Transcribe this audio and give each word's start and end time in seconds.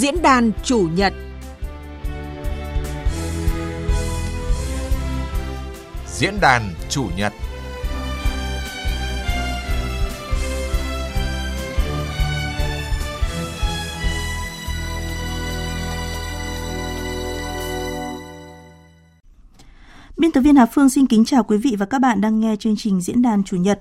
Diễn 0.00 0.22
đàn 0.22 0.52
chủ 0.62 0.88
nhật 0.94 1.12
Diễn 6.06 6.34
đàn 6.40 6.62
chủ 6.88 7.06
nhật 7.16 7.32
Biên 20.16 20.32
tập 20.32 20.40
viên 20.40 20.56
Hà 20.56 20.66
Phương 20.66 20.90
xin 20.90 21.06
kính 21.06 21.24
chào 21.24 21.44
quý 21.44 21.56
vị 21.56 21.76
và 21.78 21.86
các 21.86 21.98
bạn 21.98 22.20
đang 22.20 22.40
nghe 22.40 22.56
chương 22.56 22.76
trình 22.76 23.00
Diễn 23.00 23.22
đàn 23.22 23.44
Chủ 23.44 23.56
nhật. 23.56 23.80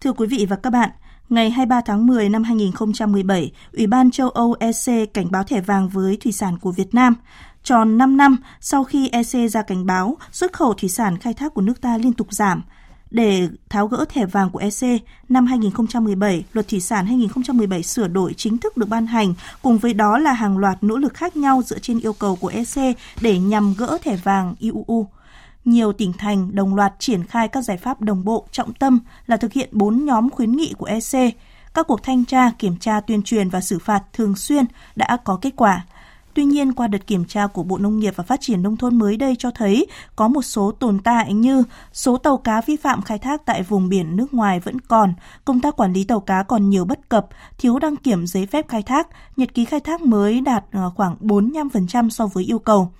Thưa 0.00 0.12
quý 0.12 0.26
vị 0.26 0.46
và 0.50 0.56
các 0.56 0.70
bạn, 0.70 0.90
ngày 1.28 1.50
23 1.50 1.80
tháng 1.80 2.06
10 2.06 2.28
năm 2.28 2.44
2017, 2.44 3.52
Ủy 3.72 3.86
ban 3.86 4.10
châu 4.10 4.28
Âu 4.28 4.56
EC 4.60 5.14
cảnh 5.14 5.30
báo 5.30 5.44
thẻ 5.44 5.60
vàng 5.60 5.88
với 5.88 6.16
thủy 6.16 6.32
sản 6.32 6.58
của 6.58 6.72
Việt 6.72 6.94
Nam. 6.94 7.14
Tròn 7.62 7.98
5 7.98 8.16
năm 8.16 8.36
sau 8.60 8.84
khi 8.84 9.08
EC 9.08 9.50
ra 9.50 9.62
cảnh 9.62 9.86
báo 9.86 10.16
xuất 10.32 10.52
khẩu 10.52 10.74
thủy 10.74 10.88
sản 10.88 11.18
khai 11.18 11.34
thác 11.34 11.54
của 11.54 11.62
nước 11.62 11.80
ta 11.80 11.98
liên 11.98 12.12
tục 12.12 12.26
giảm. 12.30 12.62
Để 13.10 13.48
tháo 13.68 13.86
gỡ 13.86 14.04
thẻ 14.08 14.26
vàng 14.26 14.50
của 14.50 14.58
EC, 14.58 15.02
năm 15.28 15.46
2017, 15.46 16.44
Luật 16.52 16.68
Thủy 16.68 16.80
sản 16.80 17.06
2017 17.06 17.82
sửa 17.82 18.08
đổi 18.08 18.34
chính 18.34 18.58
thức 18.58 18.76
được 18.76 18.88
ban 18.88 19.06
hành, 19.06 19.34
cùng 19.62 19.78
với 19.78 19.94
đó 19.94 20.18
là 20.18 20.32
hàng 20.32 20.58
loạt 20.58 20.78
nỗ 20.82 20.96
lực 20.96 21.14
khác 21.14 21.36
nhau 21.36 21.62
dựa 21.66 21.78
trên 21.78 22.00
yêu 22.00 22.12
cầu 22.12 22.36
của 22.36 22.48
EC 22.48 22.96
để 23.20 23.38
nhằm 23.38 23.74
gỡ 23.78 23.98
thẻ 24.02 24.16
vàng 24.16 24.54
IUU 24.58 25.06
nhiều 25.68 25.92
tỉnh 25.92 26.12
thành 26.12 26.54
đồng 26.54 26.74
loạt 26.74 26.92
triển 26.98 27.24
khai 27.24 27.48
các 27.48 27.62
giải 27.62 27.76
pháp 27.76 28.00
đồng 28.00 28.24
bộ 28.24 28.46
trọng 28.52 28.74
tâm 28.74 28.98
là 29.26 29.36
thực 29.36 29.52
hiện 29.52 29.68
4 29.72 30.04
nhóm 30.04 30.30
khuyến 30.30 30.52
nghị 30.52 30.74
của 30.78 30.86
EC. 30.86 31.34
Các 31.74 31.86
cuộc 31.86 32.02
thanh 32.02 32.24
tra, 32.24 32.50
kiểm 32.58 32.76
tra, 32.76 33.00
tuyên 33.00 33.22
truyền 33.22 33.48
và 33.48 33.60
xử 33.60 33.78
phạt 33.78 34.02
thường 34.12 34.36
xuyên 34.36 34.64
đã 34.96 35.16
có 35.24 35.38
kết 35.42 35.52
quả. 35.56 35.84
Tuy 36.34 36.44
nhiên, 36.44 36.72
qua 36.72 36.86
đợt 36.86 37.06
kiểm 37.06 37.24
tra 37.24 37.46
của 37.46 37.62
Bộ 37.62 37.78
Nông 37.78 37.98
nghiệp 37.98 38.14
và 38.16 38.24
Phát 38.24 38.40
triển 38.40 38.62
Nông 38.62 38.76
thôn 38.76 38.98
mới 38.98 39.16
đây 39.16 39.36
cho 39.38 39.50
thấy 39.50 39.86
có 40.16 40.28
một 40.28 40.42
số 40.42 40.72
tồn 40.72 40.98
tại 40.98 41.34
như 41.34 41.62
số 41.92 42.16
tàu 42.16 42.36
cá 42.36 42.60
vi 42.60 42.76
phạm 42.76 43.02
khai 43.02 43.18
thác 43.18 43.44
tại 43.44 43.62
vùng 43.62 43.88
biển 43.88 44.16
nước 44.16 44.34
ngoài 44.34 44.60
vẫn 44.60 44.80
còn, 44.80 45.14
công 45.44 45.60
tác 45.60 45.76
quản 45.76 45.92
lý 45.92 46.04
tàu 46.04 46.20
cá 46.20 46.42
còn 46.42 46.70
nhiều 46.70 46.84
bất 46.84 47.08
cập, 47.08 47.26
thiếu 47.58 47.78
đăng 47.78 47.96
kiểm 47.96 48.26
giấy 48.26 48.46
phép 48.46 48.68
khai 48.68 48.82
thác, 48.82 49.08
nhật 49.36 49.54
ký 49.54 49.64
khai 49.64 49.80
thác 49.80 50.00
mới 50.00 50.40
đạt 50.40 50.64
ờ, 50.72 50.90
khoảng 50.96 51.16
45% 51.20 52.10
so 52.10 52.26
với 52.26 52.44
yêu 52.44 52.58
cầu. 52.58 52.92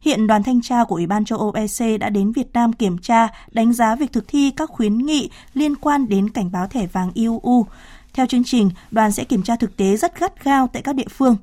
Hiện 0.00 0.26
đoàn 0.26 0.42
thanh 0.42 0.62
tra 0.62 0.84
của 0.84 0.94
Ủy 0.94 1.06
ban 1.06 1.24
châu 1.24 1.38
Âu 1.38 1.52
EC 1.52 2.00
đã 2.00 2.08
đến 2.08 2.32
Việt 2.32 2.52
Nam 2.52 2.72
kiểm 2.72 2.98
tra, 2.98 3.28
đánh 3.52 3.72
giá 3.72 3.94
việc 3.94 4.12
thực 4.12 4.28
thi 4.28 4.52
các 4.56 4.70
khuyến 4.70 4.98
nghị 4.98 5.30
liên 5.54 5.76
quan 5.76 6.08
đến 6.08 6.30
cảnh 6.30 6.52
báo 6.52 6.66
thẻ 6.66 6.86
vàng 6.86 7.10
EU. 7.14 7.66
Theo 8.14 8.26
chương 8.26 8.44
trình, 8.44 8.70
đoàn 8.90 9.12
sẽ 9.12 9.24
kiểm 9.24 9.42
tra 9.42 9.56
thực 9.56 9.76
tế 9.76 9.96
rất 9.96 10.20
gắt 10.20 10.44
gao 10.44 10.68
tại 10.72 10.82
các 10.82 10.94
địa 10.94 11.08
phương. 11.10 11.36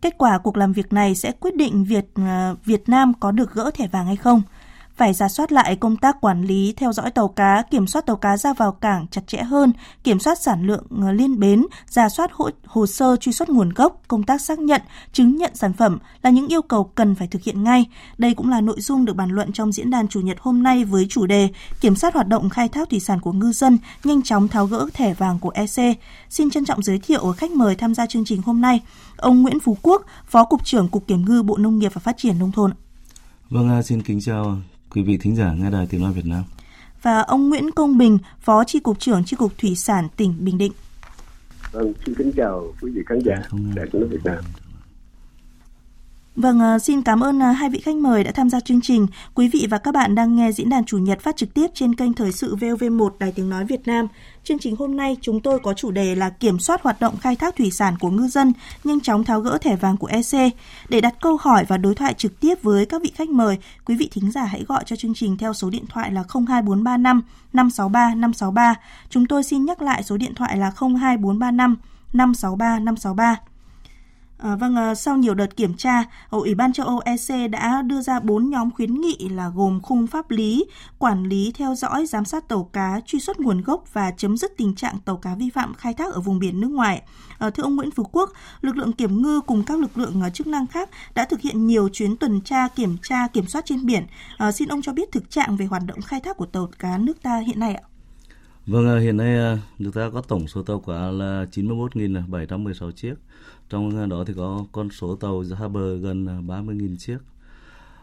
Kết 0.00 0.18
quả 0.18 0.38
cuộc 0.38 0.56
làm 0.56 0.72
việc 0.72 0.92
này 0.92 1.14
sẽ 1.14 1.32
quyết 1.32 1.56
định 1.56 1.84
Việt 1.84 2.06
ờ, 2.14 2.56
Việt 2.64 2.88
Nam 2.88 3.12
có 3.20 3.30
được 3.30 3.54
gỡ 3.54 3.70
thẻ 3.74 3.86
vàng 3.86 4.06
hay 4.06 4.16
không 4.16 4.42
phải 4.98 5.12
ra 5.12 5.28
soát 5.28 5.52
lại 5.52 5.76
công 5.76 5.96
tác 5.96 6.20
quản 6.20 6.42
lý, 6.42 6.74
theo 6.76 6.92
dõi 6.92 7.10
tàu 7.10 7.28
cá, 7.28 7.62
kiểm 7.70 7.86
soát 7.86 8.06
tàu 8.06 8.16
cá 8.16 8.36
ra 8.36 8.52
vào 8.52 8.72
cảng 8.72 9.06
chặt 9.10 9.26
chẽ 9.26 9.38
hơn, 9.38 9.72
kiểm 10.04 10.18
soát 10.18 10.42
sản 10.42 10.66
lượng 10.66 10.84
ờ, 11.00 11.12
liên 11.12 11.40
bến, 11.40 11.66
ra 11.88 12.08
soát 12.08 12.30
hồ, 12.32 12.50
hồ 12.66 12.86
sơ 12.86 13.16
truy 13.16 13.32
xuất 13.32 13.48
nguồn 13.48 13.68
gốc, 13.68 14.02
công 14.08 14.22
tác 14.22 14.40
xác 14.40 14.58
nhận, 14.58 14.82
chứng 15.12 15.36
nhận 15.36 15.54
sản 15.54 15.72
phẩm 15.72 15.98
là 16.22 16.30
những 16.30 16.48
yêu 16.48 16.62
cầu 16.62 16.84
cần 16.84 17.14
phải 17.14 17.28
thực 17.28 17.42
hiện 17.42 17.64
ngay. 17.64 17.86
Đây 18.18 18.34
cũng 18.34 18.50
là 18.50 18.60
nội 18.60 18.80
dung 18.80 19.04
được 19.04 19.16
bàn 19.16 19.30
luận 19.30 19.52
trong 19.52 19.72
diễn 19.72 19.90
đàn 19.90 20.08
chủ 20.08 20.20
nhật 20.20 20.36
hôm 20.40 20.62
nay 20.62 20.84
với 20.84 21.06
chủ 21.08 21.26
đề 21.26 21.48
Kiểm 21.80 21.96
soát 21.96 22.14
hoạt 22.14 22.28
động 22.28 22.48
khai 22.48 22.68
thác 22.68 22.90
thủy 22.90 23.00
sản 23.00 23.20
của 23.20 23.32
ngư 23.32 23.52
dân, 23.52 23.78
nhanh 24.04 24.22
chóng 24.22 24.48
tháo 24.48 24.66
gỡ 24.66 24.86
thẻ 24.94 25.14
vàng 25.14 25.38
của 25.38 25.50
EC. 25.50 25.98
Xin 26.28 26.50
trân 26.50 26.64
trọng 26.64 26.82
giới 26.82 26.98
thiệu 26.98 27.20
ờ, 27.20 27.32
khách 27.32 27.50
mời 27.50 27.74
tham 27.74 27.94
gia 27.94 28.06
chương 28.06 28.24
trình 28.24 28.42
hôm 28.42 28.60
nay, 28.60 28.80
ông 29.16 29.42
Nguyễn 29.42 29.60
Phú 29.60 29.76
Quốc, 29.82 30.02
Phó 30.26 30.44
Cục 30.44 30.64
trưởng 30.64 30.88
Cục 30.88 31.06
Kiểm 31.06 31.24
ngư 31.24 31.42
Bộ 31.42 31.56
Nông 31.56 31.78
nghiệp 31.78 31.94
và 31.94 32.00
Phát 32.00 32.16
triển 32.18 32.38
Nông 32.38 32.52
thôn. 32.52 32.72
Vâng, 33.50 33.68
à, 33.68 33.82
xin 33.82 34.02
kính 34.02 34.20
chào 34.20 34.56
quý 34.90 35.02
vị 35.02 35.18
thính 35.18 35.36
giả 35.36 35.52
nghe 35.52 35.70
đài 35.70 35.86
tiếng 35.86 36.02
nói 36.02 36.12
Việt 36.12 36.26
Nam. 36.26 36.44
Và 37.02 37.20
ông 37.20 37.48
Nguyễn 37.48 37.70
Công 37.70 37.98
Bình, 37.98 38.18
Phó 38.40 38.64
Tri 38.64 38.80
cục 38.80 39.00
trưởng 39.00 39.24
Tri 39.24 39.36
cục 39.36 39.58
Thủy 39.58 39.76
sản 39.76 40.08
tỉnh 40.16 40.34
Bình 40.38 40.58
Định. 40.58 40.72
Vâng, 41.72 41.92
xin 42.06 42.14
kính 42.14 42.32
chào 42.36 42.74
quý 42.80 42.90
vị 42.90 43.02
khán 43.06 43.18
giả 43.24 43.34
đài 43.76 43.86
tiếng 43.92 44.00
nói 44.00 44.10
Việt 44.10 44.24
Nam. 44.24 44.38
Vâng, 46.38 46.60
ờ, 46.60 46.78
xin 46.78 47.02
cảm 47.02 47.20
ơn 47.20 47.40
ờ, 47.40 47.50
hai 47.50 47.70
vị 47.70 47.80
khách 47.80 47.96
mời 47.96 48.24
đã 48.24 48.32
tham 48.32 48.50
gia 48.50 48.60
chương 48.60 48.80
trình. 48.80 49.06
Quý 49.34 49.48
vị 49.48 49.66
và 49.70 49.78
các 49.78 49.94
bạn 49.94 50.14
đang 50.14 50.36
nghe 50.36 50.52
diễn 50.52 50.68
đàn 50.68 50.84
chủ 50.84 50.98
nhật 50.98 51.20
phát 51.20 51.36
trực 51.36 51.54
tiếp 51.54 51.66
trên 51.74 51.94
kênh 51.94 52.12
Thời 52.12 52.32
sự 52.32 52.56
VOV1 52.56 53.10
Đài 53.18 53.32
Tiếng 53.32 53.48
Nói 53.48 53.64
Việt 53.64 53.86
Nam. 53.86 54.06
Chương 54.44 54.58
trình 54.58 54.76
hôm 54.76 54.96
nay 54.96 55.16
chúng 55.20 55.40
tôi 55.40 55.58
có 55.58 55.74
chủ 55.74 55.90
đề 55.90 56.14
là 56.14 56.30
kiểm 56.30 56.58
soát 56.58 56.82
hoạt 56.82 57.00
động 57.00 57.16
khai 57.20 57.36
thác 57.36 57.56
thủy 57.56 57.70
sản 57.70 57.98
của 57.98 58.10
ngư 58.10 58.28
dân, 58.28 58.52
nhanh 58.84 59.00
chóng 59.00 59.24
tháo 59.24 59.40
gỡ 59.40 59.58
thẻ 59.58 59.76
vàng 59.76 59.96
của 59.96 60.06
EC. 60.06 60.52
Để 60.88 61.00
đặt 61.00 61.14
câu 61.20 61.36
hỏi 61.40 61.64
và 61.68 61.76
đối 61.76 61.94
thoại 61.94 62.14
trực 62.14 62.40
tiếp 62.40 62.54
với 62.62 62.86
các 62.86 63.02
vị 63.02 63.12
khách 63.14 63.28
mời, 63.28 63.58
quý 63.84 63.96
vị 63.96 64.08
thính 64.12 64.30
giả 64.30 64.44
hãy 64.44 64.64
gọi 64.68 64.82
cho 64.86 64.96
chương 64.96 65.14
trình 65.14 65.36
theo 65.36 65.54
số 65.54 65.70
điện 65.70 65.84
thoại 65.88 66.12
là 66.12 66.24
02435 66.28 67.22
563 67.52 68.14
563. 68.14 68.74
Chúng 69.10 69.26
tôi 69.26 69.42
xin 69.42 69.64
nhắc 69.64 69.82
lại 69.82 70.02
số 70.02 70.16
điện 70.16 70.34
thoại 70.34 70.56
là 70.56 70.72
02435 70.80 71.76
563 72.12 72.78
563. 72.78 73.36
À, 74.38 74.56
vâng, 74.56 74.76
à, 74.76 74.94
sau 74.94 75.16
nhiều 75.16 75.34
đợt 75.34 75.56
kiểm 75.56 75.74
tra, 75.74 76.04
Ủy 76.30 76.54
ban 76.54 76.72
châu 76.72 76.86
Âu 76.86 77.00
EC 77.04 77.50
đã 77.50 77.82
đưa 77.82 78.00
ra 78.00 78.20
4 78.20 78.50
nhóm 78.50 78.70
khuyến 78.70 79.00
nghị 79.00 79.28
là 79.30 79.48
gồm 79.54 79.80
khung 79.80 80.06
pháp 80.06 80.30
lý, 80.30 80.64
quản 80.98 81.24
lý 81.24 81.52
theo 81.54 81.74
dõi, 81.74 82.06
giám 82.06 82.24
sát 82.24 82.48
tàu 82.48 82.70
cá, 82.72 83.00
truy 83.06 83.20
xuất 83.20 83.40
nguồn 83.40 83.62
gốc 83.62 83.84
và 83.92 84.10
chấm 84.10 84.36
dứt 84.36 84.52
tình 84.56 84.74
trạng 84.74 84.98
tàu 85.04 85.16
cá 85.16 85.34
vi 85.34 85.50
phạm 85.50 85.74
khai 85.74 85.94
thác 85.94 86.14
ở 86.14 86.20
vùng 86.20 86.38
biển 86.38 86.60
nước 86.60 86.70
ngoài. 86.70 87.02
À, 87.38 87.50
thưa 87.50 87.62
ông 87.62 87.76
Nguyễn 87.76 87.90
Phú 87.90 88.04
Quốc, 88.12 88.32
lực 88.60 88.76
lượng 88.76 88.92
kiểm 88.92 89.22
ngư 89.22 89.40
cùng 89.40 89.62
các 89.64 89.78
lực 89.78 89.98
lượng 89.98 90.22
à, 90.22 90.30
chức 90.30 90.46
năng 90.46 90.66
khác 90.66 90.90
đã 91.14 91.24
thực 91.24 91.40
hiện 91.40 91.66
nhiều 91.66 91.88
chuyến 91.92 92.16
tuần 92.16 92.40
tra, 92.40 92.68
kiểm 92.68 92.96
tra, 93.02 93.28
kiểm 93.28 93.46
soát 93.46 93.64
trên 93.64 93.86
biển. 93.86 94.06
À, 94.36 94.52
xin 94.52 94.68
ông 94.68 94.82
cho 94.82 94.92
biết 94.92 95.12
thực 95.12 95.30
trạng 95.30 95.56
về 95.56 95.66
hoạt 95.66 95.82
động 95.86 96.00
khai 96.00 96.20
thác 96.20 96.36
của 96.36 96.46
tàu 96.46 96.68
cá 96.78 96.98
nước 96.98 97.22
ta 97.22 97.38
hiện 97.38 97.60
nay 97.60 97.74
ạ. 97.74 97.82
Vâng, 98.66 98.88
à, 98.88 98.98
hiện 98.98 99.16
nay 99.16 99.38
à, 99.38 99.58
nước 99.78 99.90
ta 99.94 100.10
có 100.12 100.22
tổng 100.22 100.48
số 100.48 100.62
tàu 100.62 100.80
cá 100.80 100.92
là 100.92 101.46
91.716 101.52 102.90
chiếc 102.90 103.14
trong 103.70 104.08
đó 104.08 104.24
thì 104.26 104.34
có 104.36 104.64
con 104.72 104.90
số 104.90 105.16
tàu 105.16 105.44
ra 105.44 105.68
bờ 105.68 105.96
gần 105.96 106.26
à, 106.26 106.38
30.000 106.46 106.96
chiếc. 106.96 107.18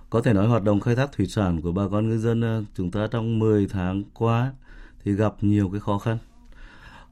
Có 0.09 0.21
thể 0.21 0.33
nói 0.33 0.47
hoạt 0.47 0.63
động 0.63 0.79
khai 0.79 0.95
thác 0.95 1.11
thủy 1.11 1.27
sản 1.27 1.61
của 1.61 1.71
bà 1.71 1.87
con 1.91 2.09
ngư 2.09 2.17
dân 2.17 2.41
à, 2.41 2.61
chúng 2.75 2.91
ta 2.91 3.07
trong 3.11 3.39
10 3.39 3.67
tháng 3.67 4.03
qua 4.13 4.53
thì 5.03 5.13
gặp 5.13 5.35
nhiều 5.41 5.69
cái 5.69 5.79
khó 5.79 5.97
khăn. 5.97 6.17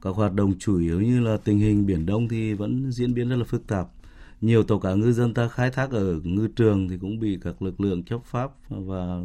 Các 0.02 0.14
hoạt 0.14 0.32
động 0.34 0.54
chủ 0.58 0.78
yếu 0.78 1.00
như 1.00 1.20
là 1.20 1.36
tình 1.36 1.58
hình 1.58 1.86
biển 1.86 2.06
Đông 2.06 2.28
thì 2.28 2.54
vẫn 2.54 2.92
diễn 2.92 3.14
biến 3.14 3.28
rất 3.28 3.36
là 3.36 3.44
phức 3.44 3.66
tạp. 3.66 3.88
Nhiều 4.40 4.62
tàu 4.62 4.78
cá 4.78 4.94
ngư 4.94 5.12
dân 5.12 5.34
ta 5.34 5.48
khai 5.48 5.70
thác 5.70 5.90
ở 5.90 6.20
ngư 6.24 6.48
trường 6.56 6.88
thì 6.88 6.98
cũng 7.00 7.20
bị 7.20 7.38
các 7.42 7.62
lực 7.62 7.80
lượng 7.80 8.02
chấp 8.02 8.24
pháp 8.24 8.50
và 8.68 9.18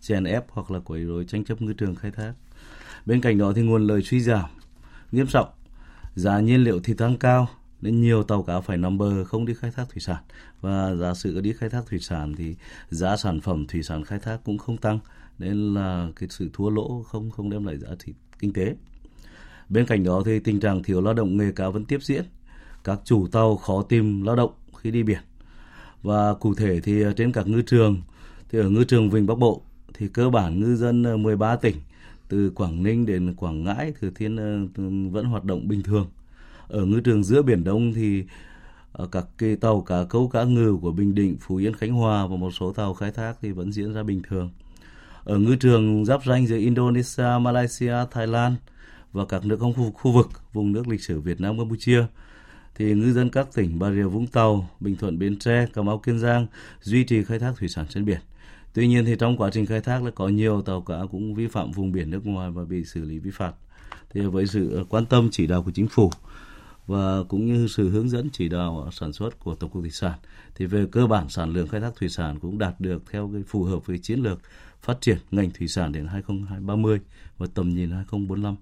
chèn 0.00 0.24
ép 0.24 0.44
hoặc 0.50 0.70
là 0.70 0.78
quấy 0.78 1.04
rối 1.04 1.24
tranh 1.24 1.44
chấp 1.44 1.62
ngư 1.62 1.72
trường 1.72 1.94
khai 1.94 2.10
thác. 2.10 2.32
Bên 3.06 3.20
cạnh 3.20 3.38
đó 3.38 3.52
thì 3.56 3.62
nguồn 3.62 3.86
lợi 3.86 4.02
suy 4.02 4.20
giảm 4.20 4.50
nghiêm 5.12 5.26
trọng, 5.26 5.48
giá 6.14 6.40
nhiên 6.40 6.64
liệu 6.64 6.80
thì 6.84 6.94
tăng 6.94 7.16
cao, 7.16 7.48
nên 7.82 8.00
nhiều 8.00 8.22
tàu 8.22 8.42
cá 8.42 8.60
phải 8.60 8.76
nằm 8.76 8.98
bờ 8.98 9.24
không 9.24 9.46
đi 9.46 9.54
khai 9.54 9.70
thác 9.70 9.84
thủy 9.90 10.00
sản. 10.00 10.22
Và 10.60 10.94
giả 10.94 11.14
sử 11.14 11.40
đi 11.40 11.52
khai 11.52 11.70
thác 11.70 11.86
thủy 11.86 11.98
sản 11.98 12.34
thì 12.36 12.54
giá 12.90 13.16
sản 13.16 13.40
phẩm 13.40 13.66
thủy 13.66 13.82
sản 13.82 14.04
khai 14.04 14.18
thác 14.18 14.38
cũng 14.44 14.58
không 14.58 14.76
tăng. 14.76 14.98
Nên 15.38 15.74
là 15.74 16.08
cái 16.16 16.28
sự 16.28 16.50
thua 16.52 16.70
lỗ 16.70 17.02
không 17.02 17.30
không 17.30 17.50
đem 17.50 17.64
lại 17.64 17.78
giá 17.78 17.88
trị 18.04 18.14
kinh 18.38 18.52
tế. 18.52 18.74
Bên 19.68 19.86
cạnh 19.86 20.04
đó 20.04 20.22
thì 20.24 20.40
tình 20.40 20.60
trạng 20.60 20.82
thiếu 20.82 21.00
lao 21.00 21.14
động 21.14 21.36
nghề 21.36 21.52
cá 21.52 21.68
vẫn 21.68 21.84
tiếp 21.84 21.98
diễn. 22.02 22.24
Các 22.84 23.00
chủ 23.04 23.26
tàu 23.32 23.56
khó 23.56 23.82
tìm 23.82 24.22
lao 24.22 24.36
động 24.36 24.52
khi 24.76 24.90
đi 24.90 25.02
biển. 25.02 25.20
Và 26.02 26.34
cụ 26.34 26.54
thể 26.54 26.80
thì 26.80 27.02
trên 27.16 27.32
các 27.32 27.46
ngư 27.46 27.62
trường 27.62 28.02
thì 28.50 28.58
ở 28.58 28.68
ngư 28.68 28.84
trường 28.84 29.10
Vịnh 29.10 29.26
Bắc 29.26 29.38
Bộ 29.38 29.62
thì 29.94 30.08
cơ 30.08 30.30
bản 30.30 30.60
ngư 30.60 30.76
dân 30.76 31.22
13 31.22 31.56
tỉnh 31.56 31.76
từ 32.28 32.50
Quảng 32.50 32.82
Ninh 32.82 33.06
đến 33.06 33.34
Quảng 33.34 33.64
Ngãi, 33.64 33.92
Thừa 34.00 34.10
Thiên 34.14 34.36
ờ, 34.36 34.58
vẫn 35.10 35.24
hoạt 35.24 35.44
động 35.44 35.68
bình 35.68 35.82
thường 35.82 36.08
ở 36.68 36.84
ngư 36.84 37.00
trường 37.00 37.24
giữa 37.24 37.42
biển 37.42 37.64
Đông 37.64 37.92
thì 37.94 38.24
ờ, 38.92 39.06
các 39.12 39.26
cái 39.38 39.56
tàu 39.56 39.80
cá 39.80 40.04
câu 40.04 40.28
cá 40.28 40.44
ngừ 40.44 40.76
của 40.82 40.92
Bình 40.92 41.14
Định, 41.14 41.36
Phú 41.40 41.56
Yên, 41.56 41.74
Khánh 41.74 41.92
Hòa 41.92 42.26
và 42.26 42.36
một 42.36 42.50
số 42.50 42.72
tàu 42.72 42.94
khai 42.94 43.10
thác 43.10 43.34
thì 43.42 43.52
vẫn 43.52 43.72
diễn 43.72 43.94
ra 43.94 44.02
bình 44.02 44.22
thường. 44.28 44.50
Ở 45.24 45.38
ngư 45.38 45.56
trường 45.56 46.04
giáp 46.04 46.24
ranh 46.24 46.46
giữa 46.46 46.56
Indonesia, 46.56 47.38
Malaysia, 47.40 47.94
Thái 48.10 48.26
Lan 48.26 48.54
và 49.12 49.24
các 49.24 49.46
nước 49.46 49.60
không 49.60 49.74
khu, 49.74 49.90
khu 49.90 50.12
vực 50.12 50.28
vùng 50.52 50.72
nước 50.72 50.88
lịch 50.88 51.00
sử 51.00 51.20
Việt 51.20 51.40
Nam, 51.40 51.58
Campuchia 51.58 52.04
thì 52.74 52.94
ngư 52.94 53.12
dân 53.12 53.30
các 53.30 53.48
tỉnh 53.54 53.78
Bà 53.78 53.92
Rịa 53.92 54.02
Vũng 54.02 54.26
Tàu, 54.26 54.68
Bình 54.80 54.96
Thuận, 54.96 55.18
Bến 55.18 55.38
Tre, 55.38 55.66
Cà 55.74 55.82
Mau, 55.82 55.98
Kiên 55.98 56.18
Giang 56.18 56.46
duy 56.80 57.04
trì 57.04 57.24
khai 57.24 57.38
thác 57.38 57.52
thủy 57.58 57.68
sản 57.68 57.86
trên 57.88 58.04
biển. 58.04 58.20
Tuy 58.74 58.88
nhiên 58.88 59.04
thì 59.04 59.16
trong 59.18 59.36
quá 59.36 59.50
trình 59.52 59.66
khai 59.66 59.80
thác 59.80 60.02
là 60.02 60.10
có 60.10 60.28
nhiều 60.28 60.62
tàu 60.62 60.80
cá 60.80 60.94
cũng 61.10 61.34
vi 61.34 61.46
phạm 61.46 61.72
vùng 61.72 61.92
biển 61.92 62.10
nước 62.10 62.26
ngoài 62.26 62.50
và 62.50 62.64
bị 62.64 62.84
xử 62.84 63.04
lý 63.04 63.18
vi 63.18 63.30
phạm. 63.30 63.52
Thì 64.10 64.20
với 64.20 64.46
sự 64.46 64.84
quan 64.88 65.06
tâm 65.06 65.28
chỉ 65.32 65.46
đạo 65.46 65.62
của 65.62 65.70
chính 65.70 65.88
phủ 65.88 66.10
và 66.88 67.22
cũng 67.28 67.46
như 67.46 67.66
sự 67.68 67.88
hướng 67.88 68.08
dẫn 68.08 68.30
chỉ 68.32 68.48
đạo 68.48 68.88
sản 68.92 69.12
xuất 69.12 69.38
của 69.38 69.54
Tổng 69.54 69.70
cục 69.70 69.82
Thủy 69.82 69.90
sản 69.90 70.18
thì 70.54 70.66
về 70.66 70.86
cơ 70.92 71.06
bản 71.06 71.28
sản 71.28 71.52
lượng 71.52 71.68
khai 71.68 71.80
thác 71.80 71.96
thủy 71.96 72.08
sản 72.08 72.38
cũng 72.40 72.58
đạt 72.58 72.80
được 72.80 73.02
theo 73.10 73.30
cái 73.32 73.42
phù 73.42 73.64
hợp 73.64 73.86
với 73.86 73.98
chiến 73.98 74.20
lược 74.20 74.40
phát 74.82 75.00
triển 75.00 75.18
ngành 75.30 75.50
thủy 75.50 75.68
sản 75.68 75.92
đến 75.92 76.06
2030 76.06 77.00
và 77.38 77.46
tầm 77.54 77.68
nhìn 77.68 77.90
2045. 77.90 78.56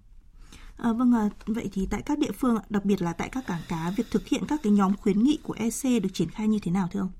À, 0.76 0.92
vâng, 0.92 1.12
à, 1.12 1.28
vậy 1.46 1.68
thì 1.72 1.86
tại 1.90 2.02
các 2.06 2.18
địa 2.18 2.32
phương, 2.32 2.56
đặc 2.70 2.84
biệt 2.84 3.02
là 3.02 3.12
tại 3.12 3.28
các 3.32 3.46
cảng 3.46 3.62
cá, 3.68 3.92
việc 3.96 4.06
thực 4.10 4.26
hiện 4.26 4.42
các 4.48 4.60
cái 4.62 4.72
nhóm 4.72 4.96
khuyến 4.96 5.22
nghị 5.22 5.38
của 5.42 5.54
EC 5.58 6.02
được 6.02 6.08
triển 6.12 6.28
khai 6.28 6.48
như 6.48 6.58
thế 6.62 6.70
nào 6.70 6.88
thưa 6.92 7.00
ông? 7.00 7.10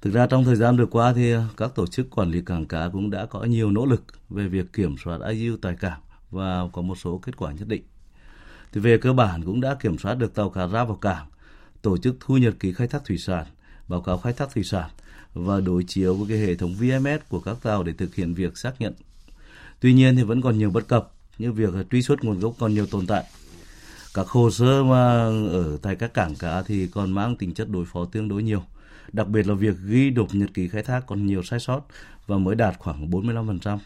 Thực 0.00 0.14
ra 0.14 0.26
trong 0.26 0.44
thời 0.44 0.56
gian 0.56 0.76
vừa 0.76 0.86
qua 0.86 1.12
thì 1.12 1.32
các 1.56 1.74
tổ 1.74 1.86
chức 1.86 2.10
quản 2.10 2.30
lý 2.30 2.42
cảng 2.42 2.66
cá 2.66 2.88
cũng 2.92 3.10
đã 3.10 3.26
có 3.26 3.44
nhiều 3.44 3.70
nỗ 3.70 3.86
lực 3.86 4.04
về 4.30 4.48
việc 4.48 4.72
kiểm 4.72 4.96
soát 5.04 5.20
IU 5.28 5.56
tại 5.56 5.76
cảng 5.80 6.00
và 6.30 6.68
có 6.72 6.82
một 6.82 6.94
số 6.94 7.18
kết 7.18 7.36
quả 7.36 7.52
nhất 7.52 7.68
định. 7.68 7.82
Thì 8.72 8.80
về 8.80 8.98
cơ 8.98 9.12
bản 9.12 9.44
cũng 9.44 9.60
đã 9.60 9.74
kiểm 9.74 9.98
soát 9.98 10.14
được 10.14 10.34
tàu 10.34 10.50
cá 10.50 10.66
ra 10.66 10.84
vào 10.84 10.96
cảng, 10.96 11.26
tổ 11.82 11.98
chức 11.98 12.16
thu 12.20 12.36
nhật 12.36 12.54
ký 12.60 12.72
khai 12.72 12.86
thác 12.86 13.04
thủy 13.04 13.18
sản, 13.18 13.46
báo 13.88 14.00
cáo 14.00 14.18
khai 14.18 14.32
thác 14.32 14.54
thủy 14.54 14.64
sản 14.64 14.90
và 15.34 15.60
đối 15.60 15.84
chiếu 15.84 16.14
với 16.14 16.28
cái 16.28 16.38
hệ 16.38 16.54
thống 16.54 16.74
VMS 16.74 17.28
của 17.28 17.40
các 17.40 17.56
tàu 17.62 17.82
để 17.82 17.92
thực 17.92 18.14
hiện 18.14 18.34
việc 18.34 18.58
xác 18.58 18.80
nhận. 18.80 18.94
Tuy 19.80 19.92
nhiên 19.92 20.16
thì 20.16 20.22
vẫn 20.22 20.40
còn 20.40 20.58
nhiều 20.58 20.70
bất 20.70 20.88
cập 20.88 21.12
như 21.38 21.52
việc 21.52 21.74
truy 21.90 22.02
xuất 22.02 22.24
nguồn 22.24 22.40
gốc 22.40 22.54
còn 22.58 22.74
nhiều 22.74 22.86
tồn 22.86 23.06
tại. 23.06 23.24
Các 24.14 24.28
hồ 24.28 24.50
sơ 24.50 24.84
mà 24.84 25.12
ở 25.50 25.78
tại 25.82 25.96
các 25.96 26.14
cảng 26.14 26.34
cá 26.34 26.62
thì 26.62 26.86
còn 26.86 27.12
mang 27.12 27.36
tính 27.36 27.54
chất 27.54 27.68
đối 27.70 27.84
phó 27.84 28.04
tương 28.04 28.28
đối 28.28 28.42
nhiều. 28.42 28.62
Đặc 29.12 29.28
biệt 29.28 29.46
là 29.46 29.54
việc 29.54 29.74
ghi 29.86 30.10
đục 30.10 30.28
nhật 30.32 30.50
ký 30.54 30.68
khai 30.68 30.82
thác 30.82 31.06
còn 31.06 31.26
nhiều 31.26 31.42
sai 31.42 31.60
sót 31.60 31.80
và 32.26 32.38
mới 32.38 32.54
đạt 32.54 32.78
khoảng 32.78 33.10
45%. 33.10 33.78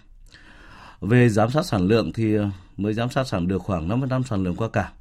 Về 1.00 1.28
giám 1.28 1.50
sát 1.50 1.66
sản 1.66 1.88
lượng 1.88 2.12
thì 2.12 2.34
ờ, 2.34 2.50
mới 2.76 2.94
giám 2.94 3.10
sát 3.10 3.25
sản 3.25 3.48
được 3.48 3.62
khoảng 3.62 3.88
5% 3.88 4.22
sản 4.22 4.43
lượng 4.43 4.56
qua 4.56 4.69
cảng. 4.69 4.93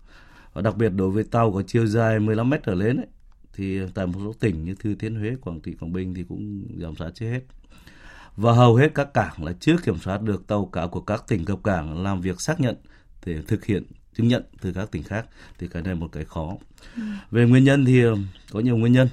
Và 0.54 0.62
đặc 0.62 0.78
biệt 0.78 0.90
đối 0.90 1.10
với 1.10 1.24
tàu 1.24 1.52
có 1.52 1.62
chiều 1.68 1.86
dài 1.88 2.20
15 2.20 2.50
mét 2.50 2.64
trở 2.64 2.76
lên 2.76 2.98
ấy, 2.98 3.08
thì 3.54 3.80
tại 3.94 4.08
một 4.08 4.20
số 4.24 4.34
tỉnh 4.40 4.66
như 4.66 4.76
Thừa 4.76 4.94
Thiên 5.00 5.16
Huế, 5.16 5.36
Quảng 5.42 5.60
Trị, 5.60 5.74
Quảng 5.80 5.94
Bình 5.94 6.14
thì 6.14 6.24
cũng 6.30 6.66
giám 6.78 6.96
sát 6.96 7.10
chưa 7.14 7.30
hết. 7.30 7.42
Và 8.38 8.54
hầu 8.54 8.76
hết 8.76 8.92
các 8.96 9.14
cảng 9.14 9.44
là 9.44 9.54
chưa 9.60 9.78
kiểm 9.78 9.98
soát 9.98 10.22
được 10.22 10.48
tàu 10.48 10.66
cá 10.66 10.88
của 10.88 11.02
các 11.02 11.24
tỉnh 11.28 11.46
cập 11.46 11.64
cảng 11.64 12.04
làm 12.04 12.22
việc 12.22 12.42
xác 12.42 12.60
nhận 12.60 12.76
để 13.26 13.42
thực 13.48 13.66
hiện 13.66 13.84
chứng 14.18 14.28
nhận 14.28 14.44
từ 14.62 14.74
các 14.74 14.92
tỉnh 14.92 15.04
khác 15.04 15.26
thì 15.60 15.68
cái 15.68 15.82
này 15.82 15.96
một 15.96 16.10
cái 16.12 16.26
khó. 16.26 16.58
Ừ. 16.96 17.02
Về 17.32 17.46
nguyên 17.46 17.64
nhân 17.64 17.86
thì 17.86 18.04
ờ, 18.04 18.16
có 18.52 18.60
nhiều 18.60 18.78
nguyên 18.78 18.94
nhân. 18.94 19.08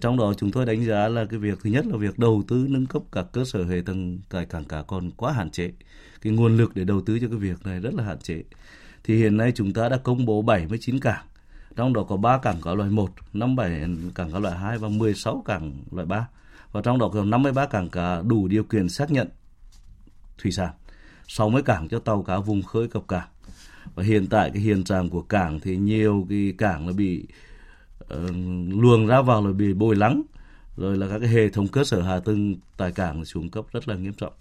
Trong 0.00 0.16
đó 0.16 0.32
chúng 0.36 0.50
tôi 0.50 0.66
đánh 0.66 0.84
giá 0.84 1.08
là 1.08 1.24
cái 1.24 1.38
việc 1.38 1.58
thứ 1.62 1.70
nhất 1.70 1.86
là 1.86 1.96
việc 1.96 2.18
đầu 2.18 2.42
tư 2.48 2.66
nâng 2.68 2.86
cấp 2.86 3.02
các 3.12 3.26
cơ 3.32 3.44
sở 3.44 3.64
hệ 3.64 3.80
tầng 3.86 4.18
tại 4.28 4.46
cảng 4.46 4.64
cá 4.64 4.82
còn 4.82 5.10
quá 5.10 5.32
hạn 5.32 5.50
chế. 5.50 5.72
Cái 6.22 6.32
nguồn 6.32 6.56
lực 6.56 6.74
để 6.74 6.84
đầu 6.84 7.00
tư 7.00 7.18
cho 7.18 7.28
cái 7.28 7.38
việc 7.38 7.66
này 7.66 7.80
rất 7.80 7.94
là 7.94 8.04
hạn 8.04 8.18
chế. 8.18 8.42
Thì 9.04 9.16
hiện 9.16 9.36
nay 9.36 9.52
chúng 9.54 9.72
ta 9.72 9.88
đã 9.88 9.96
công 9.96 10.24
bố 10.24 10.42
79 10.42 11.00
cảng 11.00 11.24
trong 11.76 11.92
đó 11.92 12.02
có 12.02 12.16
3 12.16 12.38
cảng 12.38 12.60
cá 12.60 12.74
loại 12.74 12.90
1, 12.90 13.10
57 13.32 13.88
cảng 14.14 14.32
cá 14.32 14.38
loại 14.38 14.58
2 14.58 14.78
và 14.78 14.88
16 14.88 15.42
cảng 15.46 15.72
loại 15.90 16.06
3. 16.06 16.28
Và 16.72 16.82
trong 16.82 16.98
đó 16.98 17.10
có 17.12 17.24
53 17.24 17.66
cảng 17.66 17.88
cá 17.88 18.22
đủ 18.22 18.48
điều 18.48 18.64
kiện 18.64 18.88
xác 18.88 19.10
nhận 19.10 19.28
thủy 20.42 20.52
sản, 20.52 20.70
60 21.28 21.62
cảng 21.62 21.88
cho 21.88 21.98
tàu 21.98 22.22
cá 22.22 22.38
vùng 22.38 22.62
khơi 22.62 22.88
cập 22.88 23.08
cảng. 23.08 23.28
Và 23.94 24.02
hiện 24.02 24.26
tại 24.26 24.50
cái 24.54 24.62
hiện 24.62 24.84
trạng 24.84 25.10
của 25.10 25.22
cảng 25.22 25.60
thì 25.60 25.76
nhiều 25.76 26.26
cái 26.28 26.54
cảng 26.58 26.86
là 26.86 26.92
bị 26.92 27.24
uh, 27.24 27.47
Ờ, 28.08 28.26
luồng 28.68 29.06
ra 29.06 29.22
vào 29.22 29.46
là 29.46 29.52
bị 29.52 29.72
bồi 29.72 29.96
lắng, 29.96 30.22
rồi 30.76 30.96
là 30.96 31.08
các 31.08 31.18
cái 31.18 31.28
hệ 31.28 31.48
thống 31.48 31.68
cơ 31.68 31.84
sở 31.84 32.02
hạ 32.02 32.20
tầng 32.20 32.56
tại 32.76 32.92
cảng 32.92 33.24
xuống 33.24 33.50
cấp 33.50 33.64
rất 33.72 33.88
là 33.88 33.94
nghiêm 33.94 34.12
trọng. 34.12 34.32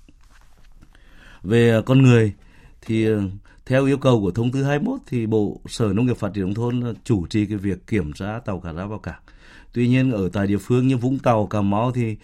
Về 1.44 1.82
con 1.86 2.02
người 2.02 2.34
thì 2.82 3.06
ờ, 3.06 3.22
theo 3.66 3.86
yêu 3.86 3.98
cầu 3.98 4.22
của 4.22 4.32
thông 4.32 4.52
tư 4.52 4.64
21 4.64 5.00
thì 5.08 5.26
Bộ 5.26 5.62
Sở 5.66 5.94
Nông 5.94 6.06
nghiệp 6.06 6.18
Phát 6.18 6.34
triển 6.34 6.44
nông 6.44 6.54
thôn 6.54 6.94
chủ 7.04 7.28
trì 7.28 7.46
cái 7.46 7.58
việc 7.58 7.88
kiểm 7.88 8.14
tra 8.14 8.40
tàu 8.40 8.60
cá 8.60 8.72
ra 8.72 8.86
vào 8.86 9.00
cảng. 9.00 9.22
Tuy 9.74 9.88
nhiên 9.88 10.12
ở 10.12 10.30
tại 10.34 10.48
địa 10.48 10.58
phương 10.58 10.88
như 10.88 10.98
Vũng 10.98 11.20
Tàu, 11.20 11.48
Cà 11.48 11.62
Mau 11.62 11.92
thì 11.92 12.18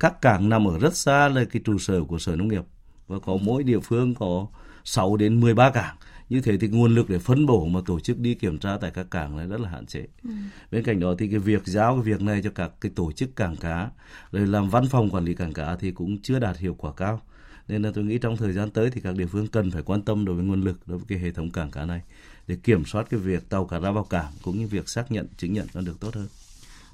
các 0.00 0.22
cảng 0.22 0.48
nằm 0.48 0.68
ở 0.68 0.78
rất 0.78 0.96
xa 0.96 1.28
là 1.28 1.44
cái 1.44 1.62
trụ 1.64 1.78
sở 1.78 2.04
của 2.04 2.18
Sở 2.18 2.36
Nông 2.36 2.48
nghiệp 2.48 2.64
và 3.08 3.18
có 3.18 3.36
mỗi 3.42 3.62
địa 3.62 3.80
phương 3.80 4.14
có 4.14 4.46
6 4.84 5.16
đến 5.16 5.40
13 5.40 5.70
cảng. 5.70 5.96
Như 6.28 6.40
thế 6.40 6.58
thì 6.58 6.68
nguồn 6.68 6.94
lực 6.94 7.10
để 7.10 7.18
phân 7.18 7.46
bổ 7.46 7.66
mà 7.66 7.80
tổ 7.86 8.00
chức 8.00 8.18
đi 8.18 8.34
kiểm 8.34 8.58
tra 8.58 8.78
tại 8.80 8.90
các 8.90 9.06
cảng 9.10 9.36
này 9.36 9.46
rất 9.46 9.60
là 9.60 9.68
hạn 9.68 9.86
chế. 9.86 10.06
Ừ. 10.24 10.30
Bên 10.70 10.84
cạnh 10.84 11.00
đó 11.00 11.14
thì 11.18 11.28
cái 11.28 11.38
việc 11.38 11.66
giao 11.66 11.94
cái 11.94 12.02
việc 12.02 12.22
này 12.22 12.40
cho 12.44 12.50
các 12.54 12.70
cái 12.80 12.92
tổ 12.94 13.12
chức 13.12 13.36
cảng 13.36 13.56
cá 13.56 13.90
rồi 14.32 14.46
làm 14.46 14.70
văn 14.70 14.88
phòng 14.88 15.10
quản 15.10 15.24
lý 15.24 15.34
cảng 15.34 15.52
cá 15.52 15.76
thì 15.76 15.90
cũng 15.90 16.22
chưa 16.22 16.38
đạt 16.38 16.58
hiệu 16.58 16.74
quả 16.78 16.92
cao 16.92 17.20
nên 17.68 17.82
là 17.82 17.90
tôi 17.94 18.04
nghĩ 18.04 18.18
trong 18.18 18.36
thời 18.36 18.52
gian 18.52 18.70
tới 18.70 18.90
thì 18.90 19.00
các 19.00 19.14
địa 19.16 19.26
phương 19.26 19.46
cần 19.46 19.70
phải 19.70 19.82
quan 19.82 20.02
tâm 20.02 20.24
đối 20.24 20.36
với 20.36 20.44
nguồn 20.44 20.62
lực 20.62 20.80
đối 20.86 20.98
với 20.98 21.06
cái 21.08 21.18
hệ 21.18 21.30
thống 21.30 21.50
cảng 21.50 21.70
cá 21.70 21.84
này 21.84 22.00
để 22.46 22.56
kiểm 22.56 22.84
soát 22.84 23.06
cái 23.10 23.20
việc 23.20 23.48
tàu 23.48 23.64
cá 23.64 23.78
ra 23.78 23.90
vào 23.90 24.04
cảng 24.04 24.32
cũng 24.42 24.58
như 24.58 24.66
việc 24.66 24.88
xác 24.88 25.12
nhận 25.12 25.26
chứng 25.36 25.52
nhận 25.52 25.66
nó 25.74 25.80
được 25.80 26.00
tốt 26.00 26.14
hơn. 26.14 26.28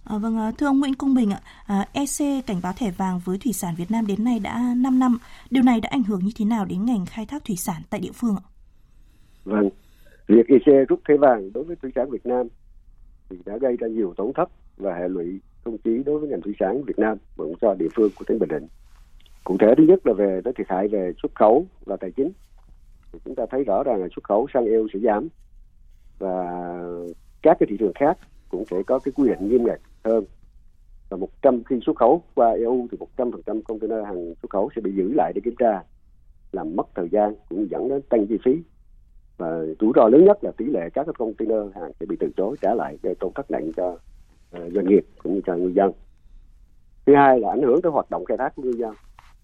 À, 0.04 0.18
vâng, 0.18 0.52
thưa 0.58 0.66
ông 0.66 0.80
Nguyễn 0.80 0.94
Công 0.94 1.14
Bình 1.14 1.30
ạ, 1.30 1.40
à, 1.66 1.88
EC 1.92 2.46
cảnh 2.46 2.60
báo 2.62 2.72
thẻ 2.72 2.90
vàng 2.90 3.18
với 3.18 3.38
thủy 3.38 3.52
sản 3.52 3.74
Việt 3.74 3.90
Nam 3.90 4.06
đến 4.06 4.24
nay 4.24 4.38
đã 4.38 4.74
5 4.76 4.98
năm. 4.98 5.18
Điều 5.50 5.62
này 5.62 5.80
đã 5.80 5.88
ảnh 5.92 6.02
hưởng 6.02 6.24
như 6.24 6.32
thế 6.36 6.44
nào 6.44 6.64
đến 6.64 6.84
ngành 6.84 7.06
khai 7.06 7.26
thác 7.26 7.44
thủy 7.44 7.56
sản 7.56 7.82
tại 7.90 8.00
địa 8.00 8.12
phương 8.12 8.36
ạ? 8.36 8.44
Vâng, 9.44 9.70
việc 10.26 10.46
IC 10.46 10.88
rút 10.88 11.00
thẻ 11.08 11.16
vàng 11.16 11.52
đối 11.52 11.64
với 11.64 11.76
thủy 11.76 11.90
sản 11.94 12.10
Việt 12.10 12.26
Nam 12.26 12.48
thì 13.30 13.36
đã 13.44 13.58
gây 13.58 13.76
ra 13.76 13.88
nhiều 13.88 14.14
tổn 14.16 14.32
thất 14.32 14.50
và 14.76 14.94
hệ 14.94 15.08
lụy 15.08 15.40
không 15.64 15.78
chỉ 15.84 16.02
đối 16.02 16.18
với 16.18 16.28
ngành 16.28 16.40
thủy 16.40 16.54
sản 16.60 16.84
Việt 16.84 16.98
Nam 16.98 17.18
mà 17.36 17.44
cũng 17.44 17.54
cho 17.60 17.74
địa 17.74 17.88
phương 17.94 18.10
của 18.18 18.24
tỉnh 18.28 18.38
Bình 18.38 18.48
Định. 18.48 18.66
Cụ 19.44 19.56
thể 19.60 19.74
thứ 19.76 19.84
nhất 19.84 20.06
là 20.06 20.12
về 20.12 20.40
nó 20.44 20.50
thiệt 20.56 20.66
hại 20.68 20.88
về 20.88 21.12
xuất 21.22 21.34
khẩu 21.34 21.66
và 21.84 21.96
tài 21.96 22.10
chính. 22.10 22.32
Thì 23.12 23.18
chúng 23.24 23.34
ta 23.34 23.46
thấy 23.50 23.64
rõ 23.64 23.82
ràng 23.82 24.00
là 24.00 24.08
xuất 24.14 24.24
khẩu 24.24 24.46
sang 24.54 24.66
EU 24.66 24.86
sẽ 24.92 24.98
giảm 24.98 25.28
và 26.18 26.46
các 27.42 27.56
cái 27.60 27.66
thị 27.70 27.76
trường 27.78 27.92
khác 27.94 28.18
cũng 28.48 28.64
sẽ 28.70 28.82
có 28.82 28.98
cái 28.98 29.12
quy 29.16 29.28
định 29.28 29.48
nghiêm 29.48 29.64
ngặt 29.64 29.80
hơn. 30.04 30.24
Và 31.08 31.16
100 31.16 31.64
khi 31.64 31.76
xuất 31.86 31.96
khẩu 31.96 32.22
qua 32.34 32.50
EU 32.50 32.86
thì 32.90 32.98
100% 33.16 33.62
container 33.62 34.04
hàng 34.06 34.34
xuất 34.42 34.50
khẩu 34.50 34.70
sẽ 34.76 34.82
bị 34.82 34.92
giữ 34.92 35.12
lại 35.14 35.32
để 35.34 35.40
kiểm 35.44 35.54
tra 35.58 35.82
làm 36.52 36.76
mất 36.76 36.86
thời 36.94 37.08
gian 37.08 37.34
cũng 37.48 37.70
dẫn 37.70 37.88
đến 37.88 38.02
tăng 38.02 38.26
chi 38.26 38.38
phí 38.44 38.62
và 39.36 39.64
rủi 39.80 39.92
ro 39.96 40.08
lớn 40.08 40.24
nhất 40.24 40.44
là 40.44 40.50
tỷ 40.56 40.64
lệ 40.64 40.90
các 40.94 41.04
cái 41.06 41.14
container 41.18 41.74
hàng 41.74 41.92
sẽ 42.00 42.06
bị 42.06 42.16
từ 42.20 42.28
chối 42.36 42.56
trả 42.62 42.74
lại 42.74 42.98
gây 43.02 43.14
tổn 43.14 43.32
thất 43.34 43.50
nặng 43.50 43.72
cho 43.76 43.96
ờ, 44.50 44.70
doanh 44.70 44.88
nghiệp 44.88 45.06
cũng 45.22 45.34
như 45.34 45.40
cho 45.46 45.56
người 45.56 45.74
dân. 45.74 45.92
Thứ 47.06 47.14
hai 47.14 47.40
là 47.40 47.50
ảnh 47.50 47.62
hưởng 47.62 47.82
tới 47.82 47.92
hoạt 47.92 48.10
động 48.10 48.24
khai 48.24 48.36
thác 48.36 48.56
của 48.56 48.62
ngư 48.62 48.70
dân. 48.70 48.94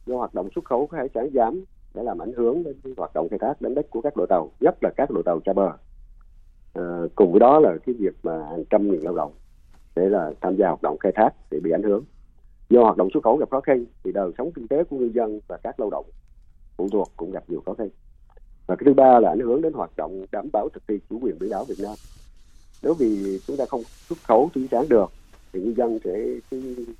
Do 0.07 0.17
hoạt 0.17 0.35
động 0.35 0.49
xuất 0.55 0.65
khẩu 0.65 0.89
hải 0.93 1.09
sản 1.15 1.29
giảm 1.35 1.65
để 1.95 2.03
làm 2.03 2.23
ảnh 2.23 2.33
hưởng 2.33 2.63
đến 2.63 2.77
hoạt 2.97 3.15
động 3.15 3.29
khai 3.29 3.39
thác 3.39 3.61
đánh 3.61 3.75
bắt 3.75 3.85
của 3.91 4.01
các 4.01 4.17
đội 4.17 4.27
tàu 4.27 4.51
nhất 4.61 4.75
là 4.81 4.91
các 4.97 5.11
đội 5.11 5.23
tàu 5.23 5.41
xa 5.47 5.53
bờ. 5.53 5.71
À, 6.75 6.83
cùng 7.15 7.33
với 7.33 7.41
đó 7.41 7.59
là 7.59 7.77
cái 7.87 7.95
việc 7.99 8.15
mà 8.23 8.45
hàng 8.51 8.65
trăm 8.71 8.91
nghìn 8.91 9.01
lao 9.01 9.15
động 9.15 9.33
để 9.97 10.09
là 10.09 10.33
tham 10.41 10.57
gia 10.57 10.69
hoạt 10.69 10.83
động 10.83 10.99
khai 10.99 11.13
thác 11.15 11.31
thì 11.51 11.61
bị 11.61 11.71
ảnh 11.71 11.83
hưởng. 11.83 12.05
Do 12.71 12.83
hoạt 12.83 12.97
động 12.97 13.09
xuất 13.15 13.25
khẩu 13.25 13.37
gặp 13.37 13.51
khó 13.51 13.61
khăn 13.61 13.85
thì 14.05 14.13
đời 14.13 14.31
sống 14.39 14.53
kinh 14.53 14.69
tế 14.69 14.85
của 14.85 14.97
ngư 14.99 15.11
dân 15.15 15.41
và 15.49 15.57
các 15.57 15.81
lao 15.81 15.91
động 15.91 16.07
phụ 16.77 16.89
thuộc 16.93 17.09
cũng 17.17 17.31
gặp 17.31 17.45
nhiều 17.49 17.63
khó 17.67 17.75
khăn 17.75 17.89
thứ 18.91 18.95
ba 18.95 19.21
là 19.21 19.29
ảnh 19.29 19.41
hưởng 19.41 19.63
đến 19.63 19.73
hoạt 19.73 19.91
động 19.97 20.27
đảm 20.33 20.49
bảo 20.53 20.69
thực 20.69 20.83
thi 20.89 20.95
chủ 21.11 21.19
quyền 21.23 21.39
biển 21.39 21.51
đảo 21.51 21.65
Việt 21.65 21.79
Nam 21.79 21.95
nếu 22.83 22.95
vì 22.95 23.41
chúng 23.47 23.57
ta 23.57 23.65
không 23.69 23.83
xuất 24.09 24.19
khẩu 24.23 24.51
thủy 24.55 24.69
sản 24.71 24.89
được 24.89 25.13
thì 25.53 25.61
ngư 25.61 25.75
dân 25.77 25.99
sẽ 26.05 26.13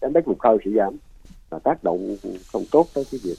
đánh 0.01 0.13
bắt 0.13 0.27
vùng 0.27 0.39
khơi 0.39 0.57
sẽ 0.65 0.71
giảm 0.77 0.97
và 1.51 1.59
tác 1.59 1.85
động 1.85 2.17
không 2.53 2.65
tốt 2.71 2.87
tới 2.95 3.05
cái 3.11 3.21
việc 3.25 3.39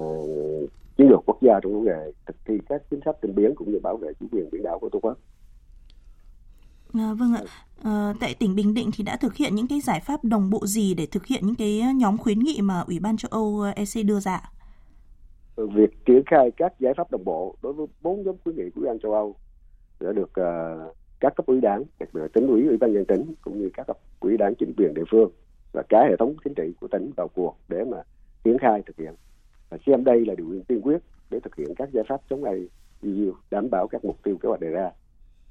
uh, 0.00 0.70
chiến 0.96 1.08
lược 1.08 1.20
quốc 1.26 1.38
gia 1.42 1.60
trong 1.62 1.72
vấn 1.72 1.84
đề 1.84 2.12
thực 2.26 2.36
thi 2.44 2.54
các 2.68 2.82
chính 2.90 3.00
sách 3.04 3.16
trên 3.22 3.34
biển 3.34 3.54
cũng 3.54 3.72
như 3.72 3.78
bảo 3.82 3.96
vệ 3.96 4.08
chủ 4.20 4.26
quyền 4.32 4.50
biển 4.52 4.62
đảo 4.62 4.78
của 4.78 4.88
tổ 4.88 4.98
quốc. 5.02 5.18
À, 6.94 7.14
vâng 7.14 7.34
ạ. 7.34 7.42
À, 7.82 8.14
tại 8.20 8.34
tỉnh 8.34 8.54
Bình 8.54 8.74
Định 8.74 8.90
thì 8.94 9.04
đã 9.04 9.16
thực 9.16 9.34
hiện 9.34 9.54
những 9.54 9.68
cái 9.68 9.80
giải 9.80 10.00
pháp 10.00 10.24
đồng 10.24 10.50
bộ 10.50 10.66
gì 10.66 10.94
để 10.94 11.06
thực 11.06 11.26
hiện 11.26 11.46
những 11.46 11.54
cái 11.54 11.82
nhóm 11.94 12.18
khuyến 12.18 12.38
nghị 12.38 12.60
mà 12.60 12.80
Ủy 12.80 12.98
ban 13.00 13.16
châu 13.16 13.28
Âu 13.32 13.64
EC 13.76 14.06
đưa 14.06 14.20
ra? 14.20 14.50
Việc 15.56 16.04
triển 16.04 16.22
khai 16.26 16.50
các 16.56 16.80
giải 16.80 16.94
pháp 16.94 17.10
đồng 17.10 17.24
bộ 17.24 17.56
đối 17.62 17.72
với 17.72 17.86
bốn 18.02 18.22
nhóm 18.22 18.36
khuyến 18.44 18.56
nghị 18.56 18.70
của 18.70 18.80
Ủy 18.80 18.88
ban 18.88 18.98
châu 18.98 19.14
Âu 19.14 19.36
đã 20.00 20.12
được 20.12 20.30
uh, 20.40 20.96
các 21.20 21.36
cấp 21.36 21.46
ủy 21.46 21.60
đảng, 21.60 21.82
đặc 22.00 22.08
biệt 22.12 22.20
là 22.20 22.28
tỉnh 22.32 22.46
ủy, 22.46 22.66
ủy 22.66 22.76
ban 22.76 22.92
nhân 22.92 23.04
tỉnh 23.04 23.34
cũng 23.40 23.58
như 23.58 23.70
các 23.74 23.86
cấp 23.86 23.96
ủy 24.20 24.36
đảng 24.36 24.54
chính 24.54 24.72
quyền 24.76 24.94
địa 24.94 25.04
phương 25.10 25.30
và 25.72 25.82
cả 25.88 26.06
hệ 26.08 26.16
thống 26.16 26.34
chính 26.44 26.54
trị 26.54 26.72
của 26.80 26.88
tỉnh 26.88 27.10
vào 27.16 27.28
cuộc 27.28 27.56
để 27.68 27.84
mà 27.84 27.96
triển 28.44 28.58
khai 28.58 28.82
thực 28.86 28.96
hiện. 28.96 29.14
Và 29.70 29.78
xem 29.86 30.04
đây 30.04 30.26
là 30.26 30.34
điều 30.34 30.46
kiện 30.46 30.64
tiên 30.64 30.80
quyết 30.80 30.98
để 31.30 31.40
thực 31.40 31.56
hiện 31.56 31.74
các 31.76 31.88
giải 31.92 32.04
pháp 32.08 32.20
chống 32.30 32.44
này 32.44 32.68
đảm 33.50 33.70
bảo 33.70 33.88
các 33.88 34.04
mục 34.04 34.22
tiêu 34.22 34.38
kế 34.42 34.48
hoạch 34.48 34.60
đề 34.60 34.68
ra. 34.68 34.90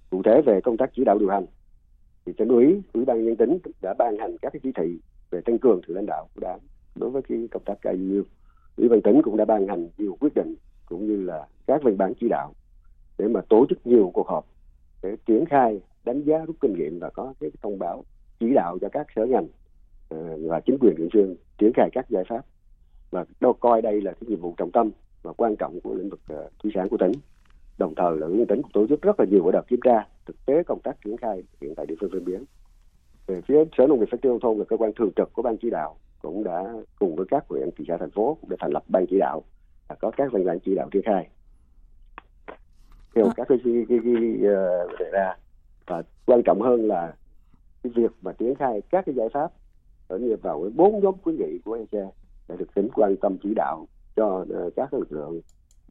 Cụ 0.09 0.21
thể 0.25 0.41
về 0.45 0.61
công 0.61 0.77
tác 0.77 0.89
chỉ 0.95 1.03
đạo 1.05 1.17
điều 1.19 1.29
hành 1.29 1.45
thì 2.25 2.33
tỉnh 2.33 2.47
ủy 2.47 2.81
ủy 2.93 3.05
ban 3.05 3.25
nhân 3.25 3.35
tỉnh 3.35 3.57
đã 3.81 3.93
ban 3.93 4.17
hành 4.17 4.37
các 4.41 4.53
cái 4.53 4.59
chỉ 4.63 4.71
thị 4.75 4.99
về 5.31 5.41
tăng 5.41 5.59
cường 5.59 5.81
sự 5.87 5.93
lãnh 5.93 6.05
đạo 6.05 6.27
của 6.35 6.41
đảng 6.41 6.59
đối 6.95 7.09
với 7.09 7.21
cái 7.21 7.47
công 7.51 7.63
tác 7.65 7.81
IUU 7.81 8.23
ủy 8.77 8.89
ban 8.89 9.01
tỉnh 9.01 9.21
cũng 9.21 9.37
đã 9.37 9.45
ban 9.45 9.67
hành 9.67 9.89
nhiều 9.97 10.17
quyết 10.19 10.33
định 10.35 10.55
cũng 10.85 11.07
như 11.07 11.23
là 11.23 11.47
các 11.67 11.83
văn 11.83 11.97
bản 11.97 12.13
chỉ 12.19 12.27
đạo 12.29 12.53
để 13.17 13.27
mà 13.27 13.41
tổ 13.49 13.65
chức 13.69 13.87
nhiều 13.87 14.11
cuộc 14.13 14.27
họp 14.27 14.45
để 15.03 15.15
triển 15.25 15.45
khai 15.45 15.81
đánh 16.05 16.23
giá 16.23 16.37
rút 16.45 16.55
kinh 16.61 16.73
nghiệm 16.73 16.99
và 16.99 17.09
có 17.09 17.33
cái 17.39 17.51
thông 17.61 17.79
báo 17.79 18.03
chỉ 18.39 18.53
đạo 18.53 18.77
cho 18.81 18.89
các 18.89 19.07
sở 19.15 19.25
ngành 19.25 19.47
ờ, 20.09 20.37
và 20.41 20.59
chính 20.59 20.77
quyền 20.81 20.95
địa 20.97 21.07
phương 21.13 21.35
triển 21.57 21.71
khai 21.75 21.89
các 21.93 22.09
giải 22.09 22.23
pháp. 22.29 22.41
Và 23.11 23.25
đâu 23.39 23.53
coi 23.53 23.81
đây 23.81 24.01
là 24.01 24.11
cái 24.11 24.29
nhiệm 24.29 24.39
vụ 24.39 24.53
trọng 24.57 24.71
tâm 24.71 24.91
và 25.23 25.33
quan 25.33 25.55
trọng 25.55 25.79
của 25.81 25.93
lĩnh 25.93 26.09
vực 26.09 26.19
uh, 26.33 26.51
thủy 26.63 26.71
sản 26.75 26.89
của 26.89 26.97
tỉnh. 26.97 27.11
Đồng 27.77 27.95
thời 27.95 28.17
là 28.17 28.27
tỉnh 28.47 28.61
cũng 28.61 28.71
tổ 28.71 28.87
chức 28.87 29.01
rất 29.01 29.19
là 29.19 29.25
nhiều 29.25 29.51
đợt 29.51 29.67
kiểm 29.67 29.79
tra 29.83 30.07
thực 30.25 30.45
tế 30.45 30.63
công 30.63 30.79
tác 30.83 30.97
triển 31.05 31.17
khai 31.17 31.43
hiện 31.61 31.75
tại 31.75 31.85
địa 31.85 31.95
phương 31.99 32.09
ven 32.13 32.25
biển 32.25 32.43
về 33.27 33.41
phía 33.47 33.63
sở 33.77 33.87
nông 33.87 33.99
nghiệp 33.99 34.05
phát 34.11 34.21
triển 34.21 34.31
nông 34.31 34.39
thôn 34.39 34.57
là 34.57 34.65
cơ 34.65 34.77
quan 34.77 34.91
thường 34.93 35.11
trực 35.15 35.33
của 35.33 35.41
ban 35.41 35.57
chỉ 35.57 35.69
đạo 35.69 35.95
cũng 36.21 36.43
đã 36.43 36.73
cùng 36.99 37.15
với 37.15 37.25
các 37.29 37.45
huyện 37.49 37.69
thị 37.77 37.85
xã 37.87 37.97
thành 37.97 38.11
phố 38.11 38.37
để 38.47 38.57
thành 38.59 38.71
lập 38.71 38.83
ban 38.87 39.05
chỉ 39.09 39.17
đạo 39.19 39.43
và 39.87 39.95
có 39.95 40.11
các 40.17 40.31
văn 40.31 40.45
bản 40.45 40.59
chỉ 40.65 40.75
đạo 40.75 40.89
triển 40.91 41.01
khai. 41.05 41.29
Theo 43.15 43.25
các 43.35 43.47
cái 43.49 43.57
cái, 43.63 43.85
cái, 43.89 43.99
cái 44.03 44.13
uh, 44.33 44.99
đề 44.99 45.09
ra. 45.11 45.33
Và 45.87 46.03
quan 46.25 46.41
trọng 46.45 46.61
hơn 46.61 46.87
là 46.87 47.13
cái 47.83 47.91
việc 47.95 48.11
mà 48.21 48.31
triển 48.33 48.55
khai 48.55 48.81
các 48.89 49.05
cái 49.05 49.15
giải 49.15 49.27
pháp 49.33 49.51
ở 50.07 50.17
như 50.17 50.35
vào 50.41 50.69
bốn 50.75 50.99
nhóm 50.99 51.15
khuyến 51.23 51.35
nghị 51.35 51.59
của 51.65 51.73
EC 51.73 52.05
đã 52.47 52.55
được 52.55 52.73
tỉnh 52.75 52.87
quan 52.95 53.15
tâm 53.21 53.37
chỉ 53.43 53.53
đạo 53.55 53.87
cho 54.15 54.45
uh, 54.65 54.73
các 54.75 54.93
lực 54.93 55.11
lượng 55.11 55.41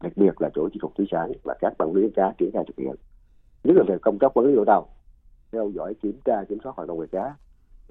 đặc 0.00 0.12
biệt 0.17 0.41
là 0.41 0.50
chỗ 0.55 0.69
chi 0.73 0.79
cục 0.81 0.97
thủy 0.97 1.07
sản 1.11 1.33
và 1.43 1.55
các 1.61 1.73
ban 1.79 1.95
lý 1.95 2.11
cá 2.17 2.33
triển 2.38 2.50
khai 2.53 2.64
thực 2.67 2.79
hiện. 2.79 2.95
Nhất 3.64 3.76
là 3.76 3.85
về 3.88 3.97
công 4.03 4.19
tác 4.19 4.29
quản 4.35 4.47
lý 4.47 4.55
đội 4.55 4.67
tàu 4.67 4.94
theo 5.55 5.71
dõi, 5.75 5.95
kiểm 6.03 6.19
tra, 6.25 6.45
kiểm 6.49 6.59
soát 6.65 6.73
hoạt 6.77 6.89
động 6.89 7.01
nghề 7.01 7.07
cá. 7.07 7.35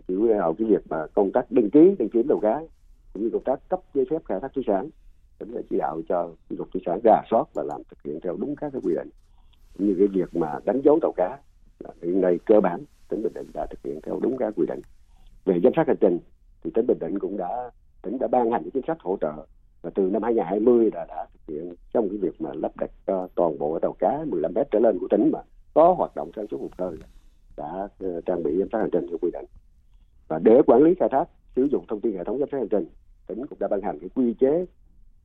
Chỉ 0.08 0.16
đạo 0.30 0.56
cái 0.60 0.68
việc 0.68 0.88
mà 0.90 1.08
công 1.14 1.32
tác 1.32 1.52
đăng 1.52 1.70
ký, 1.70 1.96
đăng 2.00 2.10
kiểm 2.10 2.28
tàu 2.28 2.40
cá 2.40 2.62
cũng 3.14 3.24
như 3.24 3.30
công 3.34 3.44
tác 3.44 3.70
cấp 3.70 3.80
giấy 3.94 4.06
phép 4.10 4.22
khai 4.26 4.40
thác 4.40 4.54
thủy 4.54 4.64
sản 4.68 4.90
tỉnh 5.40 5.54
đã 5.56 5.62
chỉ 5.70 5.78
đạo 5.78 6.02
cho 6.10 6.30
cục 6.58 6.72
thủy 6.74 6.82
sản 6.86 7.00
rà 7.04 7.22
soát 7.32 7.44
và 7.54 7.64
làm 7.64 7.82
thực 7.90 8.04
hiện 8.04 8.20
theo 8.24 8.36
đúng 8.40 8.56
các 8.56 8.70
cái 8.74 8.82
quy 8.84 8.94
định. 8.96 9.10
Cũng 9.78 9.88
như 9.88 9.96
cái 9.98 10.08
việc 10.08 10.36
mà 10.36 10.60
đánh 10.66 10.82
dấu 10.82 11.00
tàu 11.02 11.12
cá 11.12 11.40
hiện 12.02 12.22
nay 12.22 12.40
cơ 12.46 12.60
bản 12.60 12.84
tỉnh 13.10 13.24
bình 13.24 13.34
định 13.34 13.48
đã 13.54 13.66
thực 13.70 13.80
hiện 13.84 14.00
theo 14.04 14.20
đúng 14.22 14.38
các 14.38 14.54
quy 14.56 14.66
định. 14.68 14.82
Về 15.46 15.60
giám 15.64 15.74
sát 15.76 15.88
hành 15.88 15.98
trình, 16.02 16.20
thì 16.64 16.72
tỉnh 16.74 16.88
bình 16.88 16.98
định 17.00 17.20
cũng 17.20 17.38
đã, 17.38 17.72
tỉnh 18.02 18.18
đã 18.20 18.28
ban 18.28 18.52
hành 18.52 18.70
chính 18.74 18.84
sách 18.88 18.98
hỗ 19.00 19.18
trợ 19.22 19.34
và 19.82 19.90
từ 19.96 20.04
năm 20.04 20.24
2020 20.24 20.92
đã 20.92 21.06
đã 21.06 21.28
thực 21.34 21.54
hiện 21.54 21.74
trong 21.94 22.10
cái 22.10 22.18
việc 22.18 22.42
mà 22.42 22.50
lắp 22.54 22.72
đặt 22.78 22.92
cho 23.08 23.28
toàn 23.36 23.58
bộ 23.60 23.80
tàu 23.80 23.94
cá 24.00 24.26
15 24.28 24.54
mét 24.56 24.68
trở 24.72 24.80
lên 24.80 25.00
của 25.00 25.08
tỉnh 25.10 25.32
mà 25.34 25.40
có 25.74 25.94
hoạt 25.94 26.16
động 26.16 26.32
sản 26.36 26.46
xuất 26.52 26.62
hụt 26.62 26.72
khơi 26.78 26.98
đã 27.58 27.88
ờ, 28.00 28.22
trang 28.22 28.44
bị 28.44 28.58
giám 28.60 28.68
sát 28.72 28.80
hành 28.80 28.90
trình 28.92 29.06
theo 29.10 29.18
quy 29.22 29.30
định. 29.34 29.46
Và 30.28 30.40
để 30.40 30.62
quản 30.68 30.84
lý 30.84 30.94
khai 31.00 31.10
thác 31.12 31.26
sử 31.56 31.68
dụng 31.72 31.86
thông 31.88 32.02
tin 32.02 32.18
hệ 32.18 32.24
thống 32.24 32.40
giám 32.40 32.50
sát 32.52 32.58
hành 32.58 32.70
trình 32.70 32.86
tỉnh 33.28 33.46
cũng 33.46 33.60
đã 33.60 33.68
ban 33.68 33.82
hành 33.82 34.00
cái 34.00 34.10
quy 34.10 34.34
chế 34.34 34.66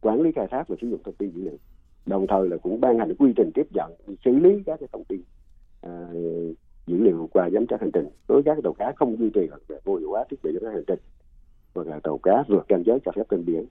quản 0.01 0.21
lý 0.21 0.33
khai 0.33 0.47
thác 0.51 0.69
và 0.69 0.77
sử 0.81 0.89
dụng 0.89 1.01
thông 1.05 1.15
tin 1.15 1.31
dữ 1.31 1.43
liệu. 1.43 1.57
Đồng 2.07 2.27
thời 2.27 2.49
là 2.49 2.57
cũng 2.57 2.81
ban 2.81 2.99
hành 2.99 3.15
quy 3.15 3.33
trình 3.37 3.51
tiếp 3.55 3.67
nhận 3.75 3.93
xử 4.25 4.31
lý 4.31 4.63
các 4.67 4.81
cái 4.81 4.89
thông 4.93 5.05
tin 5.05 5.23
à, 5.83 6.09
dữ 6.87 6.97
liệu 6.97 7.29
qua 7.33 7.51
giám 7.51 7.67
sát 7.71 7.81
hành 7.81 7.91
trình. 7.93 8.09
Đối 8.29 8.43
với 8.43 8.55
các 8.57 8.63
tàu 8.65 8.73
cá 8.73 8.93
không 8.97 9.19
duy 9.19 9.31
trì 9.31 9.49
hoặc 9.51 9.81
vô 9.85 9.97
hiệu 9.97 10.11
hóa 10.11 10.25
thiết 10.31 10.37
bị 10.43 10.53
giám 10.53 10.63
sát 10.63 10.73
hành 10.73 10.85
trình 10.87 10.99
hoặc 11.75 11.87
là 11.87 12.01
tàu 12.03 12.19
cá 12.19 12.45
vượt 12.49 12.67
ranh 12.69 12.83
giới 12.87 12.99
cho 13.05 13.13
phép 13.17 13.23
trên 13.31 13.45
biển. 13.45 13.65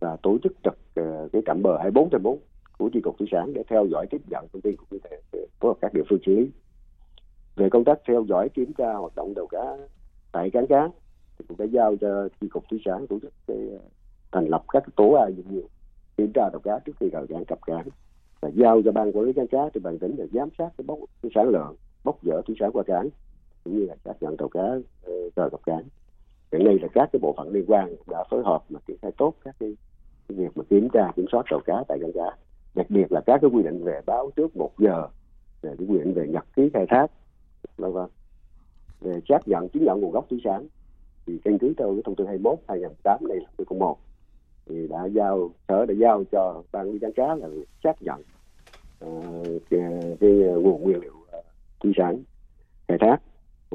Và 0.00 0.16
tổ 0.22 0.38
chức 0.42 0.52
trực 0.64 0.74
uh, 1.00 1.32
cái 1.32 1.42
trạm 1.46 1.62
bờ 1.62 1.78
24 1.78 2.10
trên 2.10 2.22
4 2.22 2.38
của 2.78 2.90
chi 2.92 3.00
cục 3.00 3.18
thủy 3.18 3.28
sản 3.32 3.52
để 3.54 3.62
theo 3.68 3.86
dõi 3.90 4.06
tiếp 4.10 4.20
nhận 4.30 4.46
thông 4.52 4.62
tin 4.62 4.76
cũng 4.76 4.86
như 4.90 4.98
phối 5.60 5.70
hợp 5.70 5.78
các 5.80 5.94
địa 5.94 6.02
phương 6.08 6.18
xử 6.26 6.36
lý 6.36 6.50
về 7.56 7.68
công 7.70 7.84
tác 7.84 7.98
theo 8.08 8.24
dõi 8.28 8.48
kiểm 8.48 8.72
tra 8.72 8.92
hoạt 8.92 9.16
động 9.16 9.34
tàu 9.34 9.46
cá 9.46 9.76
tại 10.32 10.50
cảng 10.50 10.66
cá 10.66 10.88
thì 11.38 11.44
cũng 11.48 11.58
đã 11.58 11.64
giao 11.64 11.96
cho 12.00 12.28
chi 12.40 12.48
cục 12.48 12.64
thủy 12.70 12.80
sản 12.84 13.06
tổ 13.06 13.18
chức 13.22 13.32
cái, 13.46 13.56
ờ, 13.72 13.78
thành 14.32 14.48
lập 14.48 14.64
các 14.72 14.82
tổ 14.96 15.12
ai 15.12 15.34
dụng 15.36 15.46
nhiều 15.50 15.68
kiểm 16.16 16.32
tra 16.34 16.48
tàu 16.52 16.60
cá 16.60 16.78
trước 16.78 16.92
khi 17.00 17.08
rời 17.10 17.26
cảng 17.28 17.44
cập 17.44 17.58
cảng 17.66 17.86
và 18.40 18.50
giao 18.54 18.82
cho 18.84 18.92
ban 18.92 19.12
quản 19.12 19.24
lý 19.24 19.32
cảng 19.32 19.46
cá 19.46 19.68
trên 19.74 19.82
bàn 19.82 19.98
tỉnh 19.98 20.16
để 20.16 20.26
giám 20.32 20.48
sát 20.58 20.68
cái 20.78 20.84
bốc 20.86 20.98
cái 21.22 21.32
sản 21.34 21.48
lượng 21.48 21.76
bốc 22.04 22.18
dỡ 22.22 22.42
thủy 22.46 22.56
sản 22.60 22.70
qua 22.72 22.82
cảng 22.82 23.08
cũng 23.64 23.78
như 23.78 23.86
là 23.86 23.96
xác 24.04 24.12
nhận 24.20 24.36
tàu 24.36 24.48
cá 24.48 24.64
ờ, 25.02 25.12
rời 25.36 25.50
cập 25.50 25.60
cảng. 25.66 25.84
Hiện 26.52 26.64
nay 26.64 26.78
là 26.82 26.88
các 26.94 27.08
cái 27.12 27.20
bộ 27.22 27.34
phận 27.36 27.48
liên 27.52 27.64
quan 27.66 27.94
đã 28.08 28.24
phối 28.30 28.42
hợp 28.44 28.62
mà 28.68 28.80
triển 28.86 28.96
khai 29.02 29.12
tốt 29.18 29.34
các 29.44 29.56
cái, 29.60 29.76
cái 30.28 30.38
việc 30.38 30.56
mà 30.56 30.64
kiểm 30.70 30.88
tra 30.92 31.12
kiểm 31.16 31.26
soát 31.32 31.42
tàu 31.50 31.60
cá 31.66 31.84
tại 31.88 31.98
cảng 32.00 32.12
cá. 32.12 32.36
Đặc 32.74 32.86
biệt 32.90 33.12
là 33.12 33.20
các 33.26 33.38
cái 33.40 33.50
quy 33.50 33.62
định 33.62 33.84
về 33.84 34.00
báo 34.06 34.30
trước 34.36 34.56
một 34.56 34.70
giờ 34.78 35.08
về 35.62 35.74
cái 35.78 35.86
quy 35.88 35.98
định 35.98 36.14
về 36.14 36.28
nhật 36.28 36.44
ký 36.56 36.70
khai 36.74 36.86
thác 36.88 37.06
vân 37.76 37.92
vân. 37.92 38.08
Về 39.00 39.20
xác 39.28 39.48
nhận 39.48 39.68
chứng 39.68 39.84
nhận 39.84 40.00
nguồn 40.00 40.10
gốc 40.10 40.26
thủy 40.30 40.40
sản 40.44 40.66
thì 41.26 41.38
căn 41.44 41.58
cứ 41.58 41.74
theo 41.78 41.92
cái 41.94 42.02
thông 42.04 42.14
tư 42.14 42.24
21 42.26 42.58
2008 42.68 43.28
này 43.28 43.38
là 43.38 43.46
thông 43.58 43.66
tư 43.66 43.76
một. 43.78 43.98
Thì 44.66 44.88
đã 44.88 45.04
giao 45.04 45.50
sở 45.68 45.86
đã 45.86 45.94
giao 45.94 46.24
cho 46.32 46.62
ban 46.72 46.86
quản 46.86 46.92
lý 46.92 46.98
cảng 46.98 47.12
cá 47.12 47.34
là 47.34 47.48
xác 47.84 48.02
nhận 48.02 48.22
uh, 49.04 49.62
cái, 49.70 50.16
cái 50.20 50.30
nguồn 50.30 50.82
nguyên 50.82 51.00
liệu 51.00 51.14
uh, 51.14 51.44
thủy 51.80 51.92
sản 51.96 52.22
khai 52.88 52.98
thác. 53.00 53.16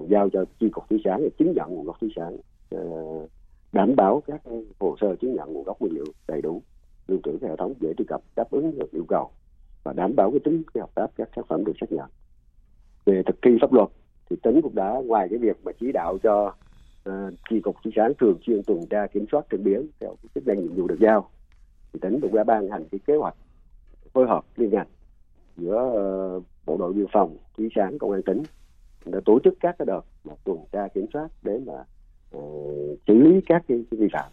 Giao 0.10 0.30
cho 0.30 0.46
chi 0.60 0.70
cục 0.70 0.90
thủy 0.90 1.02
sản 1.06 1.22
để 1.22 1.30
chứng 1.40 1.54
nhận 1.56 1.70
nguồn 1.70 1.86
gốc 1.86 1.98
thủy 2.00 2.10
sản 2.16 2.38
uh, 2.76 3.30
đảm 3.72 3.96
bảo 3.96 4.24
các 4.28 4.42
hồ 4.80 4.96
sơ 5.02 5.16
chứng 5.16 5.34
nhận 5.34 5.54
nguồn 5.54 5.64
gốc 5.64 5.82
nguyên 5.82 5.94
liệu 5.94 6.06
đầy 6.28 6.42
đủ 6.42 6.62
lưu 7.08 7.20
trữ 7.24 7.38
hệ 7.42 7.56
thống 7.58 7.74
dễ 7.80 7.94
truy 7.98 8.06
cập 8.08 8.22
đáp 8.36 8.52
ứng 8.52 8.80
được 8.80 8.92
yêu 8.92 9.06
cầu 9.08 9.32
và 9.84 9.94
đảm 9.94 10.16
bảo 10.16 10.32
cái 10.32 10.40
tính 10.40 10.64
cái 10.74 10.82
hợp 10.82 10.96
tác 10.96 11.08
các 11.16 11.30
sản 11.36 11.46
phẩm 11.50 11.66
được 11.66 11.74
xác 11.82 11.92
nhận 11.92 12.10
về 13.08 13.24
thực 13.26 13.36
thi 13.42 13.52
pháp 13.62 13.74
luật 13.74 13.90
thì 14.30 14.36
tỉnh 14.44 14.62
cũng 14.62 14.76
đã 14.76 14.94
ngoài 15.06 15.28
cái 15.30 15.40
việc 15.40 15.58
mà 15.64 15.72
chỉ 15.80 15.92
đạo 15.92 16.18
cho 16.24 16.54
uh, 17.10 17.14
chi 17.50 17.60
cục 17.60 17.76
thủy 17.84 17.94
sản 17.96 18.12
thường 18.20 18.38
xuyên 18.46 18.64
tuần 18.64 18.86
tra 18.90 19.08
kiểm 19.08 19.26
soát 19.32 19.46
trên 19.50 19.64
biển 19.64 19.88
theo 20.00 20.16
chức 20.36 20.48
năng 20.48 20.62
nhiệm 20.62 20.76
vụ 20.76 20.88
được 20.88 21.00
giao 21.00 21.30
thì 21.94 22.00
tỉnh 22.02 22.20
cũng 22.22 22.36
đã 22.36 22.44
ban 22.44 22.70
hành 22.70 22.86
cái 22.92 23.00
kế 23.08 23.16
hoạch 23.16 23.36
phối 24.14 24.28
hợp 24.28 24.46
liên 24.56 24.70
ngành 24.70 24.88
giữa 25.58 25.82
uh, 26.38 26.44
bộ 26.66 26.78
đội 26.78 26.94
biên 26.94 27.06
phòng 27.14 27.38
thủy 27.58 27.70
sản 27.76 27.98
công 28.00 28.12
an 28.12 28.22
tỉnh 28.26 28.44
đã 29.06 29.20
tổ 29.26 29.40
chức 29.44 29.54
các 29.60 29.76
cái 29.80 29.86
đợt 29.86 30.02
mà 30.24 30.34
tuần 30.44 30.58
tra 30.72 30.88
kiểm 30.88 31.06
soát 31.14 31.28
để 31.44 31.60
mà 31.66 31.74
uh, 32.38 33.00
xử 33.08 33.14
lý 33.14 33.42
các 33.46 33.64
cái, 33.68 33.86
cái 33.92 34.00
vi 34.00 34.08
phạm 34.14 34.32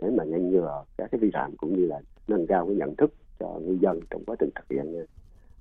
để 0.00 0.10
mà 0.10 0.24
ngăn 0.24 0.50
ngừa 0.50 0.84
các 0.96 1.10
cái 1.10 1.18
vi 1.18 1.30
phạm 1.34 1.56
cũng 1.56 1.76
như 1.76 1.86
là 1.86 2.00
nâng 2.28 2.46
cao 2.46 2.66
cái 2.66 2.76
nhận 2.76 2.96
thức 2.96 3.12
cho 3.40 3.60
ngư 3.62 3.78
dân 3.80 4.00
trong 4.10 4.24
quá 4.24 4.36
trình 4.38 4.50
thực 4.54 4.64
hiện 4.70 5.06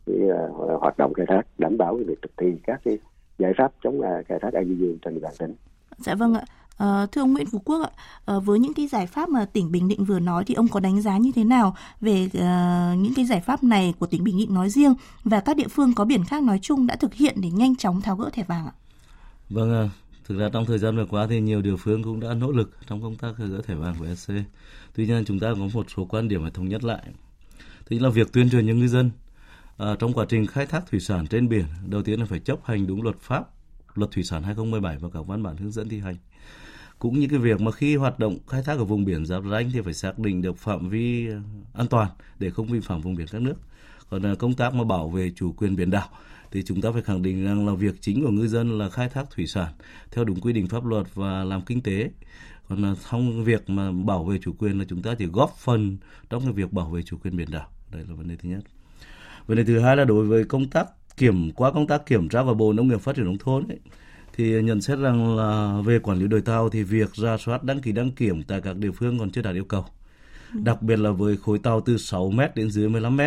cái 0.06 0.16
uh, 0.16 0.82
hoạt 0.82 0.98
động 0.98 1.14
khai 1.14 1.26
thác 1.30 1.42
đảm 1.58 1.78
bảo 1.78 1.96
cái 1.96 2.04
việc 2.04 2.22
thực 2.22 2.32
thi 2.38 2.48
các 2.64 2.82
cái 2.86 2.98
giải 3.40 3.52
pháp 3.58 3.72
chống 3.84 4.00
uh, 4.00 4.06
khai 4.28 4.40
thác 4.42 4.54
IUU 4.54 4.96
trên 5.06 5.14
địa 5.14 5.20
bàn 5.20 5.34
tỉnh. 5.40 5.56
Dạ 5.98 6.16
vâng 6.16 6.34
ạ. 6.34 6.46
À, 6.78 7.06
thưa 7.12 7.22
ông 7.22 7.34
Nguyễn 7.34 7.48
Phú 7.52 7.62
Quốc 7.66 7.82
ạ, 7.82 7.90
à, 8.26 8.40
với 8.40 8.60
những 8.60 8.74
cái 8.74 8.88
giải 8.88 9.08
pháp 9.08 9.30
mà 9.30 9.46
tỉnh 9.46 9.72
Bình 9.72 9.88
Định 9.88 10.06
vừa 10.06 10.20
nói 10.20 10.44
thì 10.48 10.54
ông 10.54 10.68
có 10.68 10.80
đánh 10.80 11.02
giá 11.02 11.18
như 11.18 11.32
thế 11.36 11.44
nào 11.44 11.76
về 12.02 12.24
uh, 12.26 13.00
những 13.00 13.14
cái 13.16 13.26
giải 13.26 13.42
pháp 13.42 13.64
này 13.64 13.94
của 14.00 14.06
tỉnh 14.06 14.24
Bình 14.24 14.38
Định 14.38 14.54
nói 14.54 14.70
riêng 14.70 14.94
và 15.24 15.40
các 15.40 15.58
địa 15.58 15.68
phương 15.68 15.94
có 15.96 16.06
biển 16.06 16.24
khác 16.24 16.44
nói 16.44 16.60
chung 16.62 16.88
đã 16.88 16.96
thực 16.96 17.14
hiện 17.14 17.36
để 17.42 17.50
nhanh 17.52 17.76
chóng 17.76 18.02
tháo 18.02 18.16
gỡ 18.16 18.30
thẻ 18.34 18.44
vàng 18.44 18.66
ạ? 18.66 18.74
Vâng, 19.50 19.90
thực 20.26 20.40
ra 20.40 20.50
trong 20.54 20.66
thời 20.66 20.78
gian 20.78 20.96
vừa 20.96 21.06
qua 21.06 21.28
thì 21.30 21.42
nhiều 21.42 21.62
địa 21.62 21.76
phương 21.76 22.04
cũng 22.04 22.20
đã 22.20 22.34
nỗ 22.34 22.52
lực 22.52 22.72
trong 22.88 23.02
công 23.02 23.16
tác 23.16 23.38
gỡ 23.38 23.62
thẻ 23.68 23.76
vàng 23.76 23.96
của 24.00 24.06
EC. 24.06 24.44
Tuy 24.96 25.06
nhiên 25.06 25.26
chúng 25.26 25.40
ta 25.40 25.48
có 25.54 25.68
một 25.74 25.86
số 25.96 26.06
quan 26.06 26.28
điểm 26.28 26.42
phải 26.42 26.52
thống 26.52 26.70
nhất 26.70 26.84
lại. 26.84 27.04
Thì 27.86 28.00
là 28.00 28.10
việc 28.10 28.34
tuyên 28.34 28.50
truyền 28.50 28.68
cho 28.68 28.74
ngư 28.74 28.88
dân 28.88 29.12
à, 29.84 29.96
trong 30.00 30.13
quá 30.13 30.25
trình 30.30 30.48
khai 30.48 30.66
thác 30.66 30.84
thủy 30.92 31.00
sản 31.00 31.28
trên 31.28 31.50
biển, 31.50 31.66
đầu 31.86 32.04
tiên 32.04 32.20
là 32.20 32.25
phải 32.25 32.40
chấp 32.40 32.66
hành 32.66 32.88
đúng 32.88 33.04
luật 33.04 33.20
pháp, 33.20 33.44
luật 33.96 34.12
thủy 34.12 34.24
sản 34.24 34.44
2017 34.44 34.98
và 34.98 35.10
các 35.13 35.28
văn 35.28 35.44
bản 35.44 35.58
hướng 35.58 35.72
dẫn 35.72 35.90
thi 35.90 36.00
hành. 36.00 36.16
Cũng 37.00 37.20
như 37.20 37.28
cái 37.28 37.40
việc 37.40 37.62
mà 37.62 37.72
khi 37.72 37.96
hoạt 37.96 38.20
động 38.20 38.38
khai 38.48 38.62
thác 38.66 38.78
ở 38.78 38.86
vùng 38.86 39.06
biển 39.06 39.25
giáp 39.25 39.44
ranh 39.52 39.72
thì 39.72 39.82
phải 39.82 39.94
xác 39.94 40.20
định 40.20 40.42
được 40.42 40.58
phạm 40.58 40.90
vi 40.90 41.28
ờ, 41.28 41.40
an 41.74 41.88
toàn 41.88 42.10
để 42.40 42.50
không 42.50 42.68
vi 42.68 42.80
phạm 42.80 43.02
vùng 43.02 43.16
biển 43.16 43.28
các 43.32 43.42
nước. 43.42 43.56
Còn 44.10 44.22
ờ, 44.22 44.36
công 44.36 44.54
tác 44.54 44.74
mà 44.74 44.84
bảo 44.84 45.10
vệ 45.10 45.32
chủ 45.36 45.52
quyền 45.52 45.75
biển 45.75 45.90
đảo 45.90 46.10
thì 46.52 46.63
chúng 46.63 46.82
ta 46.82 46.92
phải 46.92 47.02
khẳng 47.02 47.22
định 47.22 47.46
rằng 47.46 47.68
là 47.68 47.74
việc 47.74 47.96
chính 48.02 48.24
của 48.24 48.32
ngư 48.32 48.48
dân 48.48 48.78
là 48.78 48.90
khai 48.90 49.10
thác 49.10 49.25
thủy 49.32 49.48
sản 49.48 49.74
theo 50.12 50.25
đúng 50.25 50.42
quy 50.42 50.54
định 50.54 50.68
pháp 50.68 50.86
luật 50.86 51.16
và 51.16 51.44
làm 51.44 51.62
kinh 51.62 51.82
tế. 51.82 52.12
Còn 52.70 52.96
trong 53.12 53.44
việc 53.44 53.70
mà 53.70 53.92
bảo 53.92 54.24
vệ 54.24 54.38
chủ 54.42 54.54
quyền 54.54 54.80
là 54.80 54.86
chúng 54.90 55.02
ta 55.02 55.16
chỉ 55.16 55.25
góp 55.25 55.56
phần 55.58 55.98
trong 56.30 56.44
cái 56.44 56.54
việc 56.54 56.74
bảo 56.74 56.90
vệ 56.90 57.02
chủ 57.02 57.18
quyền 57.18 57.38
biển 57.38 57.52
đảo. 57.52 57.68
Đây 57.92 58.04
là 58.08 58.16
vấn 58.16 58.28
đề 58.28 58.36
thứ 58.36 58.50
nhất 58.50 58.73
vấn 59.48 59.58
đề 59.58 59.64
thứ 59.64 59.80
hai 59.80 59.98
là 59.98 60.06
đối 60.06 60.26
với 60.26 60.44
công 60.44 60.70
tác 60.70 60.88
kiểm 61.18 61.52
qua 61.52 61.72
công 61.72 61.88
tác 61.88 62.06
kiểm 62.06 62.30
tra 62.30 62.44
của 62.44 62.54
bộ 62.54 62.74
nông 62.74 62.88
nghiệp 62.88 63.02
phát 63.02 63.16
triển 63.16 63.26
nông 63.26 63.38
thôn 63.38 63.68
ấy, 63.68 63.80
thì 64.34 64.62
nhận 64.62 64.82
xét 64.82 65.00
rằng 65.00 65.38
là 65.38 65.82
về 65.86 66.00
quản 66.00 66.20
lý 66.20 66.28
đội 66.28 66.42
tàu 66.42 66.70
thì 66.70 66.84
việc 66.84 67.16
ra 67.16 67.38
soát 67.38 67.64
đăng 67.64 67.82
ký 67.82 67.92
đăng 67.92 68.12
kiểm 68.12 68.44
tại 68.44 68.62
các 68.62 68.78
địa 68.78 68.92
phương 68.92 69.20
còn 69.20 69.30
chưa 69.30 69.42
đạt 69.42 69.56
yêu 69.56 69.66
cầu. 69.66 69.86
Đặc 70.54 70.82
biệt 70.82 71.00
là 71.00 71.12
với 71.12 71.38
khối 71.38 71.60
tàu 71.60 71.82
từ 71.82 71.98
6 71.98 72.32
m 72.32 72.40
đến 72.56 72.70
dưới 72.70 72.90
15 72.90 73.18
m 73.18 73.22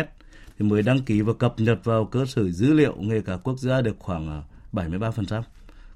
thì 0.59 0.65
mới 0.65 0.81
đăng 0.81 1.01
ký 1.01 1.21
và 1.21 1.33
cập 1.33 1.53
nhật 1.57 1.83
vào 1.83 2.05
cơ 2.05 2.25
sở 2.25 2.49
dữ 2.49 2.73
liệu 2.73 2.95
nghề 2.99 3.21
cả 3.21 3.37
quốc 3.43 3.59
gia 3.59 3.81
được 3.81 3.95
khoảng 3.99 4.29
à, 4.29 4.41
73%. 4.73 5.41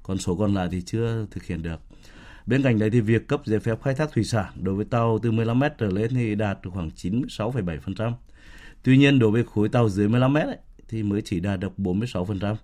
Còn 0.02 0.18
số 0.18 0.36
còn 0.36 0.54
lại 0.54 0.68
thì 0.70 0.82
chưa 0.82 1.26
thực 1.30 1.44
hiện 1.44 1.62
được. 1.62 1.80
Bên 2.46 2.62
cạnh 2.62 2.78
đấy 2.78 2.90
thì 2.90 3.00
việc 3.00 3.28
cấp 3.28 3.42
giấy 3.44 3.60
phép 3.60 3.82
khai 3.82 3.94
thác 3.94 4.12
thủy 4.12 4.24
sản 4.24 4.52
đối 4.60 4.74
với 4.74 4.84
tàu 4.84 5.18
từ 5.22 5.30
15 5.30 5.58
m 5.58 5.62
trở 5.78 5.90
lên 5.90 6.10
thì 6.10 6.34
đạt 6.34 6.58
khoảng 6.64 6.90
96,7%. 6.96 8.12
Tuy 8.82 8.98
nhiên 8.98 9.18
đối 9.18 9.30
với 9.30 9.44
khối 9.44 9.68
tàu 9.68 9.88
dưới 9.88 10.08
15 10.08 10.32
mét 10.32 10.46
ấy, 10.46 10.58
thì 10.88 11.02
mới 11.02 11.22
chỉ 11.22 11.40
đạt 11.40 11.60
được 11.60 11.72
46%. 11.78 12.56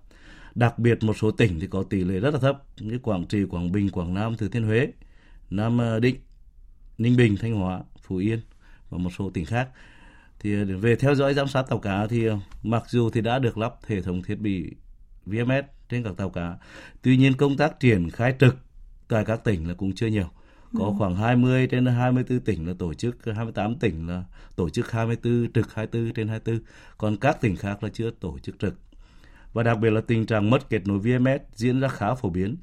Đặc 0.55 0.79
biệt 0.79 1.03
một 1.03 1.17
số 1.17 1.31
tỉnh 1.31 1.59
thì 1.59 1.67
có 1.67 1.83
tỷ 1.83 2.03
lệ 2.03 2.19
rất 2.19 2.33
là 2.33 2.39
thấp 2.39 2.63
như 2.79 2.99
Quảng 2.99 3.25
Trị, 3.25 3.43
Quảng 3.43 3.71
Bình, 3.71 3.89
Quảng 3.89 4.13
Nam, 4.13 4.37
Thừa 4.37 4.47
Thiên 4.47 4.63
Huế, 4.63 4.87
Nam 5.49 5.77
ờ, 5.77 5.99
Định, 5.99 6.15
Ninh 6.97 7.17
Bình, 7.17 7.37
Thanh 7.37 7.55
Hóa, 7.55 7.81
Phú 8.01 8.17
Yên 8.17 8.39
và 8.89 8.97
một 8.97 9.09
số 9.17 9.29
tỉnh 9.29 9.45
khác. 9.45 9.69
Thì 10.39 10.53
ờ, 10.53 10.77
về 10.77 10.95
theo 10.95 11.15
dõi 11.15 11.33
giám 11.33 11.47
sát 11.47 11.61
tàu 11.69 11.79
cá 11.79 12.07
thì 12.07 12.25
ờ, 12.25 12.37
mặc 12.63 12.83
dù 12.89 13.09
thì 13.09 13.21
đã 13.21 13.39
được 13.39 13.57
lắp 13.57 13.73
hệ 13.87 14.01
thống 14.01 14.23
thiết 14.23 14.39
bị 14.39 14.75
VMS 15.25 15.65
trên 15.89 16.03
các 16.03 16.17
tàu 16.17 16.29
cá, 16.29 16.57
tuy 17.01 17.17
nhiên 17.17 17.33
công 17.33 17.57
tác 17.57 17.79
triển 17.79 18.09
khai 18.09 18.33
trực 18.39 18.55
tại 19.07 19.25
các 19.25 19.43
tỉnh 19.43 19.67
là 19.67 19.73
cũng 19.73 19.95
chưa 19.95 20.07
nhiều. 20.07 20.29
Có 20.77 20.85
ừ. 20.85 20.93
khoảng 20.97 21.15
20 21.15 21.67
trên 21.67 21.85
24 21.85 22.39
tỉnh 22.39 22.67
là 22.67 22.73
tổ 22.79 22.93
chức, 22.93 23.17
28 23.25 23.75
tỉnh 23.75 24.07
là 24.07 24.23
tổ 24.55 24.69
chức 24.69 24.91
24 24.91 25.53
trực 25.53 25.73
24 25.73 26.13
trên 26.13 26.27
24, 26.27 26.65
còn 26.97 27.17
các 27.17 27.41
tỉnh 27.41 27.55
khác 27.55 27.83
là 27.83 27.89
chưa 27.93 28.11
tổ 28.19 28.39
chức 28.39 28.59
trực 28.59 28.73
và 29.53 29.63
đặc 29.63 29.79
biệt 29.79 29.89
là 29.89 30.01
tình 30.01 30.25
trạng 30.25 30.49
mất 30.49 30.69
kết 30.69 30.87
nối 30.87 30.99
VMS 30.99 31.41
diễn 31.55 31.79
ra 31.79 31.87
khá 31.87 32.15
phổ 32.15 32.29
biến. 32.29 32.55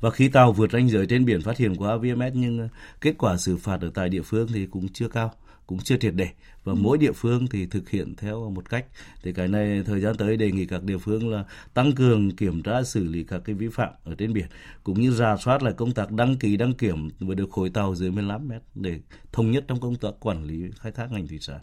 Và 0.00 0.10
khi 0.10 0.28
tàu 0.28 0.52
vượt 0.52 0.70
ranh 0.72 0.88
giới 0.88 1.06
trên 1.06 1.24
biển 1.24 1.42
phát 1.42 1.56
hiện 1.56 1.76
qua 1.76 1.96
VMS 1.96 2.32
nhưng 2.34 2.68
kết 3.00 3.14
quả 3.18 3.36
xử 3.36 3.56
phạt 3.56 3.80
ở 3.80 3.90
tại 3.94 4.08
địa 4.08 4.22
phương 4.22 4.48
thì 4.52 4.66
cũng 4.66 4.88
chưa 4.88 5.08
cao. 5.08 5.34
Cũng 5.68 5.78
chưa 5.78 5.96
triệt 5.96 6.14
để 6.14 6.28
và 6.64 6.72
ừ. 6.72 6.78
mỗi 6.82 6.98
địa 6.98 7.12
phương 7.12 7.46
thì 7.46 7.66
thực 7.66 7.90
hiện 7.90 8.14
theo 8.16 8.50
một 8.50 8.70
cách 8.70 8.86
thì 9.22 9.32
cái 9.32 9.48
này 9.48 9.82
thời 9.86 10.00
gian 10.00 10.16
tới 10.16 10.36
đề 10.36 10.52
nghị 10.52 10.66
các 10.66 10.82
địa 10.82 10.98
phương 10.98 11.30
là 11.30 11.44
tăng 11.74 11.92
cường 11.92 12.36
kiểm 12.36 12.62
tra 12.62 12.82
xử 12.82 13.04
lý 13.04 13.24
các 13.24 13.42
cái 13.44 13.54
vi 13.54 13.68
phạm 13.68 13.92
ở 14.04 14.14
trên 14.14 14.32
biển 14.32 14.46
cũng 14.84 15.00
như 15.00 15.10
rà 15.10 15.36
soát 15.36 15.62
lại 15.62 15.72
công 15.76 15.92
tác 15.92 16.12
đăng 16.12 16.36
ký 16.36 16.56
đăng 16.56 16.74
kiểm 16.74 17.10
với 17.20 17.36
được 17.36 17.50
khối 17.50 17.70
tàu 17.70 17.94
dưới 17.94 18.10
15 18.10 18.48
mét 18.48 18.62
để 18.74 19.00
thống 19.32 19.50
nhất 19.50 19.64
trong 19.68 19.80
công 19.80 19.96
tác 19.96 20.10
quản 20.20 20.44
lý 20.44 20.70
khai 20.80 20.92
thác 20.92 21.12
ngành 21.12 21.28
thủy 21.28 21.38
sản. 21.40 21.60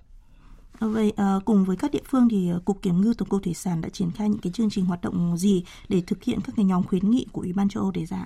Ờ, 0.79 0.89
vậy 0.89 1.13
à, 1.15 1.39
cùng 1.45 1.65
với 1.65 1.77
các 1.77 1.91
địa 1.91 2.03
phương 2.05 2.27
thì 2.29 2.49
ờ, 2.49 2.59
Cục 2.65 2.81
Kiểm 2.81 3.01
ngư 3.01 3.13
Tổng 3.17 3.29
cục 3.29 3.43
Thủy 3.43 3.53
sản 3.53 3.81
đã 3.81 3.89
triển 3.89 4.11
khai 4.11 4.29
những 4.29 4.41
cái 4.41 4.53
chương 4.53 4.69
trình 4.69 4.85
hoạt 4.85 5.01
động 5.01 5.37
gì 5.37 5.63
để 5.89 6.01
thực 6.07 6.23
hiện 6.23 6.39
các 6.45 6.53
cái 6.55 6.65
nhóm 6.65 6.83
khuyến 6.83 7.11
nghị 7.11 7.25
của 7.31 7.41
Ủy 7.41 7.53
ban 7.53 7.69
châu 7.69 7.83
Âu 7.83 7.91
đề 7.91 8.05
ra? 8.05 8.25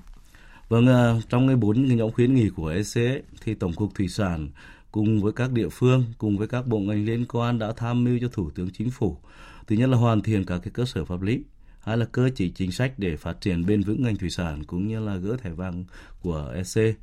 Vâng, 0.70 0.88
trong 1.30 1.48
cái 1.48 1.56
bốn 1.56 1.88
cái 1.88 1.98
nhóm 1.98 2.12
khuyến 2.12 2.36
nghị 2.36 2.50
của 2.50 2.68
EC 2.68 3.24
thì 3.44 3.54
Tổng 3.54 3.74
cục 3.74 3.96
Thủy 3.96 4.08
sản 4.08 4.50
cùng 4.92 5.22
với 5.22 5.34
các 5.34 5.52
địa 5.52 5.70
phương, 5.70 6.06
cùng 6.18 6.38
với 6.38 6.48
các 6.48 6.68
bộ 6.68 6.80
ngành 6.80 7.06
liên 7.06 7.26
quan 7.26 7.60
đã 7.60 7.74
tham 7.78 8.04
mưu 8.04 8.18
cho 8.22 8.28
Thủ 8.28 8.50
tướng 8.50 8.70
Chính 8.70 8.92
phủ. 8.92 9.18
Thứ 9.68 9.76
nhất 9.76 9.90
là 9.90 9.98
hoàn 9.98 10.22
thiện 10.22 10.46
các 10.46 10.60
cái 10.64 10.72
cơ 10.74 10.86
sở 10.86 11.06
pháp 11.06 11.22
lý, 11.22 11.42
hai 11.80 11.98
là 11.98 12.06
cơ 12.06 12.30
chế 12.36 12.50
chính 12.56 12.72
sách 12.72 12.94
để 12.98 13.16
phát 13.16 13.42
triển 13.42 13.66
bền 13.66 13.82
vững 13.82 14.04
ngành 14.04 14.16
thủy 14.16 14.30
sản 14.30 14.64
cũng 14.64 14.88
như 14.88 15.00
là 15.00 15.16
gỡ 15.16 15.38
thẻ 15.38 15.50
vàng 15.50 15.86
của 16.22 16.54
EC. 16.56 16.96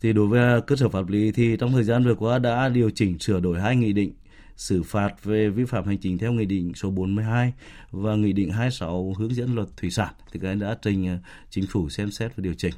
Thì 0.00 0.12
đối 0.12 0.26
với 0.26 0.60
cơ 0.60 0.76
sở 0.76 0.88
pháp 0.88 1.08
lý 1.08 1.32
thì 1.32 1.56
trong 1.56 1.72
thời 1.72 1.84
gian 1.84 2.04
vừa 2.04 2.14
qua 2.14 2.38
đã 2.38 2.68
điều 2.68 2.90
chỉnh 2.90 3.18
sửa 3.18 3.40
đổi 3.40 3.60
hai 3.60 3.76
nghị 3.76 3.92
định 3.92 4.12
xử 4.56 4.82
phạt 4.82 5.24
về 5.24 5.48
vi 5.48 5.64
phạm 5.64 5.84
hành 5.84 5.98
chính 5.98 6.18
theo 6.18 6.32
nghị 6.32 6.44
định 6.44 6.74
số 6.74 6.90
42 6.90 7.52
và 7.90 8.14
nghị 8.14 8.32
định 8.32 8.50
26 8.50 9.14
hướng 9.18 9.34
dẫn 9.34 9.54
luật 9.54 9.68
thủy 9.76 9.90
sản 9.90 10.14
thì 10.32 10.40
cái 10.40 10.54
đã 10.54 10.76
trình 10.82 11.06
ờ, 11.06 11.16
chính 11.50 11.66
phủ 11.66 11.88
xem 11.88 12.10
xét 12.10 12.36
và 12.36 12.42
điều 12.42 12.54
chỉnh. 12.54 12.74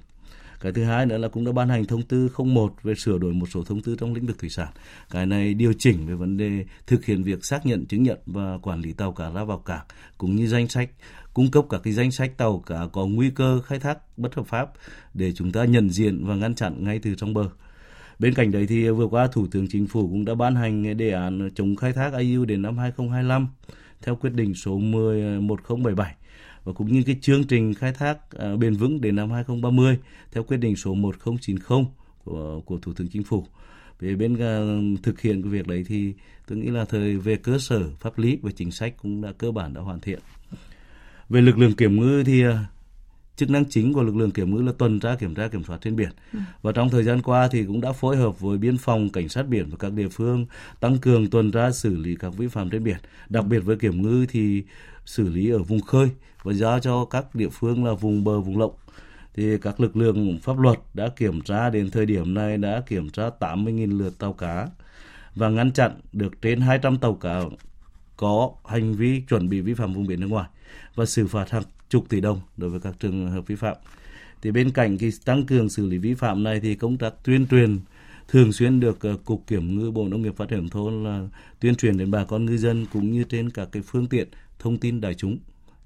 Cái 0.61 0.73
thứ 0.73 0.85
hai 0.85 1.07
nữa 1.07 1.19
là 1.19 1.29
cũng 1.29 1.45
đã 1.45 1.53
ban 1.53 1.69
hành 1.69 1.85
thông 1.85 2.03
tư 2.03 2.29
01 2.39 2.75
về 2.83 2.95
sửa 2.95 3.19
đổi 3.19 3.33
một 3.33 3.47
số 3.51 3.65
thông 3.65 3.81
tư 3.81 3.97
trong 4.01 4.15
lĩnh 4.15 4.27
vực 4.27 4.39
thủy 4.39 4.51
sản. 4.51 4.69
Cái 5.11 5.27
này 5.27 5.55
điều 5.55 5.73
chỉnh 5.79 6.07
về 6.07 6.15
vấn 6.15 6.37
đề 6.37 6.65
thực 6.87 7.05
hiện 7.05 7.23
việc 7.23 7.45
xác 7.45 7.67
nhận, 7.67 7.87
chứng 7.87 8.03
nhận 8.03 8.19
và 8.27 8.59
quản 8.59 8.81
lý 8.81 8.93
tàu 8.93 9.13
cá 9.13 9.31
ra 9.31 9.45
vào 9.45 9.59
cảng, 9.59 9.87
cũng 10.19 10.37
như 10.37 10.47
danh 10.47 10.69
sách, 10.69 10.91
cung 11.35 11.51
cấp 11.51 11.65
các 11.71 11.81
cái 11.85 11.93
danh 11.93 12.11
sách 12.11 12.37
tàu 12.37 12.59
cá 12.67 12.87
có 12.93 13.07
nguy 13.07 13.31
cơ 13.31 13.61
khai 13.61 13.79
thác 13.79 14.19
bất 14.19 14.35
hợp 14.35 14.47
pháp 14.47 14.71
để 15.15 15.33
chúng 15.33 15.53
ta 15.53 15.65
nhận 15.65 15.91
diện 15.91 16.27
và 16.27 16.35
ngăn 16.35 16.55
chặn 16.55 16.85
ngay 16.85 16.99
từ 16.99 17.15
trong 17.15 17.35
bờ. 17.35 17.49
Bên 18.19 18.35
cạnh 18.35 18.51
đấy 18.51 18.67
thì 18.67 18.89
vừa 18.89 19.07
qua 19.07 19.27
Thủ 19.27 19.47
tướng 19.51 19.69
Chính 19.69 19.87
phủ 19.87 20.09
cũng 20.09 20.25
đã 20.25 20.35
ban 20.35 20.55
hành 20.55 20.97
đề 20.97 21.11
án 21.11 21.51
chống 21.55 21.77
khai 21.77 21.93
thác 21.93 22.13
IU 22.19 22.45
đến 22.45 22.63
năm 22.63 22.79
2025 22.79 23.49
theo 24.03 24.17
quyết 24.17 24.33
định 24.33 24.55
số 24.55 24.79
11077 24.79 26.15
và 26.65 26.73
cũng 26.73 26.93
như 26.93 27.03
cái 27.07 27.17
chương 27.21 27.45
trình 27.45 27.75
khai 27.75 27.93
thác 27.93 28.19
uh, 28.37 28.59
bền 28.59 28.75
vững 28.75 29.01
đến 29.01 29.17
năm 29.17 29.31
2030 29.31 29.99
theo 30.33 30.43
quyết 30.43 30.57
định 30.57 30.77
số 30.77 30.95
1090 30.95 31.79
của, 32.25 32.61
của 32.61 32.79
Thủ 32.79 32.93
tướng 32.93 33.09
Chính 33.09 33.25
phủ. 33.25 33.47
Về 34.01 34.15
bên 34.15 34.33
uh, 34.35 35.03
thực 35.03 35.21
hiện 35.21 35.43
cái 35.43 35.53
việc 35.53 35.67
đấy 35.67 35.85
thì 35.89 36.15
tôi 36.47 36.59
nghĩ 36.59 36.71
là 36.71 36.85
thời 36.85 37.17
về 37.17 37.37
cơ 37.37 37.59
sở 37.59 37.91
pháp 38.01 38.19
lý 38.19 38.39
và 38.43 38.51
chính 38.57 38.71
sách 38.71 38.95
cũng 39.03 39.23
đã 39.23 39.33
cơ 39.39 39.53
bản 39.53 39.75
đã 39.75 39.81
hoàn 39.81 40.01
thiện. 40.01 40.19
Về 41.29 41.41
lực 41.41 41.59
lượng 41.59 41.73
kiểm 41.73 42.01
ngư 42.01 42.23
thì 42.27 42.47
uh, 42.47 42.55
chức 43.39 43.51
năng 43.51 43.65
chính 43.65 43.93
của 43.93 44.03
lực 44.03 44.17
lượng 44.17 44.31
kiểm 44.31 44.55
ngư 44.55 44.63
là 44.63 44.73
tuần 44.79 45.01
tra 45.01 45.15
kiểm 45.15 45.35
tra 45.35 45.49
kiểm 45.49 45.65
soát 45.65 45.79
trên 45.81 45.97
biển 45.97 46.11
ừ. 46.33 46.39
và 46.63 46.73
trong 46.73 46.91
thời 46.91 47.03
gian 47.03 47.23
qua 47.23 47.49
thì 47.49 47.65
cũng 47.65 47.81
đã 47.81 47.93
phối 47.93 48.17
hợp 48.17 48.41
với 48.41 48.59
biên 48.59 48.77
phòng 48.77 49.09
cảnh 49.09 49.29
sát 49.29 49.49
biển 49.49 49.69
và 49.71 49.77
các 49.79 49.93
địa 49.93 50.09
phương 50.09 50.47
tăng 50.81 50.99
cường 50.99 51.31
tuần 51.31 51.53
tra 51.53 51.71
xử 51.71 51.97
lý 51.97 52.17
các 52.17 52.37
vi 52.37 52.49
phạm 52.49 52.71
trên 52.71 52.85
biển 52.85 52.97
đặc 53.29 53.47
biệt 53.47 53.59
với 53.59 53.77
kiểm 53.77 54.03
ngư 54.03 54.27
thì 54.29 54.63
xử 55.09 55.29
lý 55.29 55.51
ở 55.51 55.59
vùng 55.59 55.81
khơi 55.81 56.09
và 56.43 56.53
giao 56.53 56.81
cho 56.81 57.05
các 57.05 57.35
địa 57.35 57.49
phương 57.49 57.85
là 57.85 57.93
vùng 57.93 58.25
bờ, 58.25 58.41
vùng 58.41 58.59
lộng 58.59 58.75
thì 59.35 59.59
các 59.59 59.81
lực 59.81 59.97
lượng 59.97 60.39
pháp 60.43 60.59
luật 60.59 60.79
đã 60.95 61.09
kiểm 61.17 61.41
tra 61.41 61.71
đến 61.71 61.91
thời 61.91 62.07
điểm 62.07 62.35
này 62.35 62.59
đã 62.59 62.83
kiểm 62.87 63.11
tra 63.11 63.23
80.000 63.41 63.99
lượt 63.99 64.19
tàu 64.19 64.33
cá 64.33 64.69
và 65.35 65.49
ngăn 65.49 65.73
chặn 65.73 66.01
được 66.13 66.43
trên 66.43 66.61
200 66.61 66.99
tàu 66.99 67.15
cá 67.15 67.41
có 68.17 68.51
hành 68.65 68.95
vi 68.95 69.23
chuẩn 69.29 69.49
bị 69.49 69.61
vi 69.61 69.75
phạm 69.75 69.95
vùng 69.95 70.07
biển 70.07 70.21
nước 70.21 70.27
ngoài 70.27 70.49
và 70.95 71.05
xử 71.05 71.27
phạt 71.27 71.51
hàng 71.51 71.63
chục 71.89 72.09
tỷ 72.09 72.21
đồng 72.21 72.41
đối 72.57 72.71
với 72.71 72.81
các 72.81 72.95
trường 73.01 73.31
hợp 73.31 73.47
vi 73.47 73.55
phạm. 73.55 73.77
Thì 74.43 74.51
bên 74.51 74.71
cạnh 74.71 74.99
cái 74.99 75.11
tăng 75.25 75.47
cường 75.47 75.71
xử 75.71 75.87
lý 75.87 75.99
vi 75.99 76.15
phạm 76.15 76.43
này 76.43 76.61
thì 76.61 76.75
công 76.75 76.97
tác 76.97 77.15
tuyên 77.25 77.47
truyền 77.47 77.79
thường 78.29 78.53
xuyên 78.53 78.81
được 78.81 79.01
ờ, 79.01 79.17
cục 79.25 79.47
kiểm 79.47 79.79
ngư 79.79 79.91
bộ 79.91 80.09
nông 80.09 80.23
nghiệp 80.23 80.37
phát 80.37 80.49
triển 80.49 80.69
thôn 80.69 81.05
là 81.05 81.29
tuyên 81.61 81.75
truyền 81.75 81.99
đến 81.99 82.11
bà 82.11 82.25
con 82.25 82.45
ngư 82.45 82.57
dân 82.57 82.87
cũng 82.93 83.11
như 83.11 83.25
trên 83.25 83.51
các 83.51 83.69
cái 83.73 83.83
phương 83.83 84.07
tiện 84.07 84.29
thông 84.59 84.79
tin 84.79 85.01
đại 85.01 85.15
chúng 85.15 85.39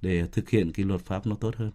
để 0.03 0.27
thực 0.33 0.51
hiện 0.51 0.73
cái 0.73 0.87
luật 0.87 1.01
pháp 1.01 1.27
nó 1.27 1.37
tốt 1.41 1.55
hơn. 1.57 1.71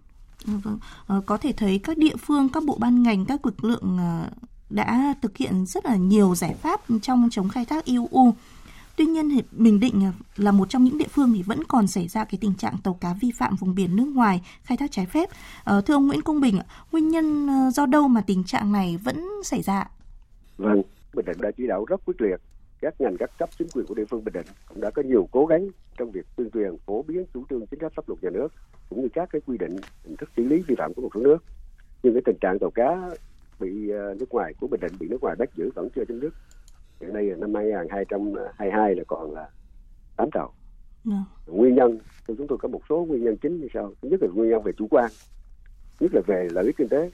À, 0.47 0.53
vâng, 0.63 0.79
à, 1.07 1.15
có 1.25 1.37
thể 1.37 1.53
thấy 1.57 1.79
các 1.79 1.97
địa 1.97 2.15
phương, 2.19 2.49
các 2.49 2.63
bộ 2.63 2.77
ban 2.79 3.03
ngành, 3.03 3.25
các 3.25 3.45
lực 3.45 3.63
lượng 3.63 3.97
uh, 3.97 4.33
đã 4.69 5.15
thực 5.21 5.37
hiện 5.37 5.65
rất 5.65 5.85
là 5.85 5.95
nhiều 5.95 6.35
giải 6.35 6.53
pháp 6.53 6.81
trong 7.01 7.29
chống 7.31 7.49
khai 7.49 7.65
thác 7.65 7.85
IUU. 7.85 8.33
Tuy 8.95 9.05
nhiên 9.05 9.29
thì 9.29 9.43
Bình 9.51 9.79
Định 9.79 10.11
là 10.35 10.51
một 10.51 10.69
trong 10.69 10.83
những 10.83 10.97
địa 10.97 11.07
phương 11.07 11.33
thì 11.33 11.43
vẫn 11.43 11.63
còn 11.63 11.87
xảy 11.87 12.07
ra 12.07 12.23
cái 12.23 12.37
tình 12.41 12.53
trạng 12.53 12.77
tàu 12.83 12.93
cá 12.93 13.13
vi 13.13 13.31
phạm 13.31 13.55
vùng 13.55 13.75
biển 13.75 13.95
nước 13.95 14.07
ngoài 14.13 14.41
khai 14.63 14.77
thác 14.77 14.91
trái 14.91 15.05
phép. 15.05 15.29
Thưa 15.65 15.93
ông 15.93 16.07
Nguyễn 16.07 16.21
Công 16.21 16.41
Bình, 16.41 16.59
nguyên 16.91 17.09
nhân 17.09 17.49
do 17.71 17.85
đâu 17.85 18.07
mà 18.07 18.21
tình 18.21 18.43
trạng 18.43 18.71
này 18.71 18.97
vẫn 18.97 19.27
xảy 19.43 19.61
ra? 19.61 19.85
Vâng, 20.57 20.81
Bình 21.13 21.25
Định 21.25 21.37
đã 21.41 21.51
chỉ 21.57 21.67
đạo 21.67 21.85
rất 21.85 22.05
quyết 22.05 22.21
liệt 22.21 22.37
các 22.81 23.01
ngành 23.01 23.17
các 23.17 23.31
cấp 23.37 23.49
chính 23.57 23.67
quyền 23.73 23.85
của 23.85 23.95
địa 23.95 24.05
phương 24.05 24.23
Bình 24.23 24.33
Định 24.33 24.45
cũng 24.67 24.81
đã 24.81 24.89
có 24.89 25.01
nhiều 25.01 25.29
cố 25.31 25.45
gắng 25.45 25.67
trong 25.97 26.11
việc 26.11 26.25
tuyên 26.35 26.49
truyền 26.51 26.77
phổ 26.85 27.03
biến 27.03 27.25
chủ 27.33 27.43
trương 27.49 27.67
chính 27.67 27.79
sách 27.79 27.93
pháp 27.95 28.09
luật 28.09 28.23
nhà 28.23 28.29
nước 28.29 28.53
cũng 28.89 29.01
như 29.01 29.07
các 29.13 29.29
cái 29.31 29.41
quy 29.45 29.57
định 29.57 29.75
hình 30.03 30.17
thức 30.17 30.29
xử 30.37 30.43
lý 30.43 30.63
vi 30.67 30.75
phạm 30.77 30.93
của 30.93 31.01
một 31.01 31.09
số 31.13 31.21
nước 31.21 31.43
nhưng 32.03 32.13
cái 32.13 32.21
tình 32.25 32.37
trạng 32.41 32.59
tàu 32.59 32.71
cá 32.71 33.09
bị 33.59 33.89
ờ, 33.89 34.15
nước 34.19 34.29
ngoài 34.29 34.53
của 34.59 34.67
Bình 34.67 34.81
Định 34.81 34.93
bị 34.99 35.07
nước 35.07 35.21
ngoài 35.21 35.35
bắt 35.35 35.49
giữ 35.55 35.69
vẫn 35.75 35.89
chưa 35.95 36.05
chấm 36.05 36.19
dứt 36.19 36.33
hiện 37.01 37.13
nay 37.13 37.31
năm 37.37 37.53
2022 37.53 38.95
là 38.95 39.03
còn 39.07 39.33
là 39.33 39.49
8 40.17 40.31
tàu 40.31 40.53
yeah. 41.11 41.19
Dạ. 41.47 41.53
nguyên 41.53 41.75
nhân 41.75 41.99
thì 42.27 42.33
chúng 42.37 42.47
tôi 42.47 42.57
có 42.57 42.67
một 42.67 42.81
số 42.89 43.05
nguyên 43.05 43.23
nhân 43.23 43.37
chính 43.37 43.59
như 43.59 43.67
sau 43.73 43.93
thứ 44.01 44.09
nhất 44.09 44.23
là 44.23 44.29
nguyên 44.33 44.49
nhân 44.49 44.63
về 44.63 44.71
chủ 44.77 44.87
quan 44.89 45.11
nhất 45.99 46.11
là 46.13 46.21
về 46.27 46.47
lợi 46.51 46.65
ích 46.65 46.77
kinh 46.77 46.89
tế 46.89 47.11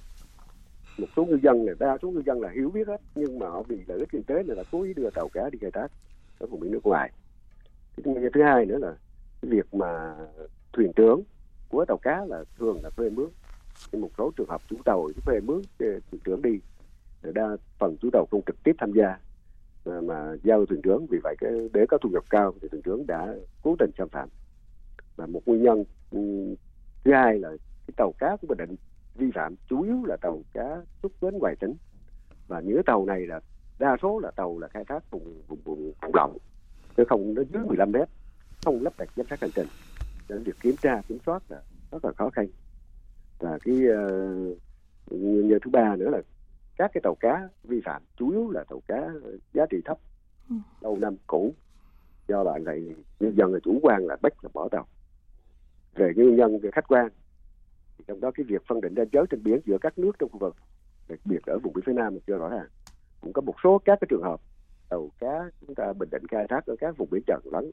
một 0.98 1.08
số 1.16 1.26
ngư 1.26 1.40
dân 1.44 1.66
này 1.66 1.76
đa 1.80 1.98
số 2.02 2.12
ngư 2.12 2.22
dân 2.26 2.42
là 2.42 2.50
hiểu 2.50 2.70
biết 2.70 2.88
hết 2.88 3.02
nhưng 3.16 3.40
mà 3.40 3.50
họ 3.50 3.64
vì 3.64 3.84
lợi 3.88 4.00
ích 4.00 4.10
kinh 4.12 4.24
tế 4.24 4.36
này 4.36 4.56
là 4.56 4.64
cố 4.72 4.82
ý 4.82 4.94
đưa 4.94 5.10
tàu 5.10 5.30
cá 5.30 5.50
đi 5.50 5.60
khai 5.62 5.72
thác 5.72 5.88
ở 6.40 6.48
vùng 6.48 6.60
biển 6.60 6.72
nước 6.72 6.86
ngoài. 6.86 7.12
Cái 7.98 8.04
nguyên 8.04 8.24
nhân 8.24 8.32
thứ 8.34 8.44
hai 8.44 8.66
nữa 8.66 8.78
là 8.78 8.96
cái 9.42 9.52
việc 9.52 9.74
mà 9.74 10.16
thuyền 10.74 10.92
trưởng 10.96 11.22
của 11.70 11.86
tàu 11.86 11.98
cá 11.98 12.26
là 12.26 12.44
thường 12.58 12.80
là 12.84 12.90
thuê 12.90 13.10
mướn. 13.10 13.30
Nhưng 13.92 14.02
một 14.02 14.10
số 14.18 14.32
trường 14.36 14.50
hợp 14.50 14.62
chủ 14.68 14.76
tàu 14.86 15.10
thuê 15.26 15.40
mướn 15.40 15.62
thuyền 15.80 16.22
trưởng 16.24 16.42
đi 16.42 16.60
đa 17.22 17.58
phần 17.80 17.98
chủ 18.02 18.10
tàu 18.14 18.26
không 18.32 18.42
trực 18.46 18.64
tiếp 18.64 18.76
tham 18.78 18.92
gia. 18.92 19.18
Mà, 19.86 20.02
mà 20.02 20.36
giao 20.44 20.66
thuyền 20.66 20.82
trưởng 20.82 21.06
vì 21.10 21.20
vậy 21.24 21.36
cái 21.40 21.52
để 21.74 21.86
có 21.90 21.98
thu 21.98 22.10
nhập 22.10 22.24
cao 22.30 22.54
thì 22.62 22.68
thuyền 22.68 22.82
trưởng 22.82 23.08
đã 23.08 23.36
cố 23.64 23.76
tình 23.80 23.92
xâm 23.98 24.10
phạm. 24.10 24.30
Và 25.16 25.26
một 25.26 25.42
nguyên 25.46 25.64
nhân 25.64 25.84
ừ, 26.12 26.20
thứ 27.04 27.14
hai 27.14 27.40
là 27.40 27.50
cái 27.88 27.94
tàu 27.98 28.14
cá 28.20 28.38
của 28.42 28.48
bình 28.48 28.58
định 28.58 28.76
vi 29.16 29.32
phạm 29.36 29.56
chủ 29.68 29.82
yếu 29.82 30.04
là 30.06 30.18
tàu 30.22 30.42
cá 30.54 30.82
xuất 31.02 31.12
bến 31.22 31.38
ngoài 31.38 31.56
tỉnh. 31.60 31.74
Và 32.48 32.60
những 32.60 32.82
tàu 32.86 33.06
này 33.06 33.28
là 33.28 33.40
đa 33.80 33.98
số 34.02 34.20
là 34.20 34.32
tàu 34.32 34.60
là 34.60 34.68
khai 34.68 34.86
thác 34.86 35.12
vùng 35.12 35.42
vùng 35.48 35.60
vùng 35.64 35.94
vùng 36.02 36.16
lộng 36.16 36.38
chứ 36.98 37.04
không 37.10 37.34
nó 37.34 37.42
dưới 37.54 37.64
15 37.64 37.92
mét 37.92 38.10
không 38.66 38.84
lắp 38.84 38.94
đặt 38.98 39.10
giám 39.16 39.26
sát 39.30 39.42
hành 39.42 39.52
trình. 39.56 39.68
Nên 40.30 40.44
việc 40.44 40.56
kiểm 40.62 40.76
tra 40.82 41.02
kiểm 41.08 41.18
soát 41.26 41.44
là 41.50 41.62
rất 41.92 42.06
là 42.06 42.12
khó 42.12 42.30
khăn. 42.30 42.48
Và 43.40 43.58
cái 43.64 43.76
uh, 43.76 44.58
nguyên 45.12 45.48
nhân 45.48 45.60
thứ 45.64 45.72
ba 45.72 45.96
nữa 45.96 46.10
là 46.10 46.22
các 46.78 46.92
cái 46.94 47.02
tàu 47.04 47.16
cá 47.16 47.50
vi 47.64 47.82
phạm 47.86 48.02
chủ 48.18 48.32
yếu 48.32 48.52
là 48.52 48.64
tàu 48.70 48.82
cá 48.88 49.10
giá 49.54 49.66
trị 49.70 49.78
thấp 49.86 49.98
ừ. 50.50 50.56
lâu 50.82 50.98
năm 50.98 51.16
cũ. 51.28 51.54
Do 52.28 52.44
bạn 52.44 52.64
này 52.64 52.96
nhân 53.20 53.36
dân 53.38 53.54
là 53.54 53.60
chủ 53.64 53.80
quan 53.82 54.08
là 54.08 54.18
bắt 54.22 54.44
là 54.44 54.50
bỏ 54.54 54.70
tàu. 54.70 54.88
Về 55.96 56.14
nguyên 56.16 56.36
nhân 56.36 56.60
khách 56.72 56.88
quan 56.88 57.10
trong 58.08 58.20
đó 58.20 58.32
cái 58.32 58.44
việc 58.44 58.62
phân 58.68 58.82
định 58.82 58.94
ranh 58.98 59.08
giới 59.12 59.26
trên 59.30 59.44
biển 59.44 59.60
giữa 59.66 59.78
các 59.82 59.98
nước 59.98 60.12
trong 60.20 60.30
khu 60.30 60.40
vực 60.40 60.56
đặc 61.08 61.20
biệt 61.26 61.46
ở 61.46 61.60
vùng 61.60 61.74
biển 61.74 61.84
phía 61.86 61.94
nam 61.94 62.18
chưa 62.28 62.38
rõ 62.38 62.50
ràng 62.50 62.68
cũng 63.22 63.34
có 63.34 63.42
một 63.42 63.56
số 63.64 63.82
các 63.86 63.98
cái 64.02 64.08
trường 64.10 64.24
hợp 64.24 64.42
tàu 64.90 65.12
cá 65.20 65.50
chúng 65.62 65.76
ta 65.76 65.94
bình 66.00 66.10
định 66.12 66.28
khai 66.32 66.46
thác 66.50 66.66
ở 66.66 66.76
các 66.80 66.98
vùng 66.98 67.10
biển 67.12 67.24
trần 67.28 67.40
lẫn 67.52 67.72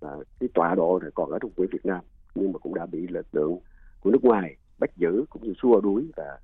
là 0.00 0.16
cái 0.40 0.48
tọa 0.54 0.74
độ 0.74 0.98
này 1.02 1.10
còn 1.14 1.30
ở 1.30 1.38
trong 1.42 1.50
biển 1.56 1.68
Việt 1.72 1.86
Nam 1.86 2.00
nhưng 2.34 2.52
mà 2.52 2.58
cũng 2.58 2.74
đã 2.74 2.86
bị 2.86 3.06
lực 3.08 3.26
lượng 3.32 3.58
của 4.00 4.10
nước 4.10 4.24
ngoài 4.24 4.56
bắt 4.78 4.90
giữ 4.96 5.24
cũng 5.30 5.42
như 5.42 5.52
xua 5.62 5.80
đuổi 5.80 6.10
và, 6.16 6.38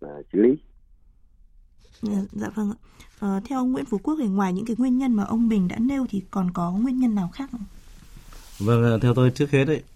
và 0.00 0.22
xử 0.32 0.42
lý. 0.42 0.58
Dạ, 2.02 2.18
dạ 2.32 2.48
vâng 2.54 2.70
ạ. 2.70 2.78
Ờ, 3.20 3.40
theo 3.44 3.58
ông 3.58 3.72
Nguyễn 3.72 3.84
Phú 3.84 3.98
Quốc 4.02 4.14
thì 4.18 4.28
ngoài 4.28 4.52
những 4.52 4.64
cái 4.64 4.76
nguyên 4.78 4.98
nhân 4.98 5.14
mà 5.14 5.24
ông 5.24 5.48
Bình 5.48 5.68
đã 5.68 5.76
nêu 5.78 6.06
thì 6.10 6.22
còn 6.30 6.50
có 6.54 6.72
nguyên 6.72 6.98
nhân 6.98 7.14
nào 7.14 7.30
khác 7.32 7.48
không? 7.52 7.64
Vâng, 8.58 9.00
theo 9.00 9.14
tôi 9.14 9.30
trước 9.30 9.50
hết 9.50 9.64
đấy 9.64 9.82
Ờ, 9.82 9.89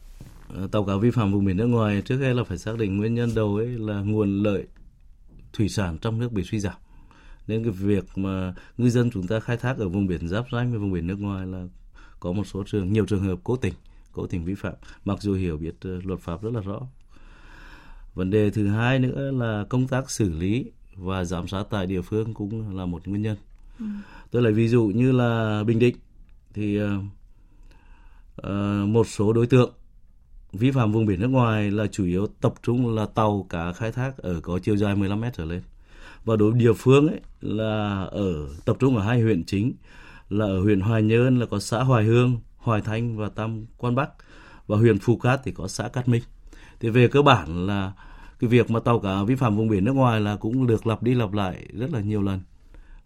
tàu 0.72 0.84
cá 0.84 0.96
vi 0.96 1.10
phạm 1.10 1.32
vùng 1.32 1.44
biển 1.44 1.56
nước 1.56 1.66
ngoài 1.66 2.02
trước 2.04 2.18
hết 2.18 2.34
là 2.34 2.44
phải 2.44 2.58
xác 2.58 2.78
định 2.78 2.96
nguyên 2.96 3.14
nhân 3.14 3.30
đầu 3.34 3.56
ấy 3.56 3.66
là 3.66 4.00
nguồn 4.00 4.42
lợi 4.42 4.66
thủy 5.52 5.68
sản 5.68 5.98
trong 5.98 6.18
nước 6.18 6.32
bị 6.32 6.42
suy 6.44 6.60
giảm. 6.60 6.74
Nên 7.46 7.62
cái 7.62 7.72
việc 7.72 8.18
mà 8.18 8.54
ngư 8.78 8.90
dân 8.90 9.10
chúng 9.10 9.26
ta 9.26 9.40
khai 9.40 9.56
thác 9.56 9.78
ở 9.78 9.88
vùng 9.88 10.06
biển 10.06 10.28
giáp 10.28 10.44
ranh 10.52 10.70
với 10.70 10.78
vùng 10.78 10.92
biển 10.92 11.06
nước 11.06 11.20
ngoài 11.20 11.46
là 11.46 11.66
có 12.20 12.32
một 12.32 12.44
số 12.44 12.64
trường 12.66 12.92
nhiều 12.92 13.06
trường 13.06 13.22
hợp 13.22 13.38
cố 13.44 13.56
tình 13.56 13.74
cố 14.12 14.26
tình 14.26 14.44
vi 14.44 14.54
phạm 14.54 14.74
mặc 15.04 15.22
dù 15.22 15.34
hiểu 15.34 15.56
biết 15.56 15.74
ờ, 15.80 16.00
luật 16.04 16.20
pháp 16.20 16.42
rất 16.42 16.50
là 16.52 16.60
rõ. 16.60 16.80
Vấn 18.14 18.30
đề 18.30 18.50
thứ 18.50 18.68
hai 18.68 18.98
nữa 18.98 19.30
là 19.30 19.64
công 19.68 19.88
tác 19.88 20.10
xử 20.10 20.30
lý 20.30 20.64
và 20.96 21.24
giám 21.24 21.48
sát 21.48 21.64
tại 21.70 21.86
địa 21.86 22.02
phương 22.02 22.34
cũng 22.34 22.76
là 22.76 22.86
một 22.86 23.08
nguyên 23.08 23.22
nhân. 23.22 23.36
Ừ. 23.78 23.86
tôi 24.30 24.42
lấy 24.42 24.52
ví 24.52 24.68
dụ 24.68 24.84
như 24.94 25.12
là 25.12 25.62
bình 25.66 25.78
định 25.78 25.96
thì 26.54 26.80
uh, 26.82 28.44
một 28.86 29.06
số 29.06 29.32
đối 29.32 29.46
tượng 29.46 29.72
vi 30.58 30.70
phạm 30.70 30.92
vùng 30.92 31.06
biển 31.06 31.20
nước 31.20 31.28
ngoài 31.28 31.70
là 31.70 31.86
chủ 31.86 32.04
yếu 32.04 32.26
tập 32.40 32.54
trung 32.62 32.94
là 32.94 33.06
tàu 33.06 33.46
cá 33.48 33.72
khai 33.72 33.92
thác 33.92 34.18
ở 34.18 34.40
có 34.40 34.58
chiều 34.62 34.76
dài 34.76 34.96
15 34.96 35.20
mét 35.20 35.34
trở 35.36 35.44
lên 35.44 35.62
và 36.24 36.36
đối 36.36 36.50
với 36.50 36.60
địa 36.60 36.72
phương 36.72 37.08
ấy 37.08 37.20
là 37.40 38.04
ở 38.10 38.48
tập 38.64 38.76
trung 38.80 38.96
ở 38.96 39.02
hai 39.02 39.20
huyện 39.20 39.44
chính 39.44 39.72
là 40.28 40.44
ở 40.44 40.60
huyện 40.60 40.80
Hoài 40.80 41.02
Nhơn 41.02 41.38
là 41.38 41.46
có 41.46 41.58
xã 41.58 41.82
Hoài 41.82 42.04
Hương, 42.04 42.40
Hoài 42.56 42.80
Thanh 42.80 43.16
và 43.16 43.28
Tam 43.28 43.66
Quan 43.78 43.94
Bắc 43.94 44.10
và 44.66 44.76
huyện 44.76 44.98
Phù 44.98 45.16
Cát 45.16 45.40
thì 45.44 45.52
có 45.52 45.68
xã 45.68 45.88
Cát 45.88 46.08
Minh. 46.08 46.22
Thì 46.80 46.90
về 46.90 47.08
cơ 47.08 47.22
bản 47.22 47.66
là 47.66 47.92
cái 48.38 48.50
việc 48.50 48.70
mà 48.70 48.80
tàu 48.80 49.00
cá 49.00 49.22
vi 49.22 49.34
phạm 49.34 49.56
vùng 49.56 49.68
biển 49.68 49.84
nước 49.84 49.92
ngoài 49.92 50.20
là 50.20 50.36
cũng 50.36 50.66
được 50.66 50.86
lặp 50.86 51.02
đi 51.02 51.14
lặp 51.14 51.32
lại 51.32 51.66
rất 51.72 51.92
là 51.92 52.00
nhiều 52.00 52.22
lần 52.22 52.40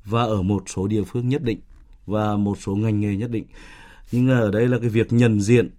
và 0.04 0.22
ở 0.22 0.42
một 0.42 0.62
số 0.66 0.86
địa 0.86 1.02
phương 1.04 1.28
nhất 1.28 1.42
định 1.42 1.60
và 2.06 2.36
một 2.36 2.58
số 2.60 2.76
ngành 2.76 3.00
nghề 3.00 3.16
nhất 3.16 3.30
định. 3.30 3.44
Nhưng 4.12 4.28
ở 4.28 4.50
đây 4.50 4.68
là 4.68 4.78
cái 4.78 4.88
việc 4.88 5.12
nhận 5.12 5.40
diện 5.40 5.70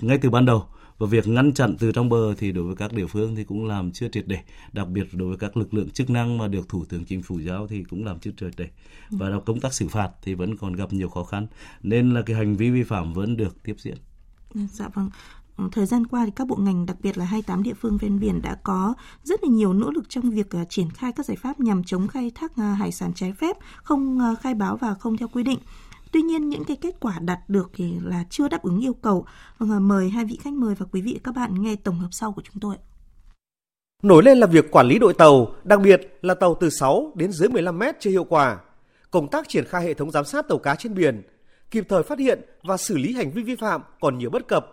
ngay 0.00 0.18
từ 0.18 0.30
ban 0.30 0.46
đầu. 0.46 0.64
Và 0.98 1.06
việc 1.06 1.28
ngăn 1.28 1.52
chặn 1.52 1.76
từ 1.78 1.92
trong 1.92 2.08
bờ 2.08 2.34
thì 2.34 2.52
đối 2.52 2.64
với 2.64 2.76
các 2.76 2.92
địa 2.92 3.06
phương 3.06 3.36
thì 3.36 3.44
cũng 3.44 3.66
làm 3.66 3.92
chưa 3.92 4.08
triệt 4.08 4.24
để. 4.26 4.38
Đặc 4.72 4.88
biệt 4.88 5.06
đối 5.12 5.28
với 5.28 5.38
các 5.38 5.56
lực 5.56 5.74
lượng 5.74 5.90
chức 5.90 6.10
năng 6.10 6.38
mà 6.38 6.48
được 6.48 6.68
thủ 6.68 6.84
tướng 6.84 7.04
chính 7.04 7.22
phủ 7.22 7.40
giao 7.40 7.66
thì 7.66 7.84
cũng 7.84 8.04
làm 8.04 8.18
chưa 8.18 8.30
triệt 8.40 8.52
để. 8.56 8.68
Và 9.10 9.30
công 9.46 9.60
tác 9.60 9.74
xử 9.74 9.88
phạt 9.88 10.10
thì 10.22 10.34
vẫn 10.34 10.56
còn 10.56 10.72
gặp 10.72 10.92
nhiều 10.92 11.08
khó 11.08 11.24
khăn. 11.24 11.46
Nên 11.82 12.14
là 12.14 12.22
cái 12.22 12.36
hành 12.36 12.56
vi 12.56 12.70
vi 12.70 12.82
phạm 12.82 13.12
vẫn 13.12 13.36
được 13.36 13.62
tiếp 13.62 13.74
diễn. 13.78 13.96
Dạ 14.54 14.88
vâng. 14.94 15.10
Ờ, 15.56 15.68
Thời 15.72 15.86
gian 15.86 16.06
qua 16.06 16.24
thì 16.24 16.32
các 16.36 16.46
bộ 16.46 16.56
ngành, 16.56 16.86
đặc 16.86 16.96
biệt 17.02 17.18
là 17.18 17.24
28 17.24 17.62
địa 17.62 17.74
phương 17.74 17.98
ven 17.98 18.20
biển 18.20 18.42
đã 18.42 18.56
có 18.62 18.94
rất 19.24 19.44
là 19.44 19.50
nhiều 19.50 19.72
nỗ 19.72 19.90
lực 19.90 20.08
trong 20.08 20.30
việc 20.30 20.46
uh, 20.62 20.68
triển 20.68 20.90
khai 20.90 21.12
các 21.12 21.26
giải 21.26 21.36
pháp 21.36 21.60
nhằm 21.60 21.84
chống 21.84 22.08
khai 22.08 22.30
thác 22.34 22.52
uh, 22.52 22.78
hải 22.78 22.92
sản 22.92 23.12
trái 23.14 23.32
phép, 23.32 23.56
không 23.82 24.18
khai 24.40 24.54
báo 24.54 24.76
và 24.76 24.94
không 24.94 25.16
theo 25.16 25.28
quy 25.28 25.42
định. 25.42 25.58
Tuy 26.12 26.22
nhiên 26.22 26.48
những 26.48 26.64
cái 26.64 26.76
kết 26.76 26.94
quả 27.00 27.18
đạt 27.20 27.38
được 27.48 27.70
thì 27.74 27.94
là 28.02 28.24
chưa 28.30 28.48
đáp 28.48 28.62
ứng 28.62 28.80
yêu 28.80 28.94
cầu. 28.94 29.26
Vâng 29.58 29.88
mời 29.88 30.08
hai 30.08 30.24
vị 30.24 30.38
khách 30.42 30.52
mời 30.52 30.74
và 30.74 30.86
quý 30.92 31.00
vị 31.02 31.20
các 31.24 31.34
bạn 31.34 31.62
nghe 31.62 31.76
tổng 31.76 31.98
hợp 31.98 32.08
sau 32.10 32.32
của 32.32 32.42
chúng 32.42 32.60
tôi. 32.60 32.76
Nổi 34.02 34.22
lên 34.22 34.38
là 34.38 34.46
việc 34.46 34.70
quản 34.70 34.86
lý 34.86 34.98
đội 34.98 35.14
tàu, 35.14 35.54
đặc 35.64 35.80
biệt 35.80 36.18
là 36.22 36.34
tàu 36.34 36.56
từ 36.60 36.70
6 36.70 37.12
đến 37.14 37.32
dưới 37.32 37.48
15 37.48 37.78
mét 37.78 38.00
chưa 38.00 38.10
hiệu 38.10 38.24
quả. 38.24 38.58
Công 39.10 39.28
tác 39.28 39.48
triển 39.48 39.64
khai 39.64 39.84
hệ 39.84 39.94
thống 39.94 40.10
giám 40.10 40.24
sát 40.24 40.48
tàu 40.48 40.58
cá 40.58 40.74
trên 40.74 40.94
biển, 40.94 41.22
kịp 41.70 41.86
thời 41.88 42.02
phát 42.02 42.18
hiện 42.18 42.40
và 42.62 42.76
xử 42.76 42.96
lý 42.96 43.12
hành 43.12 43.30
vi 43.30 43.42
vi 43.42 43.56
phạm 43.56 43.82
còn 44.00 44.18
nhiều 44.18 44.30
bất 44.30 44.48
cập. 44.48 44.66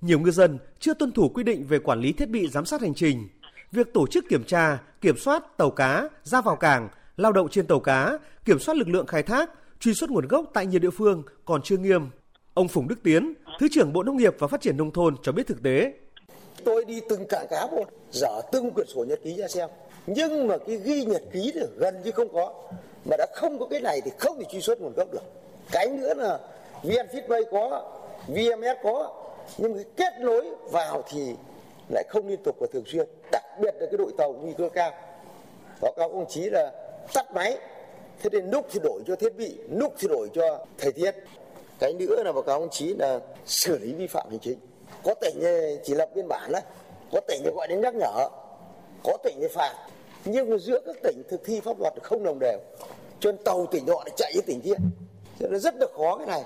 Nhiều 0.00 0.20
ngư 0.20 0.30
dân 0.30 0.58
chưa 0.78 0.94
tuân 0.94 1.12
thủ 1.12 1.28
quy 1.28 1.42
định 1.42 1.66
về 1.66 1.78
quản 1.78 2.00
lý 2.00 2.12
thiết 2.12 2.28
bị 2.28 2.48
giám 2.48 2.64
sát 2.64 2.80
hành 2.80 2.94
trình. 2.94 3.28
Việc 3.72 3.94
tổ 3.94 4.06
chức 4.06 4.24
kiểm 4.28 4.44
tra, 4.44 4.78
kiểm 5.00 5.16
soát 5.16 5.56
tàu 5.56 5.70
cá 5.70 6.08
ra 6.22 6.40
vào 6.40 6.56
cảng, 6.56 6.88
lao 7.16 7.32
động 7.32 7.48
trên 7.48 7.66
tàu 7.66 7.80
cá, 7.80 8.18
kiểm 8.44 8.58
soát 8.58 8.76
lực 8.76 8.88
lượng 8.88 9.06
khai 9.06 9.22
thác, 9.22 9.50
truy 9.80 9.94
xuất 9.94 10.10
nguồn 10.10 10.28
gốc 10.28 10.44
tại 10.54 10.66
nhiều 10.66 10.80
địa 10.80 10.90
phương 10.90 11.22
còn 11.44 11.62
chưa 11.62 11.76
nghiêm. 11.76 12.10
Ông 12.54 12.68
Phùng 12.68 12.88
Đức 12.88 12.96
Tiến, 13.04 13.34
Thứ 13.60 13.66
trưởng 13.72 13.92
Bộ 13.92 14.02
Nông 14.02 14.16
nghiệp 14.16 14.34
và 14.38 14.46
Phát 14.46 14.60
triển 14.60 14.76
Nông 14.76 14.90
thôn 14.92 15.16
cho 15.22 15.32
biết 15.32 15.46
thực 15.46 15.62
tế. 15.62 15.92
Tôi 16.64 16.84
đi 16.84 17.00
từng 17.08 17.26
cảng 17.28 17.46
cá 17.50 17.66
một, 17.66 17.84
dở 18.10 18.40
từng 18.52 18.70
quyển 18.70 18.86
sổ 18.86 19.04
nhật 19.04 19.20
ký 19.24 19.36
ra 19.36 19.48
xem. 19.48 19.68
Nhưng 20.06 20.48
mà 20.48 20.58
cái 20.58 20.76
ghi 20.76 21.04
nhật 21.04 21.22
ký 21.32 21.52
thì 21.54 21.60
gần 21.76 22.02
như 22.04 22.10
không 22.10 22.32
có. 22.32 22.54
Mà 23.10 23.16
đã 23.16 23.26
không 23.34 23.58
có 23.58 23.66
cái 23.66 23.80
này 23.80 24.00
thì 24.04 24.10
không 24.18 24.38
thể 24.38 24.44
truy 24.50 24.60
xuất 24.60 24.80
nguồn 24.80 24.92
gốc 24.96 25.08
được. 25.12 25.22
Cái 25.72 25.86
nữa 25.86 26.14
là 26.14 26.38
VnFitPay 26.82 27.42
có, 27.50 27.92
VMS 28.28 28.82
có, 28.82 29.24
nhưng 29.58 29.74
cái 29.74 29.84
kết 29.96 30.20
nối 30.20 30.44
vào 30.72 31.04
thì 31.10 31.34
lại 31.88 32.04
không 32.08 32.28
liên 32.28 32.42
tục 32.44 32.56
và 32.60 32.66
thường 32.72 32.84
xuyên. 32.86 33.06
Đặc 33.32 33.44
biệt 33.60 33.74
là 33.80 33.86
cái 33.90 33.98
đội 33.98 34.12
tàu 34.18 34.32
nguy 34.32 34.52
cơ 34.58 34.68
cao. 34.68 34.92
Báo 35.80 35.92
cáo 35.96 36.08
công 36.08 36.26
chí 36.28 36.40
là 36.40 36.72
tắt 37.14 37.34
máy 37.34 37.58
thế 38.20 38.30
nên 38.32 38.50
lúc 38.50 38.66
thì 38.70 38.80
đổi 38.82 39.02
cho 39.06 39.16
thiết 39.16 39.36
bị 39.36 39.58
lúc 39.70 39.94
thì 39.98 40.08
đổi 40.08 40.30
cho 40.34 40.66
thời 40.78 40.92
tiết. 40.92 41.14
Cái 41.78 41.94
nữa 41.94 42.22
là 42.24 42.32
báo 42.32 42.42
cáo 42.42 42.60
ông 42.60 42.70
chí 42.70 42.94
là 42.94 43.20
xử 43.46 43.78
lý 43.78 43.92
vi 43.92 44.06
phạm 44.06 44.26
hành 44.30 44.38
chính. 44.38 44.58
Có 45.04 45.14
tỉnh 45.20 45.40
chỉ 45.84 45.94
lập 45.94 46.08
biên 46.14 46.28
bản 46.28 46.52
đấy 46.52 46.62
có 47.12 47.20
tỉnh 47.28 47.40
thì 47.44 47.50
gọi 47.54 47.68
đến 47.68 47.80
nhắc 47.80 47.94
nhở, 47.94 48.28
có 49.04 49.16
tỉnh 49.24 49.36
thì 49.40 49.46
phạt. 49.54 49.74
Nhưng 50.24 50.50
mà 50.50 50.56
giữa 50.56 50.80
các 50.86 50.96
tỉnh 51.02 51.22
thực 51.30 51.44
thi 51.44 51.60
pháp 51.60 51.80
luật 51.80 51.94
không 52.02 52.24
đồng 52.24 52.38
đều, 52.38 52.58
cho 53.20 53.32
nên 53.32 53.44
tàu 53.44 53.66
tỉnh 53.70 53.86
nọ 53.86 53.94
lại 53.94 54.10
chạy 54.16 54.32
với 54.34 54.42
tỉnh 54.46 54.60
kia. 54.60 54.74
Cho 55.40 55.48
nên 55.48 55.60
rất 55.60 55.74
là 55.74 55.86
khó 55.96 56.16
cái 56.16 56.26
này. 56.26 56.42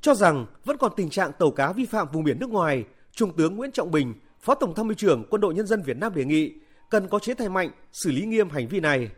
Cho 0.00 0.14
rằng 0.14 0.46
vẫn 0.64 0.76
còn 0.76 0.92
tình 0.96 1.10
trạng 1.10 1.32
tàu 1.38 1.50
cá 1.50 1.72
vi 1.72 1.86
phạm 1.86 2.08
vùng 2.12 2.24
biển 2.24 2.38
nước 2.40 2.50
ngoài, 2.50 2.84
trung 3.12 3.32
tướng 3.36 3.56
nguyễn 3.56 3.72
trọng 3.72 3.90
bình, 3.90 4.14
phó 4.40 4.54
tổng 4.54 4.74
tham 4.74 4.88
mưu 4.88 4.94
trưởng 4.94 5.24
quân 5.30 5.40
đội 5.40 5.54
nhân 5.54 5.66
dân 5.66 5.82
việt 5.82 5.96
nam 5.96 6.14
đề 6.14 6.24
nghị 6.24 6.52
cần 6.90 7.08
có 7.08 7.18
chế 7.18 7.34
tài 7.34 7.48
mạnh 7.48 7.70
xử 7.92 8.10
lý 8.10 8.22
nghiêm 8.22 8.50
hành 8.50 8.68
vi 8.68 8.80
này 8.80 9.08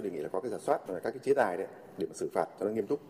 tôi 0.00 0.10
đề 0.10 0.16
nghị 0.16 0.22
là 0.22 0.28
có 0.28 0.40
cái 0.40 0.50
giả 0.50 0.58
soát 0.66 0.78
và 0.86 0.98
các 0.98 1.10
cái 1.10 1.20
chế 1.24 1.34
tài 1.34 1.56
đấy 1.56 1.66
để 1.98 2.06
mà 2.06 2.12
xử 2.14 2.28
phạt 2.34 2.46
cho 2.60 2.66
nó 2.66 2.72
nghiêm 2.72 2.86
túc. 2.86 3.00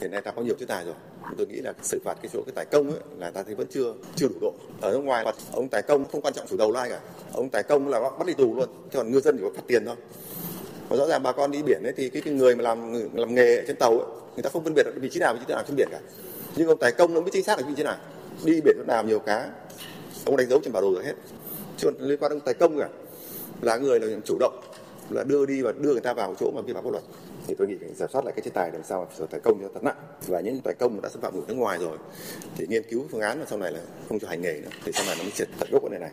Hiện 0.00 0.10
nay 0.10 0.20
ta 0.20 0.30
có 0.30 0.42
nhiều 0.42 0.54
chế 0.60 0.66
tài 0.66 0.84
rồi. 0.84 0.94
Tôi 1.38 1.46
nghĩ 1.46 1.60
là 1.60 1.72
xử 1.82 1.98
phạt 2.04 2.14
cái 2.22 2.30
chỗ 2.32 2.42
cái 2.46 2.52
tài 2.54 2.64
công 2.64 2.90
ấy, 2.90 3.00
là 3.18 3.30
ta 3.30 3.42
thấy 3.42 3.54
vẫn 3.54 3.66
chưa 3.70 3.94
chưa 4.16 4.28
đủ 4.28 4.34
độ. 4.40 4.54
Ở 4.80 4.92
nước 4.92 4.98
ngoài 4.98 5.24
ông 5.52 5.68
tài 5.68 5.82
công 5.82 6.04
không 6.04 6.20
quan 6.20 6.34
trọng 6.34 6.46
chủ 6.46 6.56
đầu 6.56 6.72
lai 6.72 6.88
cả. 6.90 7.00
Ông 7.32 7.48
tài 7.48 7.62
công 7.62 7.88
là 7.88 8.00
bắt 8.00 8.26
đi 8.26 8.34
tù 8.34 8.54
luôn. 8.54 8.68
Thế 8.90 8.96
còn 8.96 9.10
ngư 9.10 9.20
dân 9.20 9.36
chỉ 9.36 9.42
có 9.42 9.50
phạt 9.56 9.62
tiền 9.66 9.84
thôi. 9.86 9.96
Và 10.88 10.96
rõ 10.96 11.06
ràng 11.06 11.22
bà 11.22 11.32
con 11.32 11.50
đi 11.50 11.62
biển 11.62 11.82
ấy 11.82 11.92
thì 11.96 12.10
cái, 12.10 12.22
cái 12.22 12.34
người 12.34 12.56
mà 12.56 12.62
làm 12.62 12.92
làm 13.14 13.34
nghề 13.34 13.56
ở 13.56 13.64
trên 13.66 13.76
tàu 13.76 13.98
ấy, 13.98 14.08
người 14.34 14.42
ta 14.42 14.50
không 14.50 14.64
phân 14.64 14.74
biệt 14.74 14.82
được 14.86 14.92
vị 14.96 15.08
trí 15.12 15.20
nào 15.20 15.34
vị 15.34 15.40
trí 15.46 15.52
nào 15.52 15.62
trên 15.66 15.76
biển 15.76 15.88
cả. 15.90 16.00
Nhưng 16.56 16.68
ông 16.68 16.78
tài 16.78 16.92
công 16.92 17.14
nó 17.14 17.20
biết 17.20 17.30
chính 17.32 17.44
xác 17.44 17.58
là 17.58 17.66
vị 17.68 17.74
trí 17.76 17.82
nào. 17.82 17.96
Đi 18.44 18.60
biển 18.60 18.76
nó 18.78 18.94
làm 18.94 19.06
nhiều 19.06 19.18
cá 19.18 19.50
ông 20.24 20.36
đánh 20.36 20.48
dấu 20.48 20.60
trên 20.64 20.72
bản 20.72 20.82
đồ 20.82 20.94
rồi 20.94 21.04
hết. 21.04 21.14
Chứ 21.76 21.90
còn 21.90 22.08
liên 22.08 22.18
quan 22.20 22.32
đến 22.32 22.40
tài 22.40 22.54
công 22.54 22.78
cả 22.78 22.88
là 23.62 23.76
người 23.76 24.00
là 24.00 24.06
chủ 24.24 24.36
động 24.40 24.60
là 25.10 25.24
đưa 25.24 25.46
đi 25.46 25.62
và 25.62 25.72
đưa 25.72 25.92
người 25.92 26.00
ta 26.00 26.14
vào 26.14 26.34
chỗ 26.40 26.52
mà 26.54 26.60
vi 26.62 26.72
phạm 26.72 26.84
pháp 26.84 26.90
luật. 26.90 27.04
Thì 27.46 27.54
tôi 27.58 27.68
nghĩ 27.68 27.74
phải 27.80 27.94
giả 27.94 28.06
soát 28.12 28.24
lại 28.24 28.34
cái 28.36 28.42
chế 28.44 28.50
tài 28.50 28.70
làm 28.72 28.82
sao 28.84 29.08
mà 29.20 29.26
tài 29.30 29.40
công 29.40 29.60
cho 29.60 29.68
thật 29.74 29.84
nặng. 29.84 29.96
Và 30.26 30.40
những 30.40 30.60
tài 30.60 30.74
công 30.74 31.02
đã 31.02 31.08
xâm 31.08 31.20
phạm 31.22 31.34
người 31.34 31.44
nước 31.48 31.54
ngoài 31.54 31.78
rồi 31.78 31.98
thì 32.56 32.66
nghiên 32.66 32.82
cứu 32.90 33.04
phương 33.10 33.20
án 33.20 33.40
là 33.40 33.46
sau 33.48 33.58
này 33.58 33.72
là 33.72 33.80
không 34.08 34.18
cho 34.18 34.28
hành 34.28 34.42
nghề 34.42 34.60
nữa 34.60 34.70
thì 34.84 34.92
sau 34.92 35.06
này 35.06 35.14
nó 35.18 35.22
mới 35.22 35.32
triệt 35.32 35.48
tận 35.58 35.68
gốc 35.72 35.82
vấn 35.82 35.92
đề 35.92 35.98
này. 35.98 36.10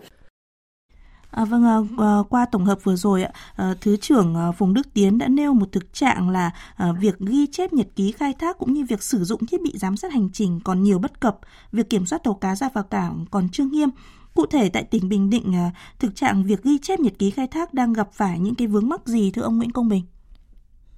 À, 1.32 1.46
vâng, 1.46 1.64
à, 1.66 1.78
à 1.98 2.24
qua 2.30 2.46
tổng 2.46 2.66
hợp 2.66 2.84
vừa 2.84 2.96
rồi, 2.96 3.24
à, 3.56 3.76
Thứ 3.82 3.98
trưởng 3.98 4.36
à, 4.36 4.52
Phùng 4.52 4.74
Đức 4.74 4.88
Tiến 4.94 5.18
đã 5.18 5.28
nêu 5.28 5.54
một 5.54 5.72
thực 5.72 5.94
trạng 5.94 6.30
là 6.30 6.52
à, 6.76 6.92
việc 7.00 7.20
ghi 7.20 7.48
chép 7.52 7.74
nhật 7.74 7.88
ký 7.96 8.12
khai 8.12 8.34
thác 8.40 8.58
cũng 8.58 8.74
như 8.74 8.86
việc 8.90 9.04
sử 9.04 9.24
dụng 9.24 9.46
thiết 9.46 9.62
bị 9.62 9.74
giám 9.76 9.98
sát 9.98 10.14
hành 10.14 10.30
trình 10.34 10.60
còn 10.64 10.84
nhiều 10.84 11.00
bất 11.00 11.20
cập, 11.20 11.40
việc 11.72 11.90
kiểm 11.90 12.06
soát 12.06 12.24
tàu 12.24 12.34
cá 12.34 12.56
ra 12.56 12.70
vào 12.74 12.84
cảng 12.84 13.26
còn 13.32 13.48
chưa 13.52 13.66
nghiêm. 13.66 13.90
Cụ 14.36 14.46
thể 14.46 14.70
tại 14.74 14.84
tỉnh 14.92 15.10
Bình 15.10 15.30
Định, 15.30 15.56
à, 15.56 15.72
thực 16.00 16.16
trạng 16.16 16.44
việc 16.44 16.64
ghi 16.64 16.78
chép 16.82 17.00
nhật 17.00 17.14
ký 17.20 17.32
khai 17.32 17.48
thác 17.52 17.74
đang 17.74 17.94
gặp 17.94 18.08
phải 18.12 18.40
những 18.40 18.56
cái 18.56 18.68
vướng 18.68 18.90
mắc 18.90 19.08
gì 19.08 19.32
thưa 19.32 19.42
ông 19.42 19.58
Nguyễn 19.58 19.72
Công 19.72 19.90
Bình? 19.90 20.04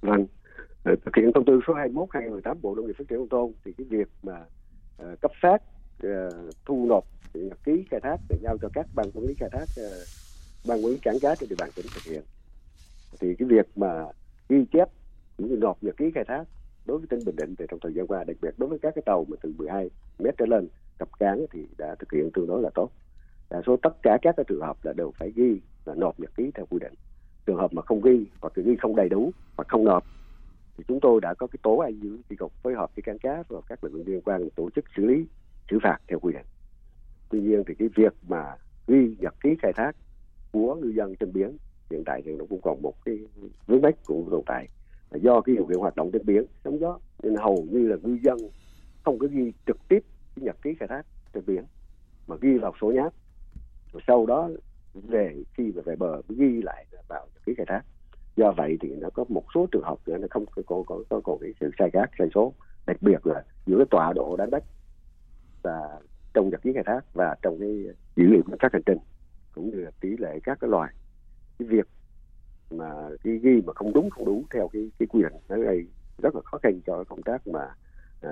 Vâng, 0.00 0.26
ờ, 0.84 0.94
thực 1.04 1.16
hiện 1.16 1.30
thông 1.34 1.44
tư 1.44 1.60
số 1.66 1.74
21 1.74 2.08
2018 2.12 2.58
Bộ 2.62 2.74
Nông 2.74 2.86
nghiệp 2.86 2.92
Phát 2.98 3.04
triển 3.08 3.18
nông 3.18 3.28
thôn 3.28 3.52
thì 3.64 3.72
cái 3.78 3.86
việc 3.90 4.08
mà 4.22 4.44
ờ, 4.98 5.16
cấp 5.20 5.30
phát 5.42 5.62
ờ, 6.02 6.30
thu 6.66 6.86
nộp 6.88 7.04
nhật 7.34 7.58
ký 7.64 7.84
khai 7.90 8.00
thác 8.02 8.16
để 8.28 8.36
giao 8.42 8.58
cho 8.62 8.68
các 8.74 8.86
ban 8.94 9.10
quản 9.10 9.26
lý 9.26 9.34
khai 9.34 9.48
thác 9.52 9.64
ban 10.68 10.84
quản 10.84 10.92
lý 10.92 10.98
cảng 11.02 11.18
cá 11.20 11.34
trên 11.34 11.48
địa 11.48 11.56
bàn 11.58 11.70
tỉnh 11.76 11.86
thực 11.94 12.12
hiện. 12.12 12.22
Thì 13.20 13.34
cái 13.38 13.48
việc 13.48 13.78
mà 13.78 14.04
ghi 14.48 14.64
chép 14.72 14.88
cũng 15.36 15.48
như 15.48 15.56
nộp 15.56 15.82
nhật 15.82 15.96
ký 15.96 16.10
khai 16.14 16.24
thác 16.28 16.44
đối 16.86 16.98
với 16.98 17.06
tỉnh 17.10 17.20
Bình 17.26 17.36
Định 17.36 17.54
thì 17.58 17.64
trong 17.68 17.80
thời 17.82 17.94
gian 17.94 18.06
qua 18.06 18.24
đặc 18.24 18.36
biệt 18.42 18.54
đối 18.58 18.68
với 18.68 18.78
các 18.78 18.94
cái 18.94 19.02
tàu 19.06 19.24
mà 19.28 19.36
từ 19.42 19.52
12 19.58 19.90
mét 20.18 20.34
trở 20.38 20.46
lên 20.46 20.68
cập 20.98 21.18
cán 21.18 21.46
thì 21.52 21.66
đã 21.78 21.94
thực 21.98 22.12
hiện 22.12 22.30
tương 22.34 22.46
đối 22.46 22.62
là 22.62 22.70
tốt 22.74 22.90
đa 23.50 23.62
số 23.66 23.76
tất 23.82 24.02
cả 24.02 24.18
các 24.22 24.34
cái 24.36 24.44
trường 24.48 24.60
hợp 24.60 24.76
là 24.82 24.92
đều 24.92 25.10
phải 25.18 25.32
ghi 25.36 25.60
và 25.84 25.94
nộp 25.94 26.20
nhật 26.20 26.30
ký 26.36 26.50
theo 26.54 26.66
quy 26.66 26.78
định. 26.78 26.94
Trường 27.46 27.56
hợp 27.56 27.72
mà 27.72 27.82
không 27.82 28.00
ghi 28.00 28.26
hoặc 28.40 28.58
là 28.58 28.64
ghi 28.66 28.76
không 28.76 28.96
đầy 28.96 29.08
đủ 29.08 29.30
hoặc 29.56 29.68
không 29.68 29.84
nộp, 29.84 30.04
thì 30.76 30.84
chúng 30.88 31.00
tôi 31.00 31.20
đã 31.20 31.34
có 31.34 31.46
cái 31.46 31.58
tố 31.62 31.78
ai 31.78 31.94
giữ 31.94 32.18
chi 32.28 32.36
cục 32.36 32.52
phối 32.52 32.74
hợp 32.74 32.96
với 32.96 33.02
cảng 33.02 33.18
cá 33.18 33.42
và 33.48 33.60
các 33.68 33.84
lực 33.84 33.94
lượng 33.94 34.06
liên 34.06 34.20
quan 34.24 34.48
tổ 34.56 34.70
chức 34.70 34.84
xử 34.96 35.04
lý, 35.04 35.26
xử 35.70 35.78
phạt 35.82 35.98
theo 36.08 36.18
quy 36.18 36.32
định. 36.32 36.46
Tuy 37.30 37.40
nhiên 37.40 37.62
thì 37.66 37.74
cái 37.74 37.88
việc 37.94 38.12
mà 38.28 38.56
ghi 38.86 39.16
nhật 39.18 39.34
ký 39.42 39.50
khai 39.62 39.72
thác 39.72 39.96
của 40.52 40.74
ngư 40.74 40.88
dân 40.88 41.14
trên 41.16 41.32
biển, 41.32 41.56
hiện 41.90 42.02
tại 42.06 42.22
thì 42.24 42.32
nó 42.36 42.44
cũng 42.50 42.60
còn 42.62 42.82
một 42.82 42.94
cái 43.04 43.18
vướng 43.66 43.82
mắc 43.82 43.94
cũng 44.04 44.28
tồn 44.30 44.42
tại. 44.46 44.68
Là 45.10 45.18
do 45.18 45.40
cái 45.40 45.56
điều 45.56 45.66
kiện 45.66 45.78
hoạt 45.78 45.96
động 45.96 46.10
trên 46.12 46.26
biển, 46.26 46.44
sóng 46.64 46.80
gió, 46.80 46.98
nên 47.22 47.34
hầu 47.34 47.66
như 47.70 47.88
là 47.88 47.96
ngư 48.02 48.18
dân 48.22 48.38
không 49.02 49.18
có 49.18 49.26
ghi 49.30 49.52
trực 49.66 49.88
tiếp 49.88 50.04
cái 50.36 50.44
nhật 50.44 50.56
ký 50.62 50.74
khai 50.78 50.88
thác 50.88 51.06
trên 51.32 51.42
biển, 51.46 51.64
mà 52.26 52.36
ghi 52.40 52.58
vào 52.58 52.72
sổ 52.80 52.86
nháp 52.86 53.12
sau 54.06 54.26
đó 54.26 54.50
về 54.94 55.36
khi 55.54 55.72
mà 55.76 55.82
về 55.84 55.96
bờ 55.96 56.22
mới 56.28 56.38
ghi 56.38 56.62
lại 56.62 56.86
vào 57.08 57.26
nhật 57.34 57.44
ký 57.46 57.54
khai 57.56 57.66
thác. 57.66 57.82
Do 58.36 58.52
vậy 58.56 58.76
thì 58.80 58.88
nó 58.88 59.10
có 59.10 59.24
một 59.28 59.44
số 59.54 59.66
trường 59.72 59.82
hợp 59.82 59.98
nữa 60.06 60.18
nó 60.18 60.26
không 60.30 60.46
có 60.46 60.62
có 60.66 60.82
có, 60.86 61.02
có 61.08 61.20
còn 61.24 61.38
cái 61.40 61.54
sự 61.60 61.70
sai 61.78 61.90
khác 61.92 62.10
sai 62.18 62.28
số. 62.34 62.52
Đặc 62.86 62.96
biệt 63.00 63.26
là 63.26 63.44
giữa 63.66 63.76
cái 63.76 63.86
tọa 63.90 64.12
độ 64.12 64.36
đánh 64.36 64.50
bắt 64.50 64.62
và 65.62 66.00
trong 66.34 66.50
nhật 66.50 66.62
ký 66.62 66.72
khai 66.74 66.82
thác 66.86 67.00
và 67.14 67.36
trong 67.42 67.60
cái 67.60 67.84
dữ 68.16 68.24
liệu 68.24 68.42
các 68.50 68.58
sát 68.62 68.72
hành 68.72 68.82
trình 68.86 68.98
cũng 69.54 69.70
như 69.70 69.80
là 69.80 69.90
tỷ 70.00 70.16
lệ 70.16 70.38
các 70.44 70.58
cái 70.60 70.70
loài. 70.70 70.92
Cái 71.58 71.68
việc 71.68 71.86
mà 72.70 73.08
cái 73.24 73.38
ghi 73.42 73.62
mà 73.66 73.72
không 73.72 73.92
đúng 73.92 74.10
không 74.10 74.24
đúng 74.24 74.44
theo 74.54 74.68
cái 74.72 74.90
cái 74.98 75.06
quy 75.06 75.22
định 75.22 75.32
nó 75.48 75.56
gây 75.56 75.86
rất 76.18 76.34
là 76.34 76.40
khó 76.44 76.58
khăn 76.58 76.80
cho 76.86 77.04
công 77.04 77.22
tác 77.22 77.46
mà 77.46 77.68
à, 78.22 78.30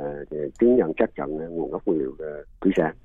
chứng 0.59 0.77
nhận 0.77 0.93
xác 0.99 1.11
nhận 1.17 1.37
nguồn 1.37 1.71
gốc 1.71 1.83
nguyên 1.87 1.99
liệu 1.99 2.11
uh, 2.11 2.47
thủy 2.61 2.73
sản. 2.77 2.97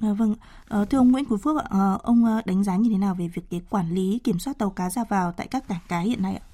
À, 0.00 0.12
vâng, 0.12 0.34
à, 0.68 0.84
thưa 0.84 0.98
ông 0.98 1.12
Nguyễn 1.12 1.24
Quý 1.24 1.36
Phước 1.44 1.56
ạ, 1.56 1.66
à, 1.70 1.98
ông 2.02 2.24
đánh 2.44 2.64
giá 2.64 2.76
như 2.76 2.90
thế 2.90 2.98
nào 2.98 3.14
về 3.14 3.28
việc 3.28 3.42
cái 3.50 3.60
quản 3.70 3.94
lý 3.94 4.18
kiểm 4.24 4.38
soát 4.38 4.58
tàu 4.58 4.70
cá 4.70 4.90
ra 4.90 5.04
vào 5.08 5.32
tại 5.32 5.48
các 5.50 5.68
cảng 5.68 5.80
cá 5.88 6.00
hiện 6.00 6.22
nay 6.22 6.34
ạ? 6.34 6.44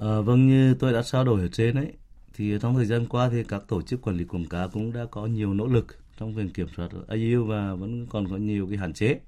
À, 0.00 0.20
vâng 0.20 0.46
như 0.46 0.74
tôi 0.74 0.92
đã 0.92 1.02
trao 1.02 1.24
đổi 1.24 1.40
ở 1.40 1.48
trên 1.48 1.74
ấy 1.74 1.92
thì 2.36 2.58
trong 2.62 2.74
thời 2.74 2.86
gian 2.86 3.06
qua 3.06 3.28
thì 3.32 3.44
các 3.44 3.62
tổ 3.68 3.82
chức 3.82 4.02
quản 4.02 4.16
lý 4.16 4.24
quảng 4.24 4.44
cá 4.44 4.66
cũng 4.66 4.92
đã 4.92 5.04
có 5.10 5.26
nhiều 5.26 5.54
nỗ 5.54 5.66
lực 5.66 5.86
trong 6.18 6.34
việc 6.34 6.54
kiểm 6.54 6.66
soát 6.76 6.88
IU 7.08 7.44
và 7.44 7.74
vẫn 7.74 8.06
còn 8.06 8.28
có 8.28 8.36
nhiều 8.36 8.66
cái 8.66 8.78
hạn 8.78 8.92
chế 8.92 9.20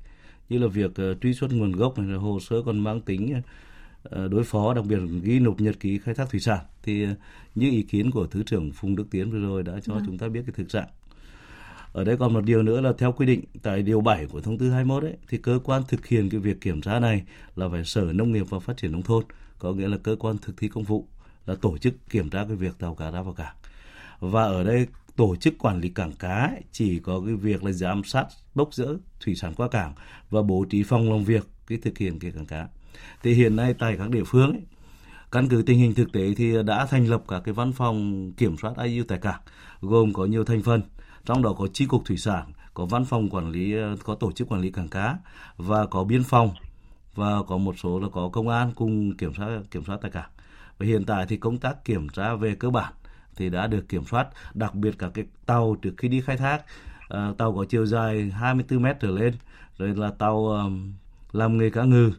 như 0.48 0.58
là 0.58 0.66
việc 0.66 0.90
uh, 0.90 1.20
truy 1.20 1.34
xuất 1.34 1.52
nguồn 1.52 1.72
gốc 1.72 1.98
này 1.98 2.16
hồ 2.16 2.40
sơ 2.40 2.62
còn 2.66 2.78
mang 2.78 3.00
tính 3.00 3.40
uh, 4.08 4.30
đối 4.30 4.44
phó 4.44 4.74
đặc 4.74 4.84
biệt 4.88 4.98
ghi 5.22 5.40
nộp 5.40 5.60
nhật 5.60 5.80
ký 5.80 5.98
khai 5.98 6.14
thác 6.14 6.30
thủy 6.30 6.40
sản 6.40 6.64
thì 6.82 7.04
uh, 7.04 7.08
như 7.54 7.70
ý 7.70 7.82
kiến 7.82 8.10
của 8.10 8.26
thứ 8.26 8.42
trưởng 8.42 8.72
Phùng 8.72 8.96
Đức 8.96 9.04
Tiến 9.10 9.30
vừa 9.30 9.40
rồi 9.40 9.62
đã 9.62 9.72
cho 9.82 9.94
ừ. 9.94 10.00
chúng 10.06 10.18
ta 10.18 10.28
biết 10.28 10.40
cái 10.46 10.54
thực 10.56 10.68
trạng 10.68 10.88
ở 11.92 12.04
đây 12.04 12.16
còn 12.16 12.32
một 12.32 12.44
điều 12.44 12.62
nữa 12.62 12.80
là 12.80 12.92
theo 12.98 13.12
quy 13.12 13.26
định 13.26 13.44
tại 13.62 13.82
điều 13.82 14.00
7 14.00 14.26
của 14.26 14.40
thông 14.40 14.58
tư 14.58 14.70
21 14.70 15.02
ấy 15.02 15.16
thì 15.28 15.38
cơ 15.38 15.58
quan 15.64 15.82
thực 15.88 16.06
hiện 16.06 16.30
cái 16.30 16.40
việc 16.40 16.60
kiểm 16.60 16.80
tra 16.80 17.00
này 17.00 17.22
là 17.56 17.68
phải 17.68 17.84
Sở 17.84 18.00
Nông 18.00 18.32
nghiệp 18.32 18.46
và 18.50 18.58
Phát 18.58 18.76
triển 18.76 18.92
nông 18.92 19.02
thôn, 19.02 19.24
có 19.58 19.72
nghĩa 19.72 19.88
là 19.88 19.96
cơ 20.02 20.16
quan 20.18 20.38
thực 20.38 20.56
thi 20.56 20.68
công 20.68 20.84
vụ 20.84 21.06
là 21.46 21.54
tổ 21.54 21.78
chức 21.78 21.94
kiểm 22.10 22.30
tra 22.30 22.44
cái 22.44 22.56
việc 22.56 22.78
tàu 22.78 22.94
cá 22.94 23.10
ra 23.10 23.22
vào 23.22 23.34
cảng. 23.34 23.54
Và 24.20 24.42
ở 24.42 24.64
đây 24.64 24.86
tổ 25.16 25.36
chức 25.36 25.58
quản 25.58 25.80
lý 25.80 25.88
cảng 25.88 26.12
cá 26.12 26.34
ấy, 26.34 26.62
chỉ 26.72 26.98
có 26.98 27.22
cái 27.26 27.34
việc 27.34 27.64
là 27.64 27.72
giám 27.72 28.04
sát 28.04 28.26
bốc 28.54 28.74
rỡ 28.74 28.86
thủy 29.24 29.34
sản 29.34 29.54
qua 29.54 29.68
cảng 29.68 29.94
và 30.30 30.42
bố 30.42 30.64
trí 30.70 30.82
phòng 30.82 31.12
làm 31.12 31.24
việc 31.24 31.46
cái 31.66 31.78
thực 31.82 31.98
hiện 31.98 32.18
cái 32.18 32.30
cảng 32.30 32.46
cá. 32.46 32.68
Thì 33.22 33.34
hiện 33.34 33.56
nay 33.56 33.74
tại 33.78 33.96
các 33.98 34.10
địa 34.10 34.24
phương 34.26 34.50
ấy, 34.50 34.62
căn 35.30 35.48
cứ 35.48 35.62
tình 35.66 35.78
hình 35.78 35.94
thực 35.94 36.12
tế 36.12 36.34
thì 36.36 36.62
đã 36.66 36.86
thành 36.86 37.08
lập 37.08 37.22
các 37.28 37.40
cái 37.44 37.54
văn 37.54 37.72
phòng 37.72 38.32
kiểm 38.36 38.56
soát 38.56 38.72
IU 38.84 39.04
tại 39.08 39.18
cảng 39.18 39.40
gồm 39.80 40.12
có 40.12 40.24
nhiều 40.24 40.44
thành 40.44 40.62
phần 40.62 40.82
trong 41.24 41.42
đó 41.42 41.52
có 41.58 41.66
chi 41.72 41.86
cục 41.86 42.04
thủy 42.04 42.16
sản 42.16 42.52
có 42.74 42.86
văn 42.86 43.04
phòng 43.04 43.28
quản 43.28 43.50
lý 43.50 43.76
ờ, 43.76 43.96
có 44.04 44.14
tổ 44.14 44.32
chức 44.32 44.48
quản 44.48 44.60
lý 44.60 44.70
cảng 44.70 44.88
cá 44.88 45.18
và 45.56 45.86
có 45.86 46.04
biên 46.04 46.24
phòng 46.24 46.50
và 47.14 47.42
có 47.42 47.58
một 47.58 47.74
số 47.78 48.00
là 48.00 48.08
có 48.12 48.28
công 48.28 48.48
an 48.48 48.72
cùng 48.74 49.16
kiểm 49.16 49.34
soát 49.34 49.60
kiểm 49.70 49.84
soát 49.84 49.98
tại 50.02 50.10
cảng. 50.10 50.30
Và 50.78 50.86
hiện 50.86 51.04
tại 51.04 51.26
thì 51.28 51.36
công 51.36 51.58
tác 51.58 51.84
kiểm 51.84 52.08
tra 52.08 52.34
về 52.34 52.54
cơ 52.54 52.70
bản 52.70 52.92
thì 53.36 53.50
đã 53.50 53.66
được 53.66 53.88
kiểm 53.88 54.04
soát 54.04 54.28
đặc 54.54 54.74
biệt 54.74 54.98
cả 54.98 55.10
cái 55.14 55.24
tàu 55.46 55.76
trước 55.82 55.94
khi 55.96 56.08
đi 56.08 56.20
khai 56.20 56.36
thác 56.36 56.62
uh, 57.14 57.38
tàu 57.38 57.54
có 57.54 57.64
chiều 57.68 57.86
dài 57.86 58.30
24 58.30 58.82
mét 58.82 58.96
trở 59.00 59.10
lên 59.10 59.34
rồi 59.78 59.96
là 59.96 60.10
tàu 60.18 60.46
um, 60.46 60.92
làm 61.32 61.58
nghề 61.58 61.70
cá 61.70 61.84
ngừ 61.84 62.12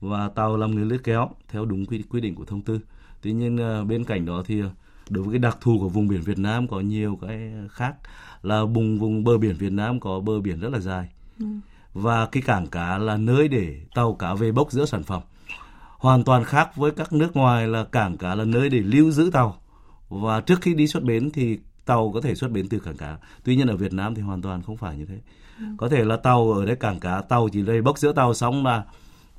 và 0.00 0.28
tàu 0.28 0.56
làm 0.56 0.76
nghề 0.76 0.84
lưới 0.84 0.98
kéo 0.98 1.30
theo 1.48 1.64
đúng 1.64 1.86
quy, 1.86 2.02
quy 2.10 2.20
định 2.20 2.34
của 2.34 2.44
thông 2.44 2.62
tư. 2.62 2.80
Tuy 3.22 3.32
nhiên 3.32 3.80
uh, 3.80 3.86
bên 3.86 4.04
cạnh 4.04 4.26
đó 4.26 4.42
thì 4.46 4.62
đối 5.12 5.24
với 5.24 5.32
cái 5.32 5.38
đặc 5.38 5.58
thù 5.60 5.78
của 5.78 5.88
vùng 5.88 6.08
biển 6.08 6.20
Việt 6.20 6.38
Nam 6.38 6.68
có 6.68 6.80
nhiều 6.80 7.18
cái 7.22 7.52
khác 7.70 7.94
là 8.42 8.64
vùng 8.64 8.98
vùng 8.98 9.24
bờ 9.24 9.38
biển 9.38 9.56
Việt 9.56 9.72
Nam 9.72 10.00
có 10.00 10.20
bờ 10.20 10.40
biển 10.40 10.60
rất 10.60 10.72
là 10.72 10.78
dài. 10.78 11.08
Ừ. 11.38 11.46
và 11.94 12.26
cái 12.26 12.42
cảng 12.46 12.66
cá 12.66 12.98
là 12.98 13.16
nơi 13.16 13.48
để 13.48 13.80
tàu 13.94 14.14
cá 14.14 14.34
về 14.34 14.52
bốc 14.52 14.72
rỡ 14.72 14.86
sản 14.86 15.02
phẩm. 15.02 15.22
Hoàn 15.98 16.24
toàn 16.24 16.44
khác 16.44 16.76
với 16.76 16.90
các 16.90 17.12
nước 17.12 17.36
ngoài 17.36 17.68
là 17.68 17.84
cảng 17.84 18.16
cá 18.16 18.34
là 18.34 18.44
nơi 18.44 18.68
để 18.68 18.78
lưu 18.78 19.10
giữ 19.10 19.30
tàu. 19.32 19.56
Và 20.08 20.40
trước 20.40 20.60
khi 20.60 20.74
đi 20.74 20.86
xuất 20.86 21.02
bến 21.02 21.30
thì 21.30 21.58
tàu 21.84 22.12
có 22.14 22.20
thể 22.20 22.34
xuất 22.34 22.50
bến 22.50 22.68
từ 22.68 22.78
cảng 22.78 22.96
cá. 22.96 23.16
Tuy 23.44 23.56
nhiên 23.56 23.68
ở 23.68 23.76
Việt 23.76 23.92
Nam 23.92 24.14
thì 24.14 24.22
hoàn 24.22 24.42
toàn 24.42 24.62
không 24.62 24.76
phải 24.76 24.96
như 24.96 25.04
thế. 25.04 25.18
Ừ. 25.58 25.64
có 25.76 25.88
thể 25.88 26.04
là 26.04 26.16
tàu 26.16 26.52
ở 26.52 26.64
đấy 26.64 26.76
cảng 26.76 27.00
cá 27.00 27.20
tàu 27.20 27.48
chỉ 27.52 27.62
đây 27.62 27.82
bốc 27.82 27.98
rỡ 27.98 28.12
tàu 28.12 28.34
xong 28.34 28.66
là 28.66 28.84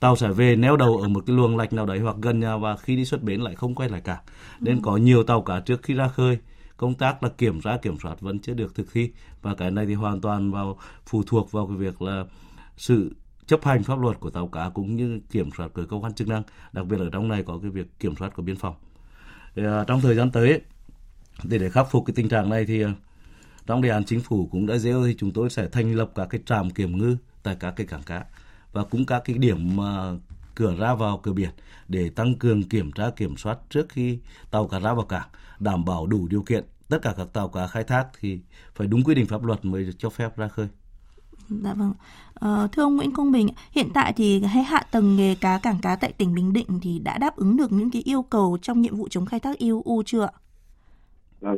tàu 0.04 0.16
sẽ 0.16 0.28
về 0.28 0.56
neo 0.56 0.78
đầu 0.78 0.98
ở 0.98 1.08
một 1.08 1.24
cái 1.28 1.36
luồng 1.36 1.58
lạch 1.58 1.74
nào 1.74 1.86
đấy 1.86 2.00
hoặc 2.00 2.16
gần 2.22 2.40
nhà 2.40 2.58
và 2.58 2.78
khi 2.78 2.96
đi 2.96 3.06
xuất 3.06 3.24
bến 3.24 3.42
lại 3.42 3.56
không 3.56 3.76
quay 3.76 3.90
lại 3.90 4.02
cả. 4.02 4.22
Nên 4.60 4.82
có 4.82 4.98
nhiều 4.98 5.24
tàu 5.24 5.42
cá 5.42 5.60
trước 5.60 5.84
khi 5.84 5.94
ra 5.94 6.08
khơi. 6.08 6.38
Công 6.78 6.94
tác 6.94 7.24
là 7.24 7.30
kiểm 7.30 7.62
tra 7.62 7.78
kiểm 7.78 7.98
soát 8.00 8.22
vẫn 8.22 8.40
chưa 8.40 8.54
được 8.54 8.76
thực 8.76 8.94
thi. 8.94 9.12
Và 9.42 9.56
cái 9.56 9.72
này 9.72 9.86
thì 9.86 9.94
hoàn 9.94 10.22
toàn 10.22 10.52
vào 10.52 10.78
phụ 11.06 11.24
thuộc 11.28 11.52
vào 11.52 11.68
cái 11.68 11.78
việc 11.78 12.02
là 12.02 12.24
sự 12.78 13.16
chấp 13.48 13.64
hành 13.66 13.84
pháp 13.84 14.00
luật 14.00 14.20
của 14.20 14.30
tàu 14.30 14.48
cá 14.48 14.70
cũng 14.70 14.96
như 14.96 15.20
kiểm 15.32 15.50
soát 15.58 15.68
của 15.74 15.86
cơ 15.90 15.98
quan 15.98 16.14
chức 16.14 16.28
năng. 16.28 16.44
Đặc 16.74 16.86
biệt 16.86 16.98
ở 17.00 17.10
trong 17.12 17.28
này 17.28 17.44
có 17.44 17.60
cái 17.62 17.72
việc 17.72 18.00
kiểm 18.00 18.16
soát 18.16 18.36
của 18.36 18.44
biên 18.44 18.56
phòng. 18.56 18.76
Thì, 19.56 19.62
uh, 19.62 19.88
trong 19.88 20.02
thời 20.02 20.16
gian 20.16 20.32
tới 20.32 20.62
để 21.44 21.58
để 21.58 21.70
khắc 21.70 21.92
phục 21.92 22.06
cái 22.06 22.14
tình 22.16 22.30
trạng 22.30 22.50
này 22.50 22.66
thì 22.66 22.86
uh, 22.86 22.92
trong 23.66 23.82
đề 23.82 23.90
án 23.90 24.04
chính 24.06 24.20
phủ 24.20 24.48
cũng 24.52 24.66
đã 24.66 24.78
dễ 24.78 24.94
thì 25.06 25.16
chúng 25.18 25.32
tôi 25.32 25.50
sẽ 25.50 25.68
thành 25.68 25.96
lập 25.96 26.12
các 26.16 26.26
cái 26.26 26.42
trạm 26.46 26.70
kiểm 26.70 26.98
ngư 26.98 27.18
tại 27.44 27.56
các 27.60 27.72
cái 27.72 27.88
cảng 27.88 28.04
cá 28.04 28.26
và 28.74 28.84
cũng 28.84 29.06
các 29.06 29.22
cái 29.26 29.38
điểm 29.38 29.78
uh, 29.78 30.20
cửa 30.56 30.76
ra 30.80 30.96
vào 30.96 31.18
cửa 31.24 31.34
biển 31.34 31.50
để 31.88 32.10
tăng 32.10 32.36
cường 32.36 32.64
kiểm 32.64 32.92
tra 32.92 33.10
kiểm 33.16 33.38
soát 33.38 33.58
trước 33.70 33.90
khi 33.90 34.20
tàu 34.52 34.68
cá 34.68 34.80
ra 34.80 34.94
vào 34.94 35.06
cảng 35.06 35.28
đảm 35.60 35.86
bảo 35.86 36.08
đủ 36.08 36.28
điều 36.28 36.42
kiện 36.42 36.64
tất 36.90 37.00
cả 37.02 37.14
các 37.18 37.28
tàu 37.34 37.48
cá 37.48 37.68
khai 37.68 37.84
thác 37.84 38.08
thì 38.20 38.40
phải 38.76 38.88
đúng 38.88 39.04
quy 39.04 39.16
định 39.16 39.26
pháp 39.26 39.44
luật 39.44 39.66
mới 39.66 39.90
cho 39.98 40.10
phép 40.10 40.38
ra 40.38 40.48
khơi. 40.48 40.68
Dạ 41.50 41.74
vâng. 41.74 41.94
Ờ, 42.34 42.68
thưa 42.72 42.84
ông 42.84 42.96
Nguyễn 42.96 43.14
Công 43.14 43.32
Bình, 43.32 43.48
hiện 43.72 43.88
tại 43.94 44.14
thì 44.16 44.42
hay 44.44 44.64
hạ 44.64 44.84
tầng 44.92 45.16
nghề 45.16 45.36
cá 45.36 45.60
cảng 45.64 45.80
cá 45.82 45.96
tại 45.96 46.14
tỉnh 46.18 46.36
Bình 46.36 46.54
Định 46.54 46.68
thì 46.82 47.00
đã 47.00 47.18
đáp 47.18 47.36
ứng 47.36 47.58
được 47.58 47.72
những 47.72 47.92
cái 47.92 48.02
yêu 48.06 48.24
cầu 48.24 48.58
trong 48.62 48.82
nhiệm 48.82 48.96
vụ 48.96 49.08
chống 49.10 49.26
khai 49.26 49.40
thác 49.40 49.58
IUU 49.58 50.04
chưa 50.06 50.28
Vâng. 51.40 51.58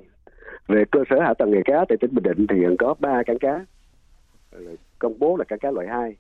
Về 0.68 0.84
cơ 0.92 1.00
sở 1.10 1.16
hạ 1.22 1.34
tầng 1.40 1.52
nghề 1.52 1.62
cá 1.66 1.86
tại 1.90 1.98
tỉnh 2.02 2.16
Bình 2.16 2.24
Định 2.24 2.48
thì 2.50 2.56
hiện 2.56 2.76
có 2.80 2.96
3 3.00 3.24
cảng 3.26 3.40
cá 3.40 3.66
công 5.00 5.20
bố 5.20 5.38
là 5.38 5.44
cảng 5.48 5.60
cá 5.60 5.72
loại 5.72 5.88
2 5.88 6.16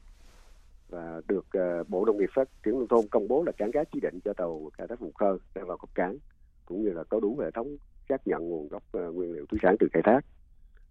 và 0.89 1.21
được 1.27 1.45
ờ, 1.51 1.83
Bộ 1.87 2.05
Nông 2.05 2.17
nghiệp 2.17 2.29
Phát 2.35 2.49
triển 2.65 2.73
nông 2.73 2.87
thôn 2.87 3.07
công 3.11 3.27
bố 3.27 3.43
là 3.43 3.51
cảng 3.51 3.71
cá 3.71 3.83
chỉ 3.93 3.99
định 3.99 4.19
cho 4.25 4.33
tàu 4.33 4.69
khai 4.73 4.87
thác 4.87 4.99
vùng 4.99 5.13
khơi 5.13 5.37
đang 5.55 5.67
vào 5.67 5.77
cập 5.77 5.95
cảng 5.95 6.17
cũng 6.65 6.83
như 6.83 6.89
là 6.89 7.03
có 7.03 7.19
đủ 7.19 7.37
hệ 7.41 7.51
thống 7.51 7.77
xác 8.09 8.27
nhận 8.27 8.49
nguồn 8.49 8.67
gốc 8.67 8.83
ờ, 8.91 9.11
nguyên 9.11 9.31
liệu 9.33 9.45
thủy 9.45 9.59
sản 9.63 9.75
từ 9.79 9.87
khai 9.93 10.01
thác. 10.05 10.25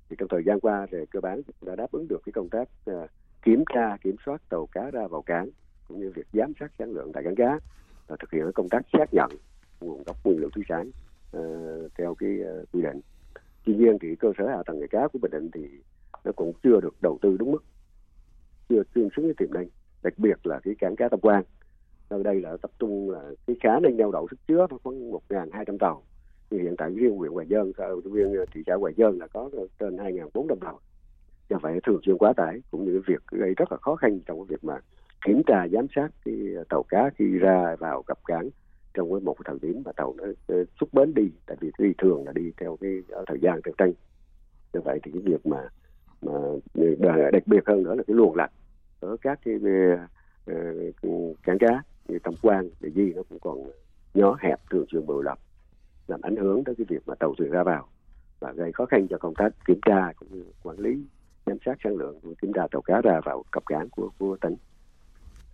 Thì 0.08 0.16
trong 0.18 0.28
thời 0.28 0.42
gian 0.46 0.60
qua 0.60 0.86
thì 0.90 0.98
cơ 1.10 1.20
bản 1.20 1.40
đã 1.62 1.76
đáp 1.76 1.92
ứng 1.92 2.08
được 2.08 2.20
cái 2.26 2.32
công 2.32 2.48
tác 2.48 2.68
ờ, 2.84 3.06
kiểm 3.42 3.64
tra 3.74 3.96
kiểm 4.02 4.16
soát 4.26 4.42
tàu 4.48 4.66
cá 4.66 4.90
ra 4.90 5.06
vào 5.06 5.22
cảng 5.22 5.50
cũng 5.88 6.00
như 6.00 6.12
việc 6.14 6.26
giám 6.32 6.52
sát 6.60 6.72
sản 6.78 6.90
lượng 6.90 7.12
tại 7.12 7.24
cảng 7.24 7.34
cá 7.34 7.58
và 8.06 8.16
thực 8.20 8.30
hiện 8.30 8.52
công 8.54 8.68
tác 8.68 8.82
xác 8.92 9.14
nhận 9.14 9.30
nguồn 9.80 10.02
gốc 10.06 10.16
nguyên 10.24 10.38
liệu 10.38 10.50
thủy 10.50 10.64
sản 10.68 10.90
uh, 11.36 11.92
theo 11.98 12.14
cái 12.14 12.30
uh, 12.40 12.72
quy 12.72 12.82
định. 12.82 13.00
Tuy 13.64 13.74
nhiên 13.74 13.98
thì 14.00 14.16
cơ 14.16 14.32
sở 14.38 14.48
hạ 14.48 14.62
tầng 14.66 14.80
nghề 14.80 14.86
cá 14.86 15.08
của 15.08 15.18
bình 15.22 15.30
định 15.30 15.50
thì 15.54 15.68
nó 16.24 16.32
cũng 16.32 16.52
chưa 16.62 16.80
được 16.80 17.02
đầu 17.02 17.18
tư 17.22 17.36
đúng 17.38 17.52
mức 17.52 17.64
chưa 18.68 18.82
tương 18.94 19.08
xứng 19.16 19.24
với 19.24 19.34
tiềm 19.38 19.52
năng 19.52 19.68
đặc 20.04 20.14
biệt 20.18 20.46
là 20.46 20.60
cái 20.64 20.74
cảng 20.78 20.96
cá 20.96 21.08
Tam 21.08 21.20
Quan. 21.20 21.44
Nơi 22.10 22.22
đây 22.22 22.40
là 22.40 22.56
tập 22.56 22.70
trung 22.78 23.10
là 23.10 23.30
cái 23.46 23.56
khả 23.60 23.80
năng 23.80 23.96
neo 23.96 24.10
đậu 24.10 24.28
sức 24.30 24.36
chứa 24.48 24.66
khoảng 24.82 25.10
một 25.10 25.22
ngàn 25.28 25.50
hai 25.52 25.64
trăm 25.64 25.78
tàu. 25.78 26.02
Thì 26.50 26.58
hiện 26.58 26.74
tại 26.78 26.90
riêng 26.90 27.16
huyện 27.16 27.32
Hoài 27.32 27.46
Nhơn 27.46 27.72
riêng 28.14 28.34
ờ, 28.34 28.44
thị 28.52 28.62
xã 28.66 28.74
Hoài 28.74 28.94
Nhơn 28.96 29.18
là 29.18 29.26
có 29.26 29.50
trên 29.80 29.98
hai 29.98 30.12
ngàn 30.12 30.28
bốn 30.34 30.46
trăm 30.48 30.58
tàu. 30.60 30.80
Do 31.50 31.58
vậy 31.62 31.80
thường 31.86 32.00
xuyên 32.06 32.18
quá 32.18 32.32
tải 32.32 32.62
cũng 32.70 32.84
như 32.84 33.02
việc 33.06 33.26
gây 33.30 33.54
rất 33.54 33.72
là 33.72 33.78
khó 33.78 33.96
khăn 33.96 34.20
trong 34.26 34.38
cái 34.38 34.46
việc 34.48 34.64
mà 34.64 34.78
kiểm 35.26 35.42
tra, 35.46 35.68
giám 35.72 35.86
sát 35.94 36.08
cái 36.24 36.34
ờ, 36.56 36.64
tàu 36.68 36.82
cá 36.82 37.10
khi 37.18 37.38
ra 37.38 37.76
vào 37.78 38.02
cập 38.02 38.18
cảng 38.26 38.48
trong 38.94 39.12
cái 39.12 39.20
một 39.20 39.36
thời 39.44 39.58
điểm 39.62 39.82
mà 39.84 39.92
tàu 39.92 40.14
nó 40.16 40.24
ờ, 40.46 40.64
xuất 40.80 40.94
bến 40.94 41.14
đi. 41.14 41.30
Tại 41.46 41.56
vì 41.60 41.70
đi 41.78 41.92
thường 41.98 42.26
là 42.26 42.32
đi 42.32 42.52
theo 42.60 42.76
cái 42.80 43.02
thời 43.26 43.38
gian 43.40 43.60
theo 43.64 43.74
tranh 43.78 43.92
do 44.72 44.80
vậy 44.84 44.98
thì 45.02 45.12
cái 45.12 45.22
việc 45.24 45.46
mà 45.46 45.68
mà 46.22 46.32
đặc 47.32 47.42
biệt 47.46 47.66
hơn 47.66 47.82
nữa 47.82 47.94
là 47.94 48.02
cái 48.06 48.14
luồng 48.16 48.36
lạch 48.36 48.52
ở 49.04 49.16
các 49.22 49.38
cái 49.44 49.54
uh, 49.54 51.36
cảng 51.42 51.58
cá 51.58 51.82
như 52.08 52.18
Tam 52.18 52.34
Quan, 52.42 52.68
để 52.80 52.90
Di 52.90 53.12
nó 53.16 53.22
cũng 53.28 53.38
còn 53.40 53.58
nhỏ 54.14 54.36
hẹp 54.40 54.60
thường 54.70 54.84
xuyên 54.92 55.06
bồi 55.06 55.24
lấp 55.24 55.38
làm 56.06 56.20
ảnh 56.20 56.36
hưởng 56.36 56.64
tới 56.64 56.74
cái 56.78 56.84
việc 56.88 57.02
mà 57.06 57.14
tàu 57.14 57.34
thuyền 57.38 57.50
ra 57.50 57.62
vào 57.62 57.88
và 58.40 58.52
gây 58.52 58.72
khó 58.72 58.86
khăn 58.86 59.06
cho 59.10 59.18
công 59.18 59.34
tác 59.34 59.48
kiểm 59.66 59.80
tra 59.86 60.12
cũng 60.16 60.28
như 60.32 60.44
quản 60.62 60.78
lý 60.78 61.04
giám 61.46 61.56
sát 61.66 61.74
sản 61.84 61.96
lượng 61.96 62.20
kiểm 62.42 62.52
tra 62.52 62.62
tàu 62.70 62.82
cá 62.82 63.00
ra 63.00 63.20
vào 63.24 63.44
cập 63.50 63.66
cảng 63.66 63.88
của 63.90 64.10
của 64.18 64.36
tỉnh. 64.40 64.56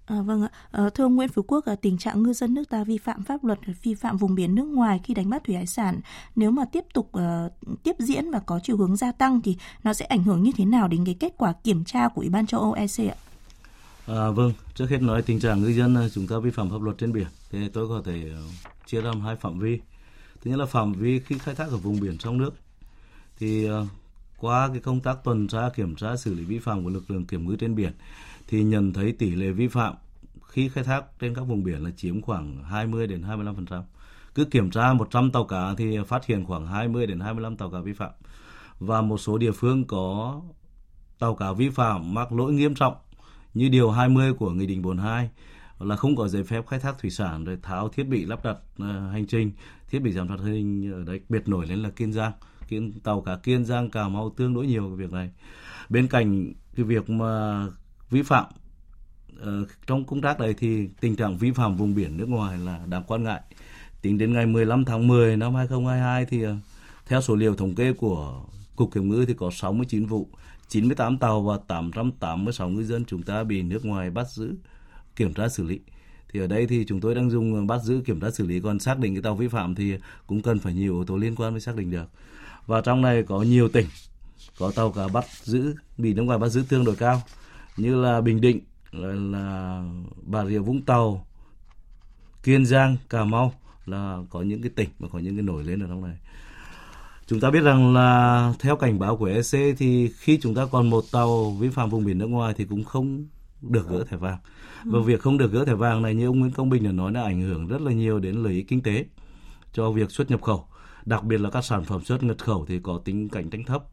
À, 0.06 0.22
vâng 0.22 0.42
ạ. 0.42 0.48
À, 0.70 0.90
thưa 0.94 1.04
ông 1.04 1.16
Nguyễn 1.16 1.28
Phú 1.28 1.42
Quốc, 1.42 1.64
à, 1.64 1.74
tình 1.82 1.98
trạng 1.98 2.22
ngư 2.22 2.32
dân 2.32 2.54
nước 2.54 2.68
ta 2.70 2.84
vi 2.84 2.98
phạm 2.98 3.22
pháp 3.22 3.44
luật, 3.44 3.58
vi 3.82 3.94
phạm 3.94 4.16
vùng 4.16 4.34
biển 4.34 4.54
nước 4.54 4.64
ngoài 4.64 5.00
khi 5.04 5.14
đánh 5.14 5.30
bắt 5.30 5.44
thủy 5.44 5.54
hải 5.54 5.66
sản, 5.66 6.00
nếu 6.36 6.50
mà 6.50 6.64
tiếp 6.72 6.84
tục 6.94 7.12
à, 7.12 7.48
tiếp 7.82 7.96
diễn 7.98 8.30
và 8.30 8.40
có 8.46 8.60
chiều 8.62 8.76
hướng 8.76 8.96
gia 8.96 9.12
tăng 9.12 9.40
thì 9.44 9.56
nó 9.84 9.92
sẽ 9.92 10.04
ảnh 10.04 10.22
hưởng 10.22 10.42
như 10.42 10.50
thế 10.56 10.64
nào 10.64 10.88
đến 10.88 11.04
cái 11.04 11.16
kết 11.20 11.34
quả 11.38 11.52
kiểm 11.64 11.84
tra 11.84 12.08
của 12.08 12.20
Ủy 12.20 12.30
ban 12.30 12.46
châu 12.46 12.60
Âu 12.60 12.72
EC 12.72 13.10
ạ? 13.10 13.29
À, 14.16 14.30
vâng, 14.30 14.52
trước 14.74 14.90
hết 14.90 15.02
nói 15.02 15.22
tình 15.22 15.40
trạng 15.40 15.60
ngư 15.60 15.68
dân 15.68 15.94
ờ, 15.94 16.08
chúng 16.08 16.26
ta 16.26 16.38
vi 16.38 16.50
phạm 16.50 16.70
pháp 16.70 16.82
luật 16.82 16.98
trên 16.98 17.12
biển 17.12 17.26
thì 17.50 17.68
tôi 17.68 17.88
có 17.88 18.02
thể 18.04 18.30
ờ, 18.34 18.42
chia 18.86 19.02
làm 19.02 19.20
hai 19.20 19.36
phạm 19.36 19.58
vi. 19.58 19.80
Thứ 20.40 20.50
nhất 20.50 20.56
là 20.56 20.66
phạm 20.66 20.92
vi 20.92 21.20
khi 21.20 21.38
khai 21.38 21.54
thác 21.54 21.68
ở 21.68 21.76
vùng 21.76 22.00
biển 22.00 22.18
trong 22.18 22.38
nước 22.38 22.54
thì 23.38 23.68
qua 24.38 24.68
cái 24.68 24.80
công 24.80 25.00
tác 25.00 25.24
tuần 25.24 25.48
tra 25.48 25.68
kiểm 25.74 25.96
tra 25.96 26.16
xử 26.16 26.34
lý 26.34 26.44
vi 26.44 26.58
phạm 26.58 26.84
của 26.84 26.90
lực 26.90 27.10
lượng 27.10 27.26
kiểm 27.26 27.48
ngư 27.48 27.56
trên 27.56 27.74
biển 27.74 27.92
thì 28.48 28.62
nhận 28.62 28.92
thấy 28.92 29.12
tỷ 29.12 29.30
lệ 29.30 29.50
vi 29.50 29.68
phạm 29.68 29.94
khi 30.46 30.68
khai 30.68 30.84
thác 30.84 31.04
trên 31.20 31.34
các 31.34 31.42
vùng 31.42 31.64
biển 31.64 31.84
là 31.84 31.90
chiếm 31.96 32.22
khoảng 32.22 32.64
20 32.64 33.06
đến 33.06 33.22
25%. 33.22 33.82
Cứ 34.34 34.44
kiểm 34.44 34.70
tra 34.70 34.92
100 34.92 35.30
tàu 35.32 35.44
cá 35.44 35.74
thì 35.76 35.98
phát 36.08 36.26
hiện 36.26 36.44
khoảng 36.44 36.66
20 36.66 37.06
đến 37.06 37.20
25 37.20 37.56
tàu 37.56 37.70
cá 37.70 37.80
vi 37.80 37.92
phạm. 37.92 38.10
Và 38.78 39.00
một 39.00 39.18
số 39.18 39.38
địa 39.38 39.52
phương 39.52 39.84
có 39.84 40.40
tàu 41.18 41.34
cá 41.34 41.52
vi 41.52 41.70
phạm 41.70 42.14
mắc 42.14 42.32
lỗi 42.32 42.52
nghiêm 42.52 42.74
trọng 42.74 42.94
như 43.54 43.68
điều 43.68 43.90
20 43.90 44.32
của 44.32 44.50
Nghị 44.50 44.66
định 44.66 44.82
42 44.82 45.30
là 45.78 45.96
không 45.96 46.16
có 46.16 46.28
giấy 46.28 46.44
phép 46.44 46.66
khai 46.66 46.80
thác 46.80 46.98
thủy 46.98 47.10
sản 47.10 47.44
rồi 47.44 47.58
tháo 47.62 47.88
thiết 47.88 48.04
bị 48.04 48.24
lắp 48.24 48.44
đặt 48.44 48.56
uh, 48.82 49.12
hành 49.12 49.26
trình 49.26 49.52
thiết 49.90 49.98
bị 49.98 50.12
giám 50.12 50.28
sát 50.28 50.36
hành 50.36 50.52
trình 50.52 50.92
ờ, 50.92 50.98
ở 50.98 51.04
đây 51.04 51.20
biệt 51.28 51.48
nổi 51.48 51.66
lên 51.66 51.82
là 51.82 51.90
Kiên 51.90 52.12
Giang. 52.12 52.32
Kiên 52.68 52.92
tàu 53.00 53.20
cả 53.20 53.36
Kiên 53.42 53.64
Giang 53.64 53.90
Cà 53.90 54.08
Mau 54.08 54.30
tương 54.36 54.54
đối 54.54 54.66
nhiều 54.66 54.82
cái 54.82 54.96
việc 54.96 55.12
này. 55.12 55.30
Bên 55.88 56.08
cạnh 56.08 56.52
cái 56.76 56.84
việc 56.84 57.10
mà 57.10 57.66
vi 58.10 58.22
phạm 58.22 58.44
uh, 59.42 59.68
trong 59.86 60.04
công 60.04 60.20
tác 60.20 60.40
này 60.40 60.54
thì 60.54 60.88
tình 61.00 61.16
trạng 61.16 61.38
vi 61.38 61.52
phạm 61.52 61.76
vùng 61.76 61.94
biển 61.94 62.16
nước 62.16 62.28
ngoài 62.28 62.58
là 62.58 62.80
đáng 62.86 63.02
quan 63.06 63.24
ngại. 63.24 63.40
Tính 64.02 64.18
đến 64.18 64.32
ngày 64.32 64.46
15 64.46 64.84
tháng 64.84 65.06
10 65.06 65.36
năm 65.36 65.54
2022 65.54 66.26
thì 66.26 66.46
uh, 66.46 66.56
theo 67.06 67.20
số 67.20 67.36
liệu 67.36 67.54
thống 67.54 67.74
kê 67.74 67.92
của 67.92 68.42
Cục 68.76 68.94
Kiểm 68.94 69.08
ngư 69.08 69.24
thì 69.24 69.34
có 69.34 69.50
69 69.50 70.06
vụ, 70.06 70.28
98 70.70 71.18
tàu 71.18 71.42
và 71.42 71.58
886 71.68 72.68
ngư 72.68 72.84
dân 72.84 73.04
chúng 73.04 73.22
ta 73.22 73.44
bị 73.44 73.62
nước 73.62 73.84
ngoài 73.84 74.10
bắt 74.10 74.30
giữ, 74.30 74.54
kiểm 75.16 75.34
tra 75.34 75.48
xử 75.48 75.64
lý. 75.64 75.80
Thì 76.32 76.40
ở 76.40 76.46
đây 76.46 76.66
thì 76.66 76.84
chúng 76.88 77.00
tôi 77.00 77.14
đang 77.14 77.30
dùng 77.30 77.66
bắt 77.66 77.82
giữ 77.82 78.02
kiểm 78.06 78.20
tra 78.20 78.30
xử 78.30 78.46
lý 78.46 78.60
còn 78.60 78.78
xác 78.78 78.98
định 78.98 79.14
cái 79.14 79.22
tàu 79.22 79.36
vi 79.36 79.48
phạm 79.48 79.74
thì 79.74 79.94
cũng 80.26 80.42
cần 80.42 80.58
phải 80.58 80.74
nhiều 80.74 80.94
yếu 80.94 81.04
tố 81.04 81.16
liên 81.16 81.34
quan 81.36 81.52
mới 81.52 81.60
xác 81.60 81.76
định 81.76 81.90
được. 81.90 82.10
Và 82.66 82.80
trong 82.80 83.02
này 83.02 83.22
có 83.22 83.42
nhiều 83.42 83.68
tỉnh 83.68 83.86
có 84.58 84.70
tàu 84.70 84.92
cá 84.92 85.08
bắt 85.08 85.24
giữ 85.42 85.74
bị 85.98 86.14
nước 86.14 86.22
ngoài 86.22 86.38
bắt 86.38 86.48
giữ 86.48 86.64
tương 86.68 86.84
đối 86.84 86.96
cao 86.96 87.22
như 87.76 88.02
là 88.02 88.20
Bình 88.20 88.40
Định, 88.40 88.60
là, 88.92 89.08
là 89.08 89.84
Bà 90.22 90.44
Rịa 90.44 90.58
Vũng 90.58 90.82
Tàu, 90.82 91.26
Kiên 92.42 92.66
Giang, 92.66 92.96
Cà 93.08 93.24
Mau 93.24 93.54
là 93.86 94.18
có 94.30 94.42
những 94.42 94.62
cái 94.62 94.70
tỉnh 94.70 94.88
mà 94.98 95.08
có 95.08 95.18
những 95.18 95.36
cái 95.36 95.42
nổi 95.42 95.64
lên 95.64 95.80
ở 95.80 95.86
trong 95.88 96.02
này. 96.02 96.16
Chúng 97.30 97.40
ta 97.40 97.50
biết 97.50 97.60
rằng 97.60 97.94
là 97.94 98.52
theo 98.58 98.76
cảnh 98.76 98.98
báo 98.98 99.16
của 99.16 99.24
EC 99.24 99.76
thì 99.78 100.10
khi 100.18 100.38
chúng 100.42 100.54
ta 100.54 100.66
còn 100.70 100.90
một 100.90 101.04
tàu 101.12 101.50
vi 101.50 101.68
phạm 101.68 101.90
vùng 101.90 102.04
biển 102.04 102.18
nước 102.18 102.26
ngoài 102.26 102.54
thì 102.56 102.64
cũng 102.64 102.84
không 102.84 103.26
được 103.62 103.88
gỡ 103.88 104.04
thẻ 104.10 104.16
vàng. 104.16 104.38
Và 104.84 104.98
ừ. 104.98 105.02
việc 105.02 105.20
không 105.20 105.38
được 105.38 105.52
gỡ 105.52 105.64
thẻ 105.64 105.74
vàng 105.74 106.02
này 106.02 106.14
như 106.14 106.26
ông 106.26 106.40
Nguyễn 106.40 106.52
Công 106.52 106.70
Bình 106.70 106.84
đã 106.84 106.92
nói 106.92 107.12
là 107.12 107.22
ảnh 107.22 107.40
hưởng 107.40 107.66
rất 107.66 107.80
là 107.80 107.92
nhiều 107.92 108.18
đến 108.18 108.34
lợi 108.34 108.52
ích 108.52 108.68
kinh 108.68 108.82
tế 108.82 109.04
cho 109.72 109.90
việc 109.90 110.10
xuất 110.10 110.30
nhập 110.30 110.42
khẩu. 110.42 110.66
Đặc 111.04 111.24
biệt 111.24 111.40
là 111.40 111.50
các 111.50 111.64
sản 111.64 111.84
phẩm 111.84 112.04
xuất 112.04 112.22
nhập 112.22 112.36
khẩu 112.38 112.66
thì 112.68 112.80
có 112.82 113.00
tính 113.04 113.28
cạnh 113.28 113.50
tranh 113.50 113.64
thấp 113.64 113.84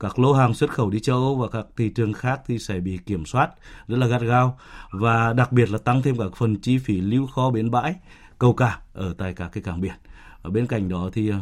các 0.00 0.18
lô 0.18 0.32
hàng 0.32 0.54
xuất 0.54 0.70
khẩu 0.70 0.90
đi 0.90 1.00
châu 1.00 1.16
Âu 1.16 1.36
và 1.36 1.48
các 1.48 1.66
thị 1.76 1.88
trường 1.88 2.12
khác 2.12 2.40
thì 2.46 2.58
sẽ 2.58 2.80
bị 2.80 2.98
kiểm 3.06 3.26
soát 3.26 3.50
rất 3.88 3.96
là 3.96 4.06
gắt 4.06 4.22
gao 4.22 4.58
và 4.92 5.32
đặc 5.32 5.52
biệt 5.52 5.70
là 5.70 5.78
tăng 5.78 6.02
thêm 6.02 6.18
các 6.18 6.36
phần 6.36 6.56
chi 6.60 6.78
phí 6.78 7.00
lưu 7.00 7.26
kho 7.26 7.50
bến 7.50 7.70
bãi 7.70 7.94
cầu 8.38 8.52
cảng 8.52 8.80
ở 8.92 9.14
tại 9.18 9.34
các 9.34 9.48
cái 9.48 9.62
cảng 9.62 9.80
biển. 9.80 9.94
Ở 10.42 10.50
bên 10.50 10.66
cạnh 10.66 10.88
đó 10.88 11.10
thì 11.12 11.32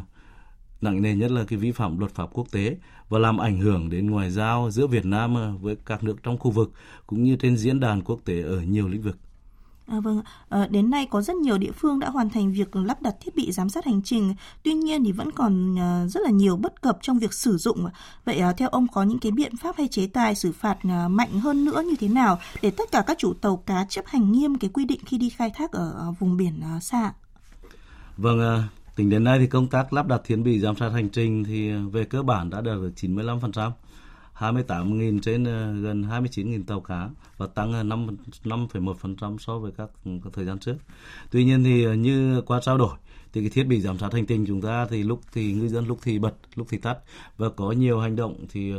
nặng 0.83 1.03
nề 1.03 1.15
nhất 1.15 1.31
là 1.31 1.45
cái 1.45 1.59
vi 1.59 1.73
phạm 1.73 1.99
luật 1.99 2.15
pháp 2.15 2.27
quốc 2.33 2.47
tế 2.51 2.77
và 3.09 3.19
làm 3.19 3.39
ảnh 3.39 3.61
hưởng 3.61 3.91
đến 3.91 4.11
ngoại 4.11 4.31
giao 4.31 4.71
giữa 4.71 4.87
Việt 4.87 5.05
Nam 5.05 5.35
ờ, 5.35 5.53
với 5.61 5.77
các 5.87 6.05
nước 6.05 6.23
trong 6.23 6.39
khu 6.39 6.51
vực 6.51 6.73
cũng 7.07 7.25
như 7.25 7.37
trên 7.37 7.57
diễn 7.57 7.81
đàn 7.81 8.03
quốc 8.03 8.21
tế 8.25 8.43
ở 8.43 8.61
nhiều 8.61 8.89
lĩnh 8.89 9.03
vực. 9.03 9.17
À, 9.87 10.01
vâng, 10.01 10.23
à, 10.49 10.67
đến 10.71 10.91
nay 10.91 11.07
có 11.11 11.23
rất 11.23 11.37
nhiều 11.37 11.59
địa 11.59 11.73
phương 11.73 11.99
đã 11.99 12.11
hoàn 12.11 12.31
thành 12.31 12.53
việc 12.53 12.77
lắp 12.77 13.03
đặt 13.03 13.15
thiết 13.21 13.37
bị 13.37 13.53
giám 13.53 13.69
sát 13.69 13.85
hành 13.85 14.03
trình. 14.03 14.35
Tuy 14.63 14.73
nhiên 14.73 15.05
thì 15.05 15.13
vẫn 15.13 15.31
còn 15.31 15.79
à, 15.79 16.07
rất 16.07 16.21
là 16.25 16.31
nhiều 16.31 16.57
bất 16.57 16.83
cập 16.83 16.99
trong 17.03 17.19
việc 17.19 17.33
sử 17.33 17.57
dụng. 17.57 17.87
Vậy 18.25 18.39
à, 18.39 18.53
theo 18.53 18.69
ông 18.69 18.87
có 18.89 19.03
những 19.03 19.19
cái 19.19 19.33
biện 19.33 19.57
pháp 19.57 19.77
hay 19.77 19.89
chế 19.89 20.07
tài 20.07 20.35
xử 20.35 20.53
phạt 20.53 20.79
à, 20.83 21.09
mạnh 21.09 21.41
hơn 21.41 21.65
nữa 21.65 21.83
như 21.87 21.95
thế 22.01 22.09
nào 22.09 22.39
để 22.63 22.71
tất 22.71 22.93
cả 22.93 23.03
các 23.07 23.19
chủ 23.19 23.35
tàu 23.35 23.57
cá 23.57 23.87
chấp 23.89 24.07
hành 24.07 24.33
nghiêm 24.33 24.59
cái 24.59 24.71
quy 24.75 24.85
định 24.85 25.01
khi 25.07 25.19
đi 25.19 25.31
khai 25.31 25.51
thác 25.55 25.73
ở 25.73 25.95
à, 25.99 26.07
vùng 26.19 26.37
biển 26.37 26.61
à, 26.63 26.81
xa? 26.81 27.13
Vâng, 28.17 28.41
à, 28.41 28.69
tính 28.97 29.11
đến 29.11 29.25
nay 29.25 29.39
thì 29.39 29.47
công 29.47 29.67
tác 29.67 29.93
lắp 29.93 30.07
đặt 30.07 30.21
thiết 30.25 30.37
bị 30.37 30.61
giám 30.61 30.77
sát 30.77 30.89
hành 30.89 31.09
trình 31.09 31.45
thì 31.45 31.71
ờ, 31.71 31.89
về 31.89 32.05
cơ 32.05 32.23
bản 32.23 32.51
đã 32.51 32.61
đạt 32.61 32.77
được 32.77 32.93
95%. 32.97 33.71
28.000 34.39 35.21
trên 35.21 35.45
ờ, 35.45 35.73
gần 35.73 36.03
29.000 36.03 36.65
tàu 36.65 36.81
cá 36.81 37.09
và 37.37 37.47
tăng 37.47 37.73
ờ, 37.73 37.83
5 37.83 38.07
5,1% 38.45 39.39
so 39.39 39.59
với 39.59 39.73
các, 39.77 39.91
ừ, 40.05 40.11
các 40.25 40.33
thời 40.33 40.45
gian 40.45 40.59
trước. 40.59 40.77
Tuy 41.31 41.45
nhiên 41.45 41.65
thì 41.65 41.97
như 41.97 42.43
qua 42.47 42.61
trao 42.63 42.79
đổi 42.79 42.97
thì 43.33 43.41
cái 43.41 43.51
thiết 43.51 43.65
bị 43.65 43.81
giám 43.81 43.99
sát 43.99 44.13
hành 44.13 44.27
trình 44.27 44.45
chúng 44.47 44.61
ta 44.61 44.87
thì 44.91 45.03
lúc 45.03 45.21
thì 45.33 45.53
ngư 45.53 45.69
dân 45.69 45.87
lúc 45.87 45.99
thì 46.03 46.19
bật, 46.19 46.35
lúc 46.55 46.67
thì 46.71 46.79
tắt 46.79 46.99
và 47.37 47.49
có 47.49 47.73
nhiều 47.73 48.01
hành 48.01 48.17
động 48.17 48.47
thì 48.51 48.73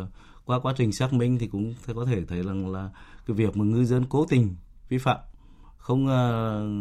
qua 0.46 0.60
quá 0.60 0.74
trình 0.78 0.92
xác 0.92 1.14
minh 1.14 1.38
thì 1.40 1.48
cũng 1.48 1.74
có 1.96 2.06
thể 2.06 2.26
thấy 2.26 2.44
rằng 2.44 2.72
là 2.72 2.90
cái 3.28 3.36
việc 3.36 3.58
mà 3.58 3.66
ngư 3.66 3.86
dân 3.86 4.06
cố 4.10 4.26
tình 4.30 4.56
vi 4.90 4.98
phạm 4.98 5.18
không 5.78 6.06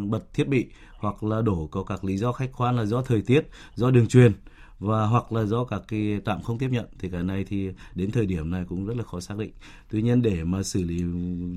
bật 0.09 0.33
thiết 0.33 0.47
bị 0.47 0.65
hoặc 1.03 1.23
là 1.23 1.41
đổ 1.41 1.67
có 1.71 1.83
các 1.83 2.03
lý 2.03 2.17
do 2.17 2.31
khách 2.31 2.49
quan 2.57 2.75
là 2.75 2.85
do 2.85 3.01
thời 3.01 3.21
tiết, 3.21 3.49
do 3.75 3.91
đường 3.91 4.07
truyền 4.07 4.31
và 4.79 5.05
hoặc 5.05 5.31
là 5.31 5.43
do 5.43 5.63
các 5.63 5.81
cái 5.87 6.21
trạm 6.25 6.41
không 6.41 6.57
tiếp 6.57 6.69
nhận 6.71 6.85
thì 6.99 7.09
cái 7.09 7.23
này 7.23 7.45
thì 7.49 7.69
đến 7.95 8.11
thời 8.11 8.25
điểm 8.25 8.51
này 8.51 8.65
cũng 8.69 8.85
rất 8.85 8.97
là 8.97 9.03
khó 9.03 9.19
xác 9.19 9.37
định. 9.37 9.51
Tuy 9.91 10.01
nhiên 10.01 10.21
để 10.21 10.43
mà 10.43 10.63
xử 10.63 10.83
lý 10.83 11.03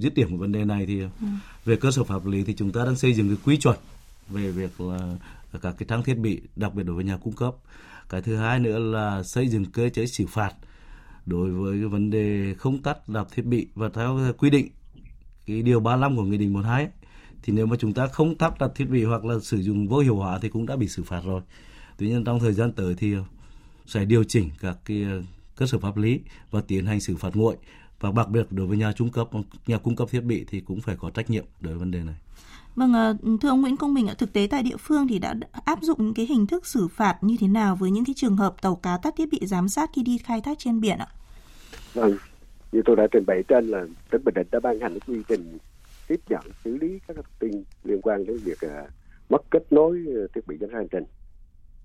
dứt 0.01 0.15
điểm 0.15 0.31
của 0.31 0.37
vấn 0.37 0.53
đề 0.53 0.65
này 0.65 0.87
thì 0.87 1.01
ừ. 1.01 1.27
về 1.65 1.77
cơ 1.77 1.91
sở 1.91 2.05
pháp 2.05 2.27
lý 2.27 2.45
thì 2.45 2.55
chúng 2.55 2.73
ta 2.73 2.85
đang 2.85 2.97
xây 2.97 3.13
dựng 3.13 3.29
cái 3.29 3.37
quy 3.45 3.57
chuẩn 3.57 3.77
về 4.29 4.51
việc 4.51 4.81
là 4.81 5.17
các 5.63 5.75
cái 5.79 5.87
trang 5.89 6.03
thiết 6.03 6.15
bị 6.15 6.41
đặc 6.57 6.75
biệt 6.75 6.83
đối 6.83 6.97
với 6.97 7.05
nhà 7.05 7.17
cung 7.17 7.33
cấp. 7.33 7.55
Cái 8.09 8.23
thứ 8.23 8.37
hai 8.37 8.59
nữa 8.59 8.79
là 8.79 9.23
xây 9.23 9.49
dựng 9.49 9.65
cơ 9.65 9.89
chế 9.89 10.07
xử 10.07 10.27
phạt 10.27 10.53
đối 11.27 11.51
với 11.51 11.79
cái 11.79 11.89
vấn 11.89 12.11
đề 12.11 12.55
không 12.55 12.83
tắt 12.83 13.09
đạp 13.09 13.27
thiết 13.35 13.45
bị 13.45 13.69
và 13.75 13.89
theo 13.95 14.33
quy 14.39 14.51
định 14.51 14.69
cái 15.47 15.63
điều 15.63 15.81
35 15.81 16.17
của 16.17 16.23
nghị 16.23 16.39
định 16.39 16.53
12 16.53 16.83
ấy, 16.83 16.91
thì 17.47 17.53
nếu 17.53 17.67
mà 17.67 17.77
chúng 17.77 17.93
ta 17.93 18.07
không 18.07 18.35
tắt 18.35 18.59
đặt 18.59 18.71
thiết 18.75 18.85
bị 18.91 19.05
hoặc 19.05 19.25
là 19.25 19.39
sử 19.39 19.63
dụng 19.63 19.89
vô 19.89 19.99
hiệu 19.99 20.17
hóa 20.17 20.39
thì 20.43 20.49
cũng 20.49 20.67
đã 20.67 20.77
bị 20.77 20.89
xử 20.89 21.03
phạt 21.03 21.21
rồi. 21.25 21.41
Tuy 21.99 22.09
nhiên 22.09 22.25
trong 22.25 22.41
thời 22.41 22.53
gian 22.53 22.73
tới 22.73 22.95
thì 22.99 23.15
sẽ 23.87 24.05
điều 24.05 24.25
chỉnh 24.25 24.51
các 24.61 24.77
cái 24.85 25.03
ờ, 25.03 25.23
cơ 25.57 25.67
sở 25.67 25.79
pháp 25.79 25.97
lý 25.97 26.21
và 26.51 26.61
tiến 26.69 26.87
hành 26.87 27.01
xử 27.01 27.17
phạt 27.17 27.37
nguội 27.37 27.57
và 28.01 28.13
đặc 28.17 28.29
biệt 28.29 28.47
đối 28.51 28.67
với 28.67 28.79
nhà 28.79 28.93
cung 28.99 29.11
cấp 29.11 29.29
nhà 29.67 29.79
cung 29.79 29.97
cấp 29.97 30.09
thiết 30.11 30.21
bị 30.21 30.45
thì 30.51 30.61
cũng 30.61 30.81
phải 30.81 30.97
có 30.97 31.11
trách 31.11 31.31
nhiệm 31.31 31.45
đối 31.61 31.73
với 31.73 31.79
vấn 31.79 31.91
đề 31.91 31.99
này. 31.99 32.15
Vâng, 32.77 32.93
ờ, 32.93 33.17
thưa 33.41 33.49
ông 33.49 33.61
Nguyễn 33.61 33.77
Công 33.77 33.95
Bình, 33.95 34.09
thực 34.19 34.33
tế 34.33 34.47
tại 34.51 34.63
địa 34.63 34.77
phương 34.77 35.09
thì 35.09 35.19
đã 35.19 35.35
áp 35.65 35.79
dụng 35.83 36.05
những 36.05 36.15
cái 36.15 36.27
hình 36.27 36.47
thức 36.47 36.67
xử 36.67 36.89
phạt 36.89 37.17
như 37.21 37.37
thế 37.41 37.49
nào 37.49 37.77
với 37.77 37.91
những 37.91 38.05
cái 38.05 38.15
trường 38.17 38.37
hợp 38.37 38.63
tàu 38.63 38.77
cá 38.77 38.97
tắt 38.97 39.15
thiết 39.17 39.29
bị 39.33 39.41
giám 39.43 39.69
sát 39.69 39.91
khi 39.95 40.03
đi 40.03 40.19
khai 40.19 40.41
thác 40.41 40.59
trên 40.59 40.81
biển 40.81 40.99
ạ? 40.99 41.09
Vâng, 41.95 42.17
như 42.73 42.81
tôi 42.85 42.97
đã 42.97 43.07
trình 43.13 43.25
bày 43.27 43.43
trên 43.49 43.69
là 43.69 43.85
tỉnh 44.11 44.25
Bình 44.25 44.35
Định 44.35 44.47
đã 44.53 44.61
ban 44.61 44.81
hành 44.81 44.99
quy 45.07 45.23
trình 45.29 45.59
tiếp 46.09 46.21
nhận 46.29 46.43
xử 46.65 46.77
lý 46.77 47.01
các 47.09 47.17
thông 47.17 47.25
tin 47.39 47.65
liên 47.85 48.01
quan 48.03 48.27
đến 48.27 48.37
việc 48.45 48.61
à, 48.61 48.87
mất 49.29 49.43
kết 49.51 49.73
nối 49.73 50.05
à, 50.09 50.23
thiết 50.35 50.47
bị 50.47 50.57
giám 50.61 50.71
sát 50.71 50.77
hành 50.77 50.89
trình. 50.89 51.05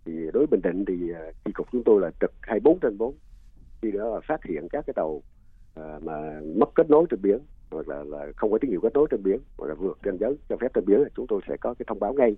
Thì 0.06 0.12
đối 0.34 0.46
với 0.46 0.48
bình 0.48 0.62
định 0.62 0.86
thì 0.86 1.14
à, 1.14 1.32
chi 1.46 1.52
cục 1.52 1.68
chúng 1.72 1.84
tôi 1.84 2.02
là 2.02 2.12
trực 2.22 2.32
24 2.42 2.80
trên 2.80 2.98
4 2.98 3.16
khi 3.82 3.92
đó 3.92 4.14
là 4.14 4.20
phát 4.28 4.44
hiện 4.44 4.68
các 4.70 4.86
cái 4.88 4.94
tàu 4.94 5.22
mà 6.02 6.42
mất 6.56 6.70
kết 6.76 6.90
nối 6.90 7.06
trên 7.10 7.22
biển 7.22 7.40
hoặc 7.72 7.88
là, 7.88 8.04
là 8.04 8.28
không 8.36 8.52
có 8.52 8.58
tín 8.62 8.72
hiệu 8.72 8.82
kết 8.82 8.94
nối 8.94 9.08
trên 9.12 9.24
biển 9.24 9.40
hoặc 9.58 9.68
là 9.68 9.74
vượt 9.74 10.00
ranh 10.06 10.18
giới 10.18 10.38
cho 10.50 10.58
phép 10.58 10.74
trên 10.74 10.86
biển 10.86 11.04
chúng 11.16 11.28
tôi 11.28 11.42
sẽ 11.48 11.58
có 11.58 11.74
cái 11.74 11.86
thông 11.88 12.00
báo 12.00 12.14
ngay 12.14 12.36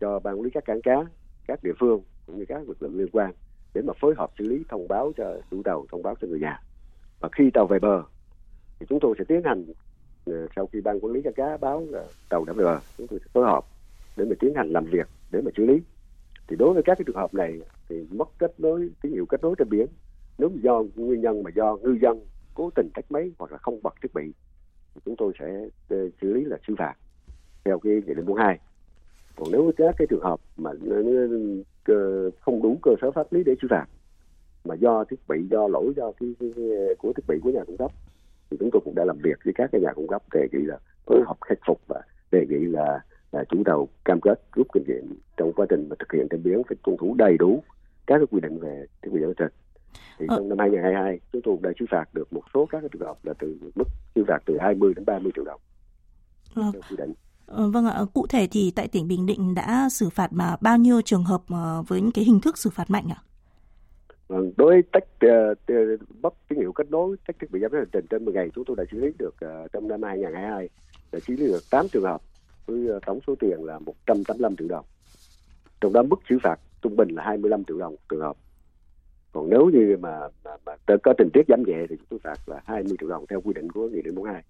cho 0.00 0.20
ban 0.20 0.34
quản 0.34 0.42
lý 0.42 0.50
các 0.50 0.64
cảng 0.64 0.82
cá 0.82 1.04
các 1.46 1.62
địa 1.62 1.72
phương 1.80 2.02
cũng 2.26 2.38
như 2.38 2.44
các 2.48 2.68
lực 2.68 2.82
lượng 2.82 2.98
liên 2.98 3.08
quan 3.12 3.32
để 3.74 3.82
mà 3.82 3.92
phối 4.00 4.14
hợp 4.16 4.30
xử 4.38 4.44
lý 4.44 4.64
thông 4.68 4.88
báo 4.88 5.12
cho 5.16 5.40
chủ 5.50 5.62
tàu 5.62 5.86
thông 5.90 6.02
báo 6.02 6.14
cho 6.20 6.28
người 6.28 6.40
nhà. 6.40 6.60
Và 7.20 7.28
khi 7.32 7.50
tàu 7.54 7.66
về 7.66 7.78
bờ 7.78 8.02
thì 8.80 8.86
chúng 8.88 8.98
tôi 9.00 9.14
sẽ 9.18 9.24
tiến 9.28 9.42
hành 9.44 9.64
Ờ, 10.30 10.46
sau 10.56 10.66
khi 10.72 10.80
ban 10.80 11.00
quản 11.00 11.12
lý 11.12 11.22
các 11.22 11.34
cá 11.36 11.56
báo 11.56 11.86
là 11.90 12.04
tàu 12.28 12.44
đã 12.44 12.52
về 12.52 12.64
bờ 12.64 12.80
chúng 12.98 13.06
tôi 13.06 13.18
sẽ 13.24 13.30
phối 13.32 13.44
hợp 13.44 13.64
để 14.16 14.24
mà 14.24 14.34
tiến 14.40 14.54
hành 14.56 14.68
làm 14.70 14.84
việc 14.84 15.08
để 15.30 15.40
mà 15.40 15.50
xử 15.56 15.66
lý. 15.66 15.80
Thì 16.48 16.56
đối 16.56 16.74
với 16.74 16.82
các 16.82 16.98
cái 16.98 17.04
trường 17.06 17.16
hợp 17.16 17.34
này 17.34 17.60
thì 17.88 18.06
mất 18.10 18.28
kết 18.38 18.60
nối 18.60 18.90
tín 19.02 19.12
hiệu 19.12 19.26
kết 19.26 19.42
nối 19.42 19.54
trên 19.58 19.68
biển. 19.68 19.86
Nếu 20.38 20.50
do 20.62 20.82
nguyên 20.94 21.20
nhân 21.20 21.42
mà 21.42 21.50
do 21.54 21.76
ngư 21.76 21.98
dân 22.02 22.20
cố 22.54 22.70
tình 22.74 22.90
tắt 22.94 23.04
máy 23.10 23.32
hoặc 23.38 23.52
là 23.52 23.58
không 23.58 23.82
bật 23.82 23.94
thiết 24.02 24.14
bị 24.14 24.32
thì 24.94 25.00
chúng 25.04 25.16
tôi 25.16 25.32
sẽ 25.38 25.68
ờ, 25.88 25.96
xử 26.20 26.32
lý 26.34 26.44
là 26.44 26.56
xử 26.66 26.74
phạt 26.78 26.94
theo 27.64 27.78
cái 27.78 27.92
nghị 27.92 28.14
định 28.14 28.26
42 28.26 28.58
còn 29.36 29.48
nếu 29.52 29.72
các 29.76 29.94
cái 29.98 30.06
trường 30.10 30.22
hợp 30.22 30.40
mà 30.56 30.70
không 32.40 32.62
đủ 32.62 32.78
cơ 32.82 32.90
sở 33.00 33.10
pháp 33.10 33.32
lý 33.32 33.44
để 33.44 33.54
xử 33.62 33.68
phạt 33.70 33.86
mà 34.64 34.74
do 34.74 35.04
thiết 35.04 35.16
bị 35.28 35.46
do 35.50 35.68
lỗi 35.68 35.92
do 35.96 36.12
cái, 36.20 36.34
cái, 36.40 36.50
cái 36.56 36.66
của 36.98 37.12
thiết 37.12 37.22
bị 37.28 37.38
của 37.42 37.50
nhà 37.50 37.64
cung 37.66 37.76
cấp 37.76 37.90
thì 38.50 38.56
chúng 38.60 38.70
tôi 38.72 38.80
cũng 38.84 38.94
đã 38.94 39.04
làm 39.04 39.18
việc 39.18 39.38
với 39.44 39.54
các 39.56 39.70
cái 39.72 39.80
nhà 39.80 39.92
cung 39.92 40.08
cấp 40.08 40.22
đề 40.34 40.48
nghị 40.52 40.64
là 40.64 40.78
phối 41.06 41.22
hợp 41.26 41.36
khắc 41.40 41.58
phục 41.66 41.80
và 41.86 42.00
đề 42.30 42.46
nghị 42.48 42.66
là 42.66 43.00
là 43.32 43.44
chủ 43.48 43.62
tàu 43.64 43.88
cam 44.04 44.20
kết 44.20 44.42
rút 44.56 44.66
kinh 44.74 44.84
nghiệm 44.86 45.18
trong 45.36 45.52
quá 45.52 45.66
trình 45.70 45.88
mà 45.88 45.96
thực 45.98 46.12
hiện 46.12 46.26
trên 46.30 46.42
biển 46.42 46.62
phải 46.68 46.76
tuân 46.84 46.96
thủ 46.96 47.14
đầy 47.18 47.36
đủ 47.38 47.62
các 48.06 48.20
quy 48.30 48.40
định 48.40 48.58
về 48.58 48.86
thiết 49.02 49.10
bị 49.12 49.20
giám 49.20 49.32
sát 49.38 49.48
thì 50.18 50.26
ờ. 50.28 50.36
trong 50.36 50.48
năm 50.48 50.58
2022 50.58 51.20
chúng 51.32 51.42
tôi 51.44 51.56
đã 51.62 51.70
xử 51.78 51.84
phạt 51.90 52.14
được 52.14 52.32
một 52.32 52.42
số 52.54 52.66
các 52.66 52.82
trường 52.92 53.02
hợp 53.02 53.24
là 53.24 53.34
từ 53.38 53.58
mức 53.74 53.84
xử 54.14 54.24
phạt 54.28 54.38
từ 54.46 54.58
20 54.60 54.94
đến 54.96 55.04
30 55.04 55.32
triệu 55.34 55.44
đồng 55.44 55.60
ờ. 56.54 56.62
theo 56.72 56.82
quy 56.90 56.96
định 56.96 57.12
ờ, 57.46 57.70
Vâng 57.70 57.86
ạ, 57.86 58.00
cụ 58.14 58.26
thể 58.26 58.48
thì 58.50 58.72
tại 58.76 58.88
tỉnh 58.88 59.08
Bình 59.08 59.26
Định 59.26 59.54
đã 59.54 59.88
xử 59.88 60.10
phạt 60.10 60.32
mà 60.32 60.56
bao 60.60 60.78
nhiêu 60.78 61.00
trường 61.02 61.24
hợp 61.24 61.42
ờ, 61.48 61.82
với 61.88 62.00
những 62.00 62.12
cái 62.12 62.24
hình 62.24 62.40
thức 62.40 62.58
xử 62.58 62.70
phạt 62.70 62.90
mạnh 62.90 63.08
ạ? 63.08 63.22
Vâng, 64.28 64.52
đối 64.56 64.72
với 64.72 64.82
tách 64.92 65.04
uh, 65.04 65.58
ờ, 65.66 65.96
mất 66.22 66.34
tín 66.48 66.58
hiệu 66.58 66.72
kết 66.72 66.90
nối 66.90 67.16
tách 67.26 67.36
thiết 67.40 67.50
bị 67.50 67.60
giám 67.60 67.70
sát 67.70 67.78
hành 67.78 67.88
trình 67.92 68.06
trên 68.10 68.24
10 68.24 68.34
ngày 68.34 68.50
chúng 68.54 68.64
tôi 68.64 68.76
đã 68.76 68.84
xử 68.90 69.00
lý 69.00 69.12
được 69.18 69.34
uh, 69.44 69.72
trong 69.72 69.88
năm 69.88 70.02
2022 70.02 70.68
đã 71.12 71.18
xử 71.20 71.36
lý 71.36 71.46
được 71.46 71.62
8 71.70 71.86
trường 71.92 72.02
hợp 72.02 72.22
với 72.66 72.96
uh, 72.96 73.02
tổng 73.06 73.20
số 73.26 73.34
tiền 73.40 73.64
là 73.64 73.78
185 73.78 74.56
triệu 74.56 74.68
đồng. 74.68 74.84
Trong 75.80 75.92
đó 75.92 76.02
mức 76.02 76.20
xử 76.28 76.38
phạt 76.42 76.60
trung 76.82 76.96
bình 76.96 77.08
là 77.08 77.24
25 77.24 77.64
triệu 77.64 77.78
đồng 77.78 77.96
trường 78.08 78.20
hợp. 78.20 78.36
Còn 79.32 79.50
nếu 79.50 79.70
như 79.72 79.96
mà, 80.00 80.18
mà, 80.44 80.50
mà 80.66 80.96
có 81.02 81.14
tình 81.18 81.28
tiết 81.32 81.42
giảm 81.48 81.62
nhẹ 81.66 81.86
thì 81.88 81.96
chúng 81.96 82.06
tôi 82.08 82.18
phạt 82.22 82.48
là 82.48 82.60
20 82.64 82.96
triệu 83.00 83.08
đồng 83.08 83.26
theo 83.26 83.40
quy 83.40 83.52
định 83.54 83.72
của 83.72 83.88
Nghị 83.88 84.02
định 84.02 84.14
42. 84.14 84.42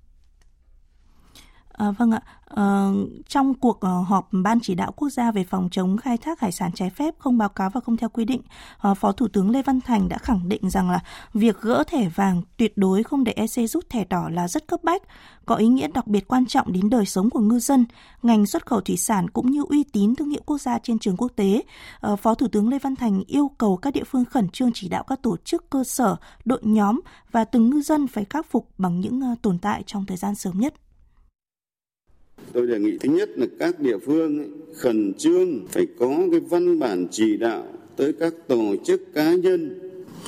À, 1.79 1.91
vâng 1.91 2.11
ạ, 2.11 2.23
à, 2.45 2.89
trong 3.29 3.55
cuộc 3.55 3.81
ờ, 3.81 4.01
họp 4.03 4.29
Ban 4.33 4.59
chỉ 4.63 4.75
đạo 4.75 4.93
quốc 4.97 5.09
gia 5.09 5.31
về 5.31 5.45
phòng 5.45 5.69
chống 5.71 5.97
khai 5.97 6.17
thác 6.19 6.41
hải 6.41 6.53
sản 6.53 6.71
trái 6.75 6.91
phép 6.91 7.15
không 7.19 7.39
báo 7.39 7.49
cáo 7.49 7.71
và 7.71 7.81
không 7.81 7.97
theo 7.97 8.09
quy 8.09 8.25
định, 8.25 8.41
à, 8.79 8.95
Phó 8.95 9.13
Thủ 9.13 9.29
tướng 9.33 9.51
Lê 9.51 9.63
Văn 9.63 9.81
Thành 9.81 10.09
đã 10.09 10.19
khẳng 10.19 10.49
định 10.49 10.71
rằng 10.71 10.91
là 10.91 11.01
việc 11.35 11.61
gỡ 11.61 11.85
thẻ 11.87 12.09
vàng 12.09 12.43
tuyệt 12.57 12.73
đối 12.77 13.03
không 13.03 13.25
để 13.25 13.33
EC 13.33 13.71
rút 13.71 13.91
thẻ 13.91 14.05
đỏ 14.05 14.29
là 14.33 14.49
rất 14.49 14.67
cấp 14.67 14.81
bách, 14.85 15.03
có 15.47 15.55
ý 15.55 15.67
nghĩa 15.69 15.89
đặc 15.89 16.07
biệt 16.07 16.29
quan 16.29 16.47
trọng 16.47 16.73
đến 16.73 16.91
đời 16.91 17.07
sống 17.07 17.31
của 17.31 17.41
ngư 17.41 17.59
dân, 17.59 17.87
ngành 18.23 18.47
xuất 18.47 18.67
khẩu 18.67 18.81
thủy 18.81 18.97
sản 18.97 19.31
cũng 19.31 19.51
như 19.51 19.63
uy 19.69 19.85
tín 19.85 20.15
thương 20.15 20.31
hiệu 20.31 20.43
quốc 20.47 20.61
gia 20.61 20.79
trên 20.79 20.99
trường 20.99 21.17
quốc 21.17 21.33
tế. 21.37 21.63
À, 22.01 22.17
Phó 22.17 22.35
Thủ 22.35 22.49
tướng 22.53 22.69
Lê 22.69 22.79
Văn 22.79 22.97
Thành 22.97 23.23
yêu 23.27 23.51
cầu 23.59 23.77
các 23.77 23.95
địa 23.95 24.05
phương 24.05 24.25
khẩn 24.25 24.49
trương 24.49 24.71
chỉ 24.75 24.89
đạo 24.89 25.05
các 25.05 25.23
tổ 25.23 25.37
chức 25.37 25.71
cơ 25.71 25.85
sở, 25.85 26.17
đội 26.45 26.61
nhóm 26.63 27.01
và 27.33 27.45
từng 27.45 27.71
ngư 27.71 27.81
dân 27.81 28.07
phải 28.07 28.25
khắc 28.25 28.47
phục 28.51 28.69
bằng 28.79 29.01
những 29.01 29.23
tồn 29.43 29.59
tại 29.59 29.83
trong 29.87 30.07
thời 30.07 30.17
gian 30.17 30.35
sớm 30.35 30.61
nhất. 30.61 30.75
Tôi 32.53 32.67
đề 32.67 32.79
nghị 32.79 32.99
thứ 32.99 33.09
nhất 33.09 33.31
là 33.37 33.47
các 33.59 33.81
địa 33.81 33.99
phương 33.99 34.53
khẩn 34.75 35.15
trương 35.15 35.67
phải 35.67 35.87
có 35.99 36.19
cái 36.31 36.41
văn 36.41 36.79
bản 36.79 37.07
chỉ 37.11 37.37
đạo 37.37 37.67
tới 37.97 38.13
các 38.13 38.35
tổ 38.49 38.75
chức 38.85 39.15
cá 39.15 39.35
nhân 39.35 39.79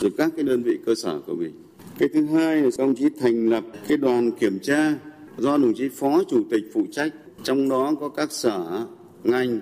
rồi 0.00 0.10
các 0.16 0.32
cái 0.36 0.44
đơn 0.44 0.62
vị 0.62 0.78
cơ 0.86 0.94
sở 0.94 1.20
của 1.26 1.34
mình. 1.34 1.52
Cái 1.98 2.08
thứ 2.14 2.24
hai 2.24 2.56
là 2.56 2.70
đồng 2.78 2.94
chí 2.94 3.04
thành 3.20 3.48
lập 3.48 3.64
cái 3.88 3.98
đoàn 3.98 4.30
kiểm 4.30 4.58
tra 4.58 4.94
do 5.38 5.56
đồng 5.56 5.74
chí 5.74 5.88
phó 5.88 6.22
chủ 6.28 6.42
tịch 6.50 6.64
phụ 6.72 6.86
trách, 6.92 7.14
trong 7.42 7.68
đó 7.68 7.94
có 8.00 8.08
các 8.08 8.32
sở, 8.32 8.86
ngành 9.24 9.60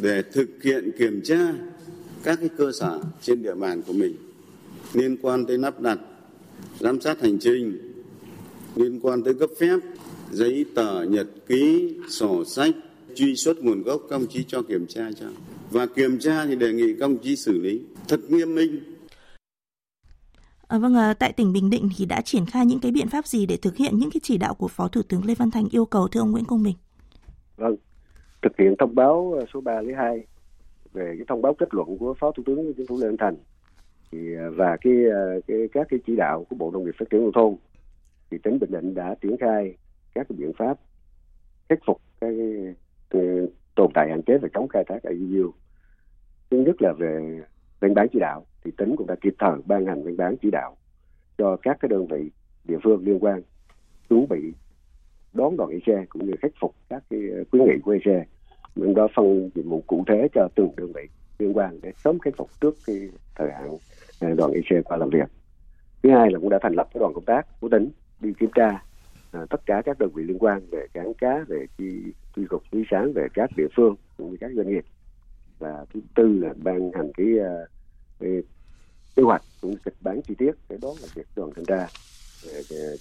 để 0.00 0.22
thực 0.32 0.62
hiện 0.62 0.90
kiểm 0.98 1.20
tra 1.24 1.54
các 2.22 2.38
cái 2.40 2.48
cơ 2.56 2.72
sở 2.72 3.00
trên 3.22 3.42
địa 3.42 3.54
bàn 3.54 3.82
của 3.86 3.92
mình 3.92 4.14
liên 4.92 5.16
quan 5.22 5.46
tới 5.46 5.58
lắp 5.58 5.80
đặt, 5.80 5.98
giám 6.80 7.00
sát 7.00 7.22
hành 7.22 7.38
trình, 7.38 7.78
liên 8.76 9.00
quan 9.00 9.22
tới 9.22 9.34
cấp 9.34 9.50
phép 9.58 9.76
giấy 10.30 10.66
tờ 10.74 11.02
nhật 11.02 11.26
ký 11.48 11.94
sổ 12.08 12.44
sách 12.44 12.74
truy 13.14 13.36
xuất 13.36 13.56
nguồn 13.64 13.82
gốc 13.82 14.00
công 14.10 14.26
chí 14.26 14.44
cho 14.48 14.62
kiểm 14.62 14.86
tra 14.86 15.02
cho. 15.20 15.26
Và 15.70 15.86
kiểm 15.86 16.18
tra 16.18 16.46
thì 16.46 16.56
đề 16.56 16.72
nghị 16.72 16.94
công 17.00 17.18
chí 17.18 17.36
xử 17.36 17.60
lý 17.60 17.82
thật 18.08 18.20
nghiêm 18.28 18.54
minh. 18.54 18.80
À, 20.68 20.78
vâng, 20.78 20.94
à, 20.94 21.14
tại 21.14 21.32
tỉnh 21.32 21.52
Bình 21.52 21.70
Định 21.70 21.88
thì 21.96 22.06
đã 22.06 22.20
triển 22.20 22.46
khai 22.46 22.66
những 22.66 22.80
cái 22.80 22.92
biện 22.92 23.08
pháp 23.08 23.26
gì 23.26 23.46
để 23.46 23.56
thực 23.56 23.76
hiện 23.76 23.98
những 23.98 24.10
cái 24.10 24.20
chỉ 24.22 24.38
đạo 24.38 24.54
của 24.54 24.68
Phó 24.68 24.88
Thủ 24.88 25.02
tướng 25.08 25.24
Lê 25.24 25.34
Văn 25.34 25.50
Thành 25.50 25.68
yêu 25.70 25.84
cầu 25.84 26.08
thưa 26.08 26.20
ông 26.20 26.32
Nguyễn 26.32 26.44
Công 26.44 26.62
Bình? 26.62 26.76
Vâng, 27.56 27.76
thực 28.42 28.52
hiện 28.58 28.74
thông 28.78 28.94
báo 28.94 29.34
ờ, 29.38 29.46
số 29.54 29.60
3 29.60 29.80
lý 29.80 29.92
2 29.94 30.26
về 30.92 31.14
cái 31.16 31.24
thông 31.28 31.42
báo 31.42 31.54
kết 31.54 31.74
luận 31.74 31.98
của 31.98 32.14
Phó 32.20 32.32
Thủ 32.32 32.42
tướng 32.46 32.72
Chính 32.76 32.86
phủ 32.86 32.98
Lê 33.00 33.06
Văn 33.06 33.16
Thành. 33.16 33.36
Thì 34.12 34.18
và 34.56 34.76
cái, 34.80 34.94
cái 35.46 35.58
các 35.72 35.86
cái 35.90 36.00
chỉ 36.06 36.16
đạo 36.16 36.46
của 36.50 36.56
Bộ 36.56 36.70
Nông 36.70 36.84
nghiệp 36.84 36.94
Phát 36.98 37.10
triển 37.10 37.20
nông 37.20 37.32
thôn. 37.32 37.56
Thì 38.30 38.38
tỉnh 38.42 38.58
Bình 38.58 38.70
Định 38.70 38.94
đã 38.94 39.14
triển 39.22 39.36
khai 39.40 39.74
các 40.14 40.26
cái 40.28 40.36
biện 40.38 40.52
pháp 40.58 40.78
khắc 41.68 41.78
phục 41.86 42.00
cái, 42.20 42.34
tồn 43.74 43.90
tại 43.94 44.08
hạn 44.10 44.22
chế 44.22 44.38
về 44.38 44.48
chống 44.54 44.68
khai 44.68 44.84
thác 44.86 45.02
IUU. 45.02 45.52
Thứ 46.50 46.62
nhất 46.66 46.82
là 46.82 46.92
về 46.92 47.40
văn 47.80 47.94
bản 47.94 48.06
chỉ 48.12 48.18
đạo 48.18 48.46
thì 48.64 48.70
tỉnh 48.76 48.96
cũng 48.96 49.06
đã 49.06 49.14
kịp 49.20 49.34
thời 49.38 49.58
ban 49.66 49.86
hành 49.86 50.02
văn 50.04 50.16
bản 50.16 50.34
chỉ 50.42 50.50
đạo 50.50 50.76
cho 51.38 51.56
các 51.62 51.76
cái 51.80 51.88
đơn 51.88 52.06
vị 52.06 52.30
địa 52.64 52.78
phương 52.84 53.04
liên 53.04 53.18
quan 53.20 53.42
chuẩn 54.08 54.28
bị 54.28 54.52
đón 55.32 55.56
đoàn 55.56 55.70
xe 55.86 56.04
cũng 56.08 56.26
như 56.26 56.32
khắc 56.42 56.50
phục 56.60 56.74
các 56.88 57.02
cái 57.10 57.20
khuyến 57.50 57.64
nghị 57.64 57.78
của 57.84 57.92
EC 57.92 58.28
nhưng 58.74 58.94
đó 58.94 59.08
phân 59.16 59.50
nhiệm 59.54 59.68
vụ 59.68 59.82
cụ 59.86 60.04
thể 60.08 60.28
cho 60.34 60.48
từng 60.54 60.70
đơn 60.76 60.92
vị 60.92 61.08
liên 61.38 61.56
quan 61.56 61.80
để 61.82 61.92
sớm 62.04 62.18
khắc 62.18 62.34
phục 62.36 62.50
trước 62.60 62.74
cái 62.86 62.96
thời 63.34 63.52
hạn 63.52 63.76
à, 64.20 64.28
đoàn 64.36 64.52
EC 64.52 64.84
qua 64.84 64.96
làm 64.96 65.10
việc. 65.10 65.30
Thứ 66.02 66.10
hai 66.10 66.30
là 66.30 66.38
cũng 66.38 66.48
đã 66.48 66.58
thành 66.62 66.72
lập 66.72 66.88
cái 66.94 66.98
đoàn 67.00 67.12
công 67.14 67.24
tác 67.24 67.60
của 67.60 67.68
tỉnh 67.68 67.90
đi 68.20 68.32
kiểm 68.38 68.50
tra 68.54 68.82
à, 69.32 69.40
tất 69.50 69.66
cả 69.66 69.82
các 69.84 69.98
đơn 69.98 70.10
vị 70.14 70.22
liên 70.22 70.38
quan 70.38 70.60
về 70.70 70.86
cảng 70.92 71.14
cá 71.14 71.44
về 71.48 71.66
chi 71.78 72.02
chi 72.36 72.42
cục 72.48 72.62
thủy 72.72 72.84
sản 72.90 73.12
về 73.14 73.26
các 73.34 73.50
địa 73.56 73.68
phương 73.76 73.94
cũng 74.16 74.30
như 74.30 74.36
các 74.40 74.50
doanh 74.56 74.68
nghiệp. 74.68 74.84
Và 75.58 75.84
thứ 75.94 76.00
tư 76.14 76.38
là 76.38 76.54
ban 76.56 76.92
hành 76.92 77.12
cái, 77.16 77.38
à, 77.38 77.52
cái 78.20 78.42
kế 79.16 79.22
hoạch 79.22 79.42
cũng 79.60 79.76
kịch 79.84 79.94
bản 80.00 80.22
chi 80.22 80.34
tiết 80.38 80.52
để 80.68 80.78
đó 80.82 80.94
là 81.02 81.08
việc 81.14 81.26
đoàn 81.36 81.50
thanh 81.56 81.64
tra 81.64 81.86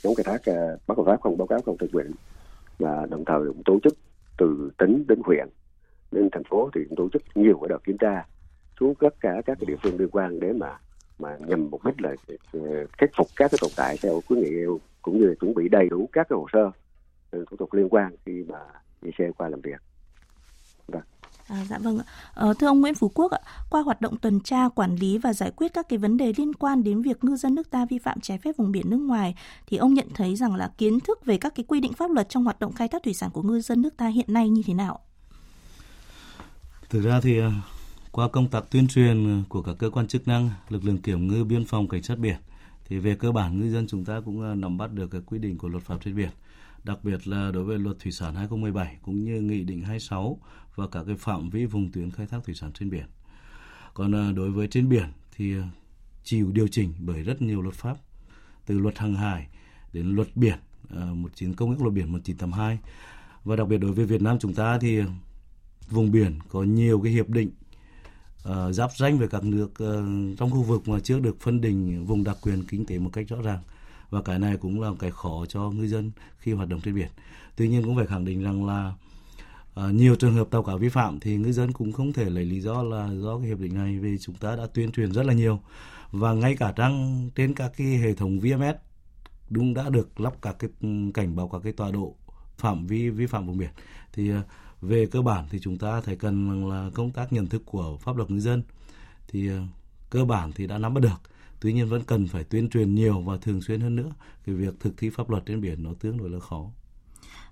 chống 0.03 0.15
khai 0.15 0.23
thác 0.23 0.45
à, 0.45 0.77
bất 0.87 0.97
hợp 0.97 1.03
pháp 1.05 1.21
không 1.21 1.37
báo 1.37 1.47
cáo 1.47 1.61
không 1.61 1.77
thực 1.77 1.89
quyền 1.93 2.11
và 2.79 3.07
đồng 3.09 3.25
thời 3.25 3.39
cũng 3.47 3.63
tổ 3.65 3.79
chức 3.83 3.97
từ 4.37 4.71
tỉnh 4.77 5.03
đến 5.07 5.21
huyện 5.25 5.47
đến 6.11 6.29
thành 6.31 6.43
phố 6.43 6.69
thì 6.75 6.81
cũng 6.89 6.95
tổ 6.95 7.09
chức 7.13 7.21
nhiều 7.35 7.59
cái 7.61 7.69
đợt 7.69 7.83
kiểm 7.83 7.97
tra 7.97 8.25
xuống 8.79 8.95
tất 8.95 9.15
cả 9.19 9.41
các 9.45 9.57
cái 9.59 9.65
địa 9.67 9.75
phương 9.83 9.99
liên 9.99 10.09
quan 10.09 10.39
để 10.39 10.53
mà 10.53 10.77
mà 11.19 11.37
nhằm 11.47 11.69
mục 11.71 11.85
đích 11.85 12.01
là 12.01 12.15
à, 12.53 12.59
khắc 12.97 13.09
phục 13.17 13.27
các 13.35 13.51
cái 13.51 13.57
tồn 13.61 13.71
tại 13.75 13.97
theo 14.01 14.21
khuyến 14.27 14.39
nghị 14.39 14.49
EU 14.49 14.79
cũng 15.01 15.19
như 15.19 15.25
là 15.25 15.33
chuẩn 15.41 15.53
bị 15.53 15.69
đầy 15.69 15.89
đủ 15.89 16.09
các 16.13 16.27
cái 16.29 16.37
hồ 16.37 16.47
sơ 16.53 16.71
thủ 17.31 17.57
tục 17.57 17.73
liên 17.73 17.89
quan 17.89 18.15
khi 18.25 18.43
mà 18.49 18.59
đi 19.01 19.11
xe 19.17 19.31
qua 19.37 19.49
làm 19.49 19.61
việc. 19.61 19.81
Vâng. 20.87 21.01
À, 21.47 21.65
dạ 21.69 21.77
vâng 21.77 21.97
ạ. 21.97 22.03
Ờ, 22.33 22.53
thưa 22.53 22.67
ông 22.67 22.81
Nguyễn 22.81 22.95
Phú 22.95 23.11
Quốc 23.15 23.31
ạ, 23.31 23.39
qua 23.69 23.81
hoạt 23.81 24.01
động 24.01 24.17
tuần 24.17 24.39
tra, 24.39 24.69
quản 24.69 24.95
lý 24.95 25.17
và 25.17 25.33
giải 25.33 25.51
quyết 25.55 25.73
các 25.73 25.89
cái 25.89 25.99
vấn 25.99 26.17
đề 26.17 26.33
liên 26.37 26.53
quan 26.53 26.83
đến 26.83 27.01
việc 27.01 27.23
ngư 27.23 27.35
dân 27.35 27.55
nước 27.55 27.69
ta 27.69 27.85
vi 27.85 27.97
phạm 27.97 28.19
trái 28.19 28.37
phép 28.37 28.51
vùng 28.57 28.71
biển 28.71 28.89
nước 28.89 28.97
ngoài, 28.97 29.35
thì 29.67 29.77
ông 29.77 29.93
nhận 29.93 30.07
thấy 30.13 30.35
rằng 30.35 30.55
là 30.55 30.71
kiến 30.77 30.99
thức 30.99 31.25
về 31.25 31.37
các 31.37 31.55
cái 31.55 31.63
quy 31.67 31.79
định 31.79 31.93
pháp 31.93 32.11
luật 32.11 32.29
trong 32.29 32.43
hoạt 32.43 32.59
động 32.59 32.73
khai 32.73 32.87
thác 32.87 33.03
thủy 33.03 33.13
sản 33.13 33.29
của 33.33 33.41
ngư 33.41 33.61
dân 33.61 33.81
nước 33.81 33.97
ta 33.97 34.07
hiện 34.07 34.33
nay 34.33 34.49
như 34.49 34.61
thế 34.65 34.73
nào? 34.73 34.99
Thực 36.89 37.01
ra 37.01 37.21
thì 37.21 37.39
ờ, 37.39 37.51
qua 38.11 38.27
công 38.27 38.47
tác 38.47 38.63
tuyên 38.71 38.87
truyền 38.87 39.43
của 39.49 39.61
các 39.61 39.75
cơ 39.79 39.89
quan 39.89 40.07
chức 40.07 40.27
năng, 40.27 40.49
lực 40.69 40.83
lượng 40.83 40.97
kiểm 40.97 41.27
ngư, 41.27 41.43
biên 41.43 41.65
phòng, 41.65 41.87
cảnh 41.87 42.03
sát 42.03 42.19
biển 42.19 42.35
thì 42.89 42.99
về 42.99 43.15
cơ 43.15 43.31
bản, 43.31 43.59
ngư 43.59 43.71
dân 43.71 43.87
chúng 43.87 44.05
ta 44.05 44.21
cũng 44.25 44.41
ờ, 44.41 44.55
nắm 44.55 44.77
bắt 44.77 44.93
được 44.93 45.07
các 45.11 45.23
quy 45.25 45.39
định 45.39 45.57
của 45.57 45.67
luật 45.67 45.83
pháp 45.83 45.97
trên 46.03 46.15
biển, 46.15 46.29
đặc 46.83 47.03
biệt 47.03 47.27
là 47.27 47.51
đối 47.51 47.63
với 47.63 47.79
luật 47.79 47.99
thủy 47.99 48.11
sản 48.11 48.35
2017 48.35 48.97
cũng 49.01 49.23
như 49.23 49.41
nghị 49.41 49.63
định 49.63 49.81
26 49.81 50.39
và 50.75 50.87
cả 50.87 51.03
cái 51.07 51.15
phạm 51.15 51.49
vi 51.49 51.65
vùng 51.65 51.91
tuyến 51.91 52.11
khai 52.11 52.27
thác 52.27 52.39
thủy 52.45 52.55
sản 52.55 52.71
trên 52.73 52.89
biển. 52.89 53.05
Còn 53.93 54.11
ờ, 54.11 54.31
đối 54.31 54.51
với 54.51 54.67
trên 54.67 54.89
biển 54.89 55.05
thì 55.35 55.55
ờ, 55.55 55.63
chịu 56.23 56.51
điều 56.51 56.67
chỉnh 56.67 56.93
bởi 56.99 57.23
rất 57.23 57.41
nhiều 57.41 57.61
luật 57.61 57.75
pháp, 57.75 57.97
từ 58.65 58.79
luật 58.79 58.97
hàng 58.97 59.15
hải 59.15 59.47
đến 59.93 60.15
luật 60.15 60.27
biển 60.35 60.57
19 61.13 61.53
công 61.53 61.69
ước 61.69 61.81
luật 61.81 61.93
biển 61.93 62.11
1982 62.11 62.79
và 63.43 63.55
đặc 63.55 63.67
biệt 63.67 63.77
đối 63.77 63.91
với 63.91 64.05
Việt 64.05 64.21
Nam 64.21 64.39
chúng 64.39 64.53
ta 64.53 64.79
thì 64.79 64.99
vùng 65.89 66.11
biển 66.11 66.39
có 66.49 66.63
nhiều 66.63 67.01
cái 67.01 67.11
hiệp 67.11 67.29
định 67.29 67.49
uh, 68.49 68.75
giáp 68.75 68.91
danh 68.97 69.19
với 69.19 69.27
các 69.27 69.43
nước 69.43 69.71
uh, 69.71 70.37
trong 70.37 70.51
khu 70.51 70.61
vực 70.61 70.87
mà 70.87 70.99
chưa 70.99 71.19
được 71.19 71.41
phân 71.41 71.61
định 71.61 72.05
vùng 72.05 72.23
đặc 72.23 72.37
quyền 72.41 72.63
kinh 72.63 72.85
tế 72.85 72.99
một 72.99 73.09
cách 73.13 73.27
rõ 73.27 73.41
ràng. 73.41 73.59
Và 74.09 74.21
cái 74.21 74.39
này 74.39 74.57
cũng 74.57 74.81
là 74.81 74.91
cái 74.99 75.11
khó 75.11 75.45
cho 75.49 75.69
ngư 75.69 75.87
dân 75.87 76.11
khi 76.37 76.53
hoạt 76.53 76.69
động 76.69 76.81
trên 76.81 76.95
biển. 76.95 77.07
Tuy 77.55 77.69
nhiên 77.69 77.83
cũng 77.83 77.95
phải 77.95 78.05
khẳng 78.05 78.25
định 78.25 78.43
rằng 78.43 78.65
là 78.65 78.93
uh, 79.79 79.93
nhiều 79.93 80.15
trường 80.15 80.33
hợp 80.33 80.47
tàu 80.51 80.63
cá 80.63 80.75
vi 80.75 80.89
phạm 80.89 81.19
thì 81.19 81.37
ngư 81.37 81.51
dân 81.51 81.71
cũng 81.71 81.91
không 81.91 82.13
thể 82.13 82.29
lấy 82.29 82.45
lý 82.45 82.61
do 82.61 82.83
là 82.83 83.09
do 83.13 83.37
cái 83.37 83.47
hiệp 83.47 83.59
định 83.59 83.75
này 83.75 83.99
vì 83.99 84.17
chúng 84.17 84.35
ta 84.35 84.55
đã 84.55 84.67
tuyên 84.73 84.91
truyền 84.91 85.11
rất 85.11 85.25
là 85.25 85.33
nhiều. 85.33 85.59
Và 86.11 86.33
ngay 86.33 86.55
cả 86.55 86.73
trang 86.75 87.29
trên 87.35 87.53
các 87.53 87.71
cái 87.77 87.87
hệ 87.87 88.13
thống 88.13 88.39
VMS 88.39 88.75
đúng 89.49 89.73
đã 89.73 89.89
được 89.89 90.19
lắp 90.19 90.33
các 90.41 90.55
cái 90.59 90.69
ừ, 90.81 90.87
cảnh 91.13 91.35
báo 91.35 91.49
các 91.49 91.61
cái 91.63 91.73
tọa 91.73 91.91
độ 91.91 92.15
phạm 92.57 92.87
vi 92.87 93.09
vi 93.09 93.25
phạm 93.25 93.47
vùng 93.47 93.57
biển. 93.57 93.69
Thì 94.13 94.31
uh, 94.33 94.37
về 94.81 95.05
cơ 95.05 95.21
bản 95.21 95.45
thì 95.49 95.59
chúng 95.59 95.77
ta 95.77 96.01
phải 96.01 96.15
cần 96.15 96.69
là 96.69 96.89
công 96.93 97.11
tác 97.11 97.33
nhận 97.33 97.47
thức 97.47 97.61
của 97.65 97.97
pháp 98.01 98.17
luật 98.17 98.31
ngư 98.31 98.39
dân 98.39 98.63
thì 99.27 99.47
ờ, 99.47 99.61
cơ 100.09 100.25
bản 100.25 100.51
thì 100.55 100.67
đã 100.67 100.77
nắm 100.77 100.93
bắt 100.93 101.01
được 101.01 101.21
tuy 101.59 101.73
nhiên 101.73 101.89
vẫn 101.89 102.03
cần 102.03 102.27
phải 102.27 102.43
tuyên 102.43 102.69
truyền 102.69 102.95
nhiều 102.95 103.21
và 103.21 103.37
thường 103.37 103.61
xuyên 103.61 103.81
hơn 103.81 103.95
nữa 103.95 104.11
cái 104.45 104.55
việc 104.55 104.79
thực 104.79 104.97
thi 104.97 105.09
pháp 105.09 105.29
luật 105.29 105.43
trên 105.45 105.61
biển 105.61 105.83
nó 105.83 105.89
tương 105.99 106.17
đối 106.17 106.29
là 106.29 106.39
khó 106.39 106.65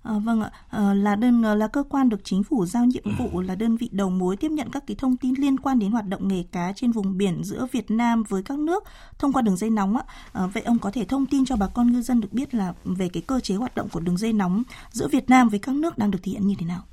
À, 0.03 0.19
vâng 0.19 0.41
ạ, 0.41 0.51
à, 0.69 0.93
là 0.93 1.15
đơn 1.15 1.41
là 1.41 1.67
cơ 1.67 1.84
quan 1.89 2.09
được 2.09 2.21
chính 2.23 2.43
phủ 2.43 2.65
giao 2.65 2.86
nhiệm 2.86 3.03
vụ 3.17 3.41
là 3.41 3.55
đơn 3.55 3.78
vị 3.78 3.89
đầu 3.91 4.09
mối 4.09 4.38
tiếp 4.38 4.51
nhận 4.51 4.71
các 4.71 4.84
cái 4.88 4.95
thông 4.95 5.17
tin 5.17 5.34
liên 5.38 5.59
quan 5.59 5.80
đến 5.80 5.91
hoạt 5.91 6.07
động 6.07 6.28
nghề 6.28 6.43
cá 6.51 6.73
trên 6.75 6.91
vùng 6.91 7.17
biển 7.17 7.43
giữa 7.43 7.67
Việt 7.71 7.91
Nam 7.91 8.23
với 8.23 8.43
các 8.43 8.59
nước 8.59 8.84
thông 9.19 9.34
qua 9.34 9.41
đường 9.41 9.57
dây 9.57 9.69
nóng 9.69 9.97
á. 9.97 10.03
À, 10.32 10.47
vậy 10.47 10.63
ông 10.63 10.80
có 10.80 10.91
thể 10.91 11.05
thông 11.05 11.25
tin 11.25 11.45
cho 11.45 11.55
bà 11.55 11.67
con 11.67 11.91
ngư 11.91 12.01
dân 12.01 12.21
được 12.21 12.34
biết 12.34 12.53
là 12.53 12.73
về 12.84 13.09
cái 13.09 13.23
cơ 13.28 13.39
chế 13.39 13.55
hoạt 13.55 13.75
động 13.75 13.89
của 13.89 13.99
đường 13.99 14.17
dây 14.17 14.34
nóng 14.34 14.63
giữa 14.91 15.07
Việt 15.07 15.30
Nam 15.30 15.49
với 15.49 15.59
các 15.59 15.75
nước 15.75 15.97
đang 15.97 16.11
được 16.11 16.19
thực 16.23 16.32
hiện 16.32 16.47
như 16.47 16.55
thế 16.59 16.65
nào? 16.65 16.84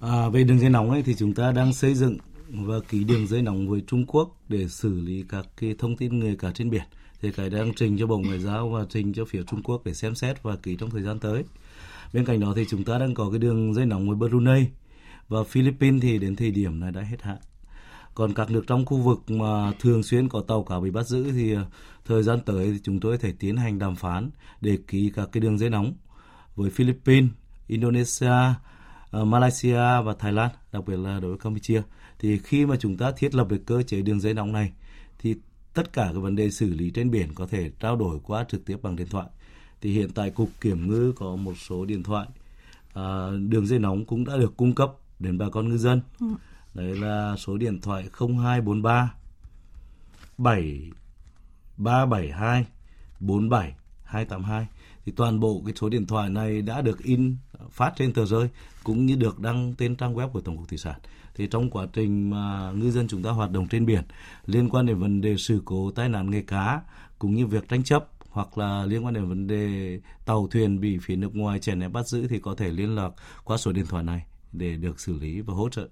À, 0.00 0.28
về 0.28 0.44
đường 0.44 0.60
dây 0.60 0.70
nóng 0.70 0.90
ấy 0.90 1.02
thì 1.02 1.14
chúng 1.14 1.34
ta 1.34 1.52
đang 1.52 1.72
xây 1.72 1.94
dựng 1.94 2.16
và 2.48 2.80
ký 2.88 3.04
đường 3.04 3.26
dây 3.26 3.42
nóng 3.42 3.68
với 3.68 3.82
Trung 3.86 4.06
Quốc 4.06 4.36
để 4.48 4.68
xử 4.68 5.00
lý 5.00 5.24
các 5.28 5.46
cái 5.56 5.74
thông 5.78 5.96
tin 5.96 6.18
người 6.18 6.36
cả 6.36 6.50
trên 6.54 6.70
biển. 6.70 6.82
Thì 7.22 7.32
cái 7.32 7.50
đang 7.50 7.74
trình 7.74 7.98
cho 7.98 8.06
Bộ 8.06 8.18
Ngoại 8.18 8.38
giao 8.38 8.68
và 8.68 8.86
trình 8.88 9.12
cho 9.12 9.24
phía 9.24 9.42
Trung 9.42 9.62
Quốc 9.62 9.82
để 9.84 9.94
xem 9.94 10.14
xét 10.14 10.42
và 10.42 10.56
ký 10.56 10.76
trong 10.76 10.90
thời 10.90 11.02
gian 11.02 11.18
tới. 11.18 11.44
Bên 12.12 12.24
cạnh 12.24 12.40
đó 12.40 12.52
thì 12.56 12.64
chúng 12.68 12.84
ta 12.84 12.98
đang 12.98 13.14
có 13.14 13.30
cái 13.30 13.38
đường 13.38 13.74
dây 13.74 13.86
nóng 13.86 14.08
với 14.08 14.28
Brunei 14.28 14.66
và 15.28 15.44
Philippines 15.44 16.02
thì 16.02 16.18
đến 16.18 16.36
thời 16.36 16.50
điểm 16.50 16.80
này 16.80 16.92
đã 16.92 17.00
hết 17.00 17.22
hạn. 17.22 17.38
Còn 18.14 18.34
các 18.34 18.50
nước 18.50 18.64
trong 18.66 18.84
khu 18.84 18.96
vực 18.96 19.30
mà 19.30 19.72
thường 19.80 20.02
xuyên 20.02 20.28
có 20.28 20.40
tàu 20.48 20.64
cá 20.64 20.80
bị 20.80 20.90
bắt 20.90 21.06
giữ 21.06 21.32
thì 21.32 21.54
à, 21.54 21.64
thời 22.04 22.22
gian 22.22 22.38
tới 22.46 22.72
thì 22.72 22.78
chúng 22.82 23.00
tôi 23.00 23.16
có 23.16 23.22
thể 23.22 23.32
tiến 23.38 23.56
hành 23.56 23.78
đàm 23.78 23.96
phán 23.96 24.30
để 24.60 24.78
ký 24.88 25.12
các 25.14 25.28
cái 25.32 25.40
đường 25.40 25.58
dây 25.58 25.70
nóng 25.70 25.94
với 26.56 26.70
Philippines, 26.70 27.30
Indonesia, 27.66 28.54
Malaysia 29.24 30.02
và 30.04 30.14
Thái 30.18 30.32
Lan, 30.32 30.50
đặc 30.72 30.86
biệt 30.86 30.96
là 30.96 31.20
đối 31.20 31.30
với 31.30 31.38
Campuchia. 31.38 31.82
Thì 32.18 32.38
khi 32.38 32.66
mà 32.66 32.76
chúng 32.76 32.96
ta 32.96 33.12
thiết 33.16 33.34
lập 33.34 33.48
được 33.48 33.62
cơ 33.66 33.82
chế 33.82 34.02
đường 34.02 34.20
dây 34.20 34.34
nóng 34.34 34.52
này 34.52 34.72
thì 35.18 35.34
tất 35.74 35.92
cả 35.92 36.10
các 36.14 36.20
vấn 36.20 36.36
đề 36.36 36.50
xử 36.50 36.74
lý 36.74 36.90
trên 36.90 37.10
biển 37.10 37.34
có 37.34 37.46
thể 37.46 37.70
trao 37.80 37.96
đổi 37.96 38.18
qua 38.22 38.44
trực 38.44 38.64
tiếp 38.64 38.76
bằng 38.82 38.96
điện 38.96 39.06
thoại. 39.10 39.26
Thì 39.80 39.92
hiện 39.92 40.10
tại 40.10 40.30
cục 40.30 40.50
kiểm 40.60 40.88
ngư 40.88 41.12
có 41.16 41.36
một 41.36 41.54
số 41.58 41.84
điện 41.84 42.02
thoại 42.02 42.26
à, 42.94 43.30
đường 43.48 43.66
dây 43.66 43.78
nóng 43.78 44.04
cũng 44.04 44.24
đã 44.24 44.36
được 44.36 44.56
cung 44.56 44.74
cấp 44.74 44.92
đến 45.18 45.38
bà 45.38 45.46
con 45.50 45.68
ngư 45.68 45.78
dân. 45.78 46.00
Ừ. 46.20 46.26
Đấy 46.74 46.96
là 46.96 47.36
số 47.38 47.56
điện 47.56 47.80
thoại 47.80 48.08
0243 48.18 49.14
7 50.38 50.90
372 51.76 52.66
47 53.20 53.74
282 54.04 54.66
thì 55.04 55.12
toàn 55.16 55.40
bộ 55.40 55.62
cái 55.66 55.74
số 55.76 55.88
điện 55.88 56.06
thoại 56.06 56.30
này 56.30 56.62
đã 56.62 56.80
được 56.80 57.02
in 57.02 57.36
phát 57.70 57.92
trên 57.96 58.12
tờ 58.12 58.26
rơi, 58.26 58.48
cũng 58.84 59.06
như 59.06 59.16
được 59.16 59.40
đăng 59.40 59.74
trên 59.78 59.96
trang 59.96 60.14
web 60.14 60.28
của 60.28 60.40
Tổng 60.40 60.56
cục 60.56 60.68
Thủy 60.68 60.78
sản. 60.78 61.00
Thì 61.34 61.46
trong 61.46 61.70
quá 61.70 61.86
trình 61.92 62.30
mà 62.30 62.72
ngư 62.72 62.90
dân 62.90 63.08
chúng 63.08 63.22
ta 63.22 63.30
hoạt 63.30 63.50
động 63.50 63.68
trên 63.68 63.86
biển, 63.86 64.02
liên 64.46 64.68
quan 64.68 64.86
đến 64.86 64.98
vấn 64.98 65.20
đề 65.20 65.36
sự 65.38 65.62
cố 65.64 65.90
tai 65.90 66.08
nạn 66.08 66.30
nghề 66.30 66.42
cá, 66.42 66.80
cũng 67.18 67.34
như 67.34 67.46
việc 67.46 67.68
tranh 67.68 67.84
chấp, 67.84 68.08
hoặc 68.30 68.58
là 68.58 68.84
liên 68.86 69.04
quan 69.04 69.14
đến 69.14 69.28
vấn 69.28 69.46
đề 69.46 70.00
tàu 70.26 70.48
thuyền 70.50 70.80
bị 70.80 70.98
phía 70.98 71.16
nước 71.16 71.36
ngoài 71.36 71.58
chèn 71.58 71.80
ép 71.80 71.92
bắt 71.92 72.06
giữ, 72.06 72.26
thì 72.28 72.38
có 72.38 72.54
thể 72.54 72.68
liên 72.68 72.94
lạc 72.94 73.10
qua 73.44 73.56
số 73.56 73.72
điện 73.72 73.86
thoại 73.86 74.04
này 74.04 74.24
để 74.52 74.76
được 74.76 75.00
xử 75.00 75.18
lý 75.18 75.40
và 75.40 75.54
hỗ 75.54 75.68
trợ. 75.68 75.88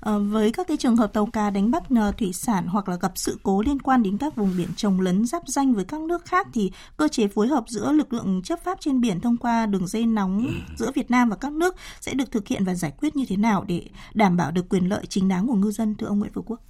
À, 0.00 0.18
với 0.18 0.52
các 0.52 0.68
cái 0.68 0.76
trường 0.76 0.96
hợp 0.96 1.12
tàu 1.12 1.26
cá 1.26 1.50
đánh 1.50 1.70
bắt 1.70 1.82
uh, 1.92 2.16
thủy 2.18 2.32
sản 2.32 2.66
hoặc 2.66 2.88
là 2.88 2.96
gặp 2.96 3.12
sự 3.14 3.38
cố 3.42 3.62
liên 3.62 3.82
quan 3.82 4.02
đến 4.02 4.18
các 4.18 4.36
vùng 4.36 4.54
biển 4.56 4.68
trồng 4.76 5.00
lấn 5.00 5.26
giáp 5.26 5.42
danh 5.46 5.74
với 5.74 5.84
các 5.84 6.00
nước 6.00 6.24
khác 6.24 6.46
thì 6.52 6.70
cơ 6.96 7.08
chế 7.08 7.28
phối 7.28 7.48
hợp 7.48 7.64
giữa 7.68 7.92
lực 7.92 8.12
lượng 8.12 8.42
chấp 8.44 8.64
pháp 8.64 8.80
trên 8.80 9.00
biển 9.00 9.20
thông 9.20 9.36
qua 9.36 9.66
đường 9.66 9.86
dây 9.86 10.06
nóng 10.06 10.46
giữa 10.76 10.90
Việt 10.94 11.10
Nam 11.10 11.28
và 11.28 11.36
các 11.36 11.52
nước 11.52 11.76
sẽ 12.00 12.14
được 12.14 12.32
thực 12.32 12.48
hiện 12.48 12.64
và 12.64 12.74
giải 12.74 12.92
quyết 13.00 13.16
như 13.16 13.24
thế 13.28 13.36
nào 13.36 13.64
để 13.68 13.84
đảm 14.14 14.36
bảo 14.36 14.50
được 14.50 14.68
quyền 14.68 14.88
lợi 14.88 15.06
chính 15.08 15.28
đáng 15.28 15.46
của 15.46 15.54
ngư 15.54 15.70
dân 15.70 15.94
thưa 15.94 16.06
ông 16.06 16.18
Nguyễn 16.18 16.32
Phú 16.32 16.42
Quốc? 16.46 16.60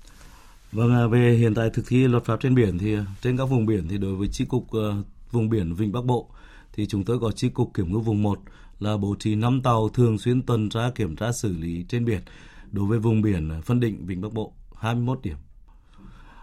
Vâng, 0.73 0.95
à, 0.95 1.07
về 1.07 1.37
hiện 1.39 1.55
tại 1.55 1.71
thực 1.71 1.87
thi 1.89 2.09
luật 2.09 2.25
pháp 2.25 2.41
trên 2.41 2.55
biển 2.55 2.79
thì 2.79 2.97
trên 3.23 3.37
các 3.37 3.45
vùng 3.45 3.67
biển 3.67 3.89
thì 3.89 3.99
đối 3.99 4.17
với 4.17 4.29
chi 4.33 4.45
cục 4.45 4.63
uh, 4.63 5.07
vùng 5.31 5.49
biển 5.49 5.75
Vịnh 5.75 5.93
Bắc 5.93 6.05
Bộ 6.05 6.31
thì 6.73 6.87
chúng 6.87 7.05
tôi 7.05 7.19
có 7.21 7.31
chi 7.33 7.49
cục 7.49 7.75
kiểm 7.75 7.93
ngư 7.93 7.99
vùng 7.99 8.23
1 8.23 8.39
là 8.81 8.97
bố 8.97 9.15
trí 9.19 9.35
5 9.35 9.63
tàu 9.63 9.89
thường 9.89 10.19
xuyên 10.19 10.43
tuần 10.43 10.69
tra 10.69 10.91
kiểm 10.95 11.17
tra 11.17 11.33
xử 11.33 11.57
lý 11.57 11.85
trên 11.89 12.05
biển 12.05 12.21
đối 12.73 12.87
với 12.87 12.99
vùng 12.99 13.23
biển 13.23 13.49
ờ, 13.49 13.61
phân 13.61 13.81
định, 13.81 14.07
Vịnh 14.07 14.21
Bắc 14.21 14.33
Bộ 14.33 14.53
21 14.77 15.21
điểm. 15.23 15.37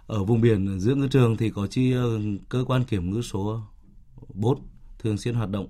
Ở 0.08 0.24
vùng 0.24 0.42
biển 0.42 0.68
ờ, 0.68 0.80
giữa 0.80 0.96
ngư 0.96 1.08
trường 1.08 1.38
thì 1.38 1.50
có 1.50 1.68
chi 1.68 1.92
ờ, 1.92 2.20
cơ 2.50 2.64
quan 2.68 2.84
kiểm 2.84 3.12
ngư 3.12 3.22
số 3.22 3.62
4 4.34 4.60
thường 5.00 5.18
xuyên 5.18 5.36
hoạt 5.36 5.50
động 5.50 5.68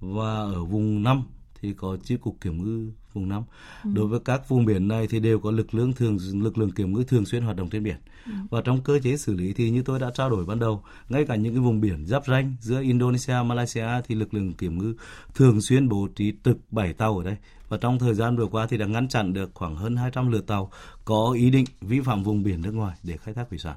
và 0.00 0.34
ở 0.34 0.64
vùng 0.64 1.02
5 1.02 1.22
thì 1.60 1.74
có 1.74 1.96
chi 1.96 2.16
cục 2.16 2.40
kiểm 2.40 2.64
ngư 2.64 2.90
vùng 3.16 3.28
5. 3.28 3.42
Ừ. 3.84 3.90
Đối 3.94 4.06
với 4.06 4.20
các 4.24 4.48
vùng 4.48 4.64
biển 4.64 4.88
này 4.88 5.06
thì 5.10 5.20
đều 5.20 5.40
có 5.40 5.50
lực 5.50 5.74
lượng 5.74 5.92
thường 5.92 6.18
lực 6.32 6.58
lượng 6.58 6.70
kiểm 6.70 6.92
ngư 6.92 7.04
thường 7.04 7.26
xuyên 7.26 7.42
hoạt 7.42 7.56
động 7.56 7.70
trên 7.70 7.82
biển. 7.82 7.96
Ừ. 8.26 8.32
Và 8.50 8.60
trong 8.64 8.80
cơ 8.80 8.98
chế 8.98 9.16
xử 9.16 9.34
lý 9.34 9.52
thì 9.52 9.70
như 9.70 9.82
tôi 9.82 9.98
đã 9.98 10.10
trao 10.14 10.30
đổi 10.30 10.44
ban 10.44 10.58
đầu, 10.58 10.82
ngay 11.08 11.24
cả 11.24 11.34
những 11.36 11.54
cái 11.54 11.60
vùng 11.60 11.80
biển 11.80 12.06
giáp 12.06 12.26
ranh 12.26 12.54
giữa 12.60 12.80
Indonesia, 12.82 13.36
Malaysia 13.46 13.88
thì 14.08 14.14
lực 14.14 14.34
lượng 14.34 14.52
kiểm 14.52 14.78
ngư 14.78 14.94
thường 15.34 15.60
xuyên 15.60 15.88
bố 15.88 16.08
trí 16.16 16.32
trực 16.44 16.56
7 16.70 16.92
tàu 16.92 17.18
ở 17.18 17.24
đây. 17.24 17.36
Và 17.68 17.76
trong 17.76 17.98
thời 17.98 18.14
gian 18.14 18.36
vừa 18.36 18.46
qua 18.46 18.66
thì 18.66 18.76
đã 18.76 18.86
ngăn 18.86 19.08
chặn 19.08 19.32
được 19.32 19.50
khoảng 19.54 19.76
hơn 19.76 19.96
200 19.96 20.32
lượt 20.32 20.46
tàu 20.46 20.70
có 21.04 21.32
ý 21.36 21.50
định 21.50 21.64
vi 21.80 22.00
phạm 22.00 22.22
vùng 22.22 22.42
biển 22.42 22.62
nước 22.62 22.72
ngoài 22.72 22.96
để 23.02 23.16
khai 23.16 23.34
thác 23.34 23.48
thủy 23.50 23.58
sản 23.58 23.76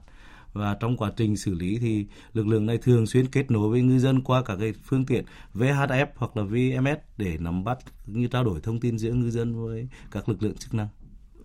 và 0.54 0.78
trong 0.80 0.98
quá 0.98 1.12
trình 1.16 1.38
xử 1.38 1.54
lý 1.54 1.78
thì 1.82 2.06
lực 2.34 2.48
lượng 2.48 2.66
này 2.66 2.78
thường 2.78 3.06
xuyên 3.06 3.26
kết 3.28 3.52
nối 3.52 3.70
với 3.70 3.82
ngư 3.82 4.00
dân 4.00 4.22
qua 4.22 4.44
các 4.46 4.58
cái 4.60 4.74
phương 4.84 5.06
tiện 5.06 5.24
VHF 5.54 6.06
hoặc 6.16 6.38
là 6.38 6.44
VMS 6.44 7.00
để 7.18 7.38
nắm 7.40 7.64
bắt 7.64 7.78
như 8.06 8.28
trao 8.28 8.44
đổi 8.44 8.60
thông 8.62 8.80
tin 8.80 8.98
giữa 8.98 9.12
ngư 9.12 9.30
dân 9.30 9.66
với 9.66 9.88
các 10.12 10.30
lực 10.30 10.44
lượng 10.44 10.56
chức 10.56 10.74
năng. 10.74 10.88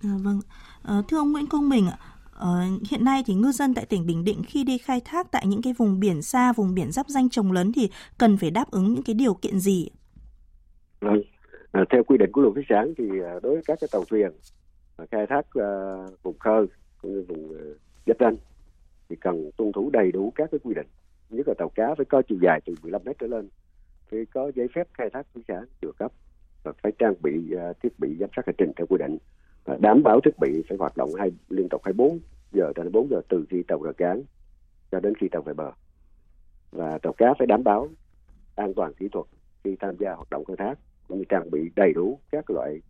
À, 0.03 0.11
vâng, 0.23 0.41
à, 0.83 1.03
thưa 1.09 1.19
ông 1.19 1.33
Nguyễn 1.33 1.47
Công 1.47 1.71
Bình 1.71 1.87
ạ, 1.87 1.99
Ờ, 2.35 2.61
hiện 2.91 3.05
nay 3.05 3.23
thì 3.27 3.35
ngư 3.35 3.53
dân 3.53 3.75
tại 3.75 3.87
tỉnh 3.87 4.07
Bình 4.07 4.25
Định 4.25 4.43
khi 4.47 4.65
đi 4.65 4.79
khai 4.79 5.01
thác 5.05 5.27
tại 5.31 5.47
những 5.47 5.63
cái 5.63 5.73
vùng 5.79 6.01
biển 6.01 6.23
xa, 6.23 6.53
vùng 6.53 6.75
biển 6.75 6.93
giáp 6.93 7.07
danh 7.09 7.29
trồng 7.29 7.53
lớn 7.53 7.73
thì 7.75 7.91
cần 8.19 8.37
phải 8.37 8.51
đáp 8.51 8.71
ứng 8.71 8.95
những 8.95 9.03
cái 9.03 9.15
điều 9.15 9.35
kiện 9.35 9.59
gì? 9.59 9.89
Vâng, 11.01 11.23
à, 11.73 11.85
theo 11.91 12.05
quy 12.05 12.19
định 12.19 12.33
của 12.33 12.41
luật 12.41 12.55
thủy 12.55 12.65
sản 12.69 12.95
thì 12.99 13.05
à, 13.25 13.33
đối 13.43 13.55
với 13.55 13.63
các 13.67 13.79
cái 13.81 13.89
tàu 13.93 14.05
thuyền 14.11 14.31
khai 15.11 15.27
thác 15.29 15.47
uh, 15.59 16.23
vùng 16.23 16.39
khơi 16.39 16.67
cũng 17.03 17.13
như 17.13 17.25
vùng 17.29 17.51
uh, 17.51 17.57
giáp 18.07 18.17
ranh 18.21 18.37
thì 19.09 19.17
cần 19.17 19.51
tuân 19.57 19.73
thủ 19.73 19.91
đầy 19.91 20.13
đủ 20.13 20.33
các 20.35 20.51
cái 20.51 20.59
quy 20.63 20.75
định. 20.75 20.87
Nhất 21.31 21.49
là 21.49 21.55
tàu 21.59 21.69
cá 21.69 21.95
phải 21.95 22.05
có 22.05 22.23
chiều 22.23 22.39
dài 22.43 22.61
từ 22.67 22.75
15 22.83 23.03
mét 23.05 23.19
trở 23.19 23.27
lên 23.27 23.49
phải 24.11 24.27
có 24.27 24.51
giấy 24.55 24.69
phép 24.75 24.89
khai 24.93 25.11
thác 25.11 25.27
thủy 25.35 25.43
sản 25.49 25.65
được 25.81 25.99
cấp 25.99 26.13
và 26.63 26.73
phải 26.83 26.93
trang 26.99 27.15
bị 27.23 27.55
uh, 27.55 27.81
thiết 27.83 27.99
bị 27.99 28.17
giám 28.21 28.31
sát 28.37 28.47
hành 28.47 28.55
trình 28.59 28.73
theo 28.77 28.87
quy 28.87 28.99
định. 28.99 29.19
Và 29.65 29.77
đảm 29.81 30.03
bảo 30.03 30.21
thiết 30.21 30.39
bị 30.41 30.63
phải 30.69 30.79
hoạt 30.79 30.97
động 30.97 31.11
hai 31.19 31.33
liên 31.49 31.69
tục 31.69 31.81
24 31.85 32.19
giờ 32.53 32.73
đến 32.77 32.93
4 32.93 33.09
giờ 33.11 33.21
từ 33.29 33.45
khi 33.51 33.63
tàu 33.63 33.83
rời 33.83 33.95
cảng 33.95 34.23
cho 34.91 35.01
đến 35.01 35.15
khi 35.15 35.29
tàu 35.29 35.43
về 35.43 35.55
bờ. 35.55 35.73
Và 36.71 36.99
tàu 36.99 37.13
cá 37.13 37.35
phải 37.39 37.47
đảm 37.47 37.65
bảo 37.65 37.89
an 38.55 38.75
toàn 38.75 38.95
kỹ 38.95 39.09
thuật 39.13 39.27
khi 39.65 39.77
tham 39.81 39.97
gia 39.99 40.13
hoạt 40.13 40.31
động 40.31 40.45
khai 40.45 40.57
thác 40.57 40.75
cũng 41.09 41.19
như 41.19 41.25
trang 41.29 41.51
bị 41.51 41.71
đầy 41.77 41.93
đủ 41.93 42.19
các 42.31 42.51
loại 42.51 42.81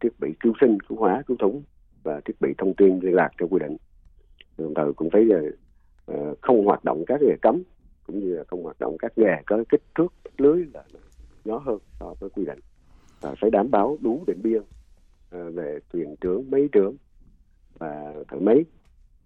thiết 0.00 0.20
bị 0.20 0.34
cứu 0.40 0.52
sinh 0.60 0.78
cứu 0.88 0.98
hỏa 0.98 1.22
cứu 1.26 1.36
thúng 1.40 1.62
và 2.02 2.20
thiết 2.24 2.40
bị 2.40 2.54
thông 2.58 2.74
tin 2.74 3.00
liên 3.00 3.14
lạc 3.14 3.30
theo 3.38 3.48
quy 3.48 3.58
định. 3.58 3.76
Đồng 4.58 4.74
thời 4.74 4.92
cũng 4.92 5.10
phải 5.10 5.22
à, 5.32 5.40
Ờ, 6.06 6.34
không 6.40 6.64
hoạt 6.64 6.84
động 6.84 7.04
các 7.06 7.22
nghề 7.22 7.36
cấm 7.42 7.62
cũng 8.06 8.18
như 8.18 8.36
là 8.36 8.44
không 8.44 8.62
hoạt 8.62 8.78
động 8.78 8.96
các 8.98 9.12
nghề 9.16 9.42
có 9.46 9.64
kích 9.68 9.82
thước 9.94 10.12
lưới 10.38 10.64
là 10.74 10.82
nhỏ 11.44 11.58
hơn 11.58 11.78
so 12.00 12.14
với 12.20 12.30
quy 12.30 12.44
định. 12.44 12.58
Và 13.20 13.34
phải 13.40 13.50
đảm 13.50 13.70
bảo 13.70 13.98
đủ 14.00 14.24
định 14.26 14.40
biên 14.42 14.62
ờ, 15.30 15.50
về 15.50 15.78
thuyền 15.92 16.16
trưởng 16.20 16.50
mấy 16.50 16.68
trưởng 16.72 16.96
và 17.78 18.14
thợ 18.28 18.38
mấy 18.38 18.64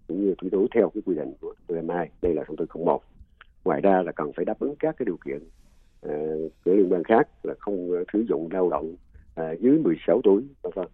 cũng 0.07 0.25
như 0.25 0.35
tuân 0.37 0.49
thủ 0.49 0.67
theo 0.75 0.89
cái 0.89 1.01
quy 1.05 1.15
định 1.15 1.33
của 1.41 1.53
TMI 1.67 2.05
đây 2.21 2.33
là 2.33 2.43
thông 2.43 2.57
tư 2.57 2.65
01 2.73 3.01
ngoài 3.63 3.81
ra 3.81 4.01
là 4.01 4.11
cần 4.11 4.31
phải 4.35 4.45
đáp 4.45 4.59
ứng 4.59 4.75
các 4.79 4.95
cái 4.97 5.05
điều 5.05 5.17
kiện 5.25 5.37
uh, 6.05 6.51
của 6.65 6.73
liên 6.73 6.87
quan 6.89 7.03
khác 7.03 7.27
là 7.43 7.53
không 7.59 7.91
uh, 7.91 8.07
sử 8.13 8.19
dụng 8.29 8.49
lao 8.51 8.69
động 8.69 8.95
uh, 9.41 9.59
dưới 9.59 9.77
16 9.77 10.21
tuổi 10.23 10.43
vân 10.61 10.71
vân. 10.75 10.87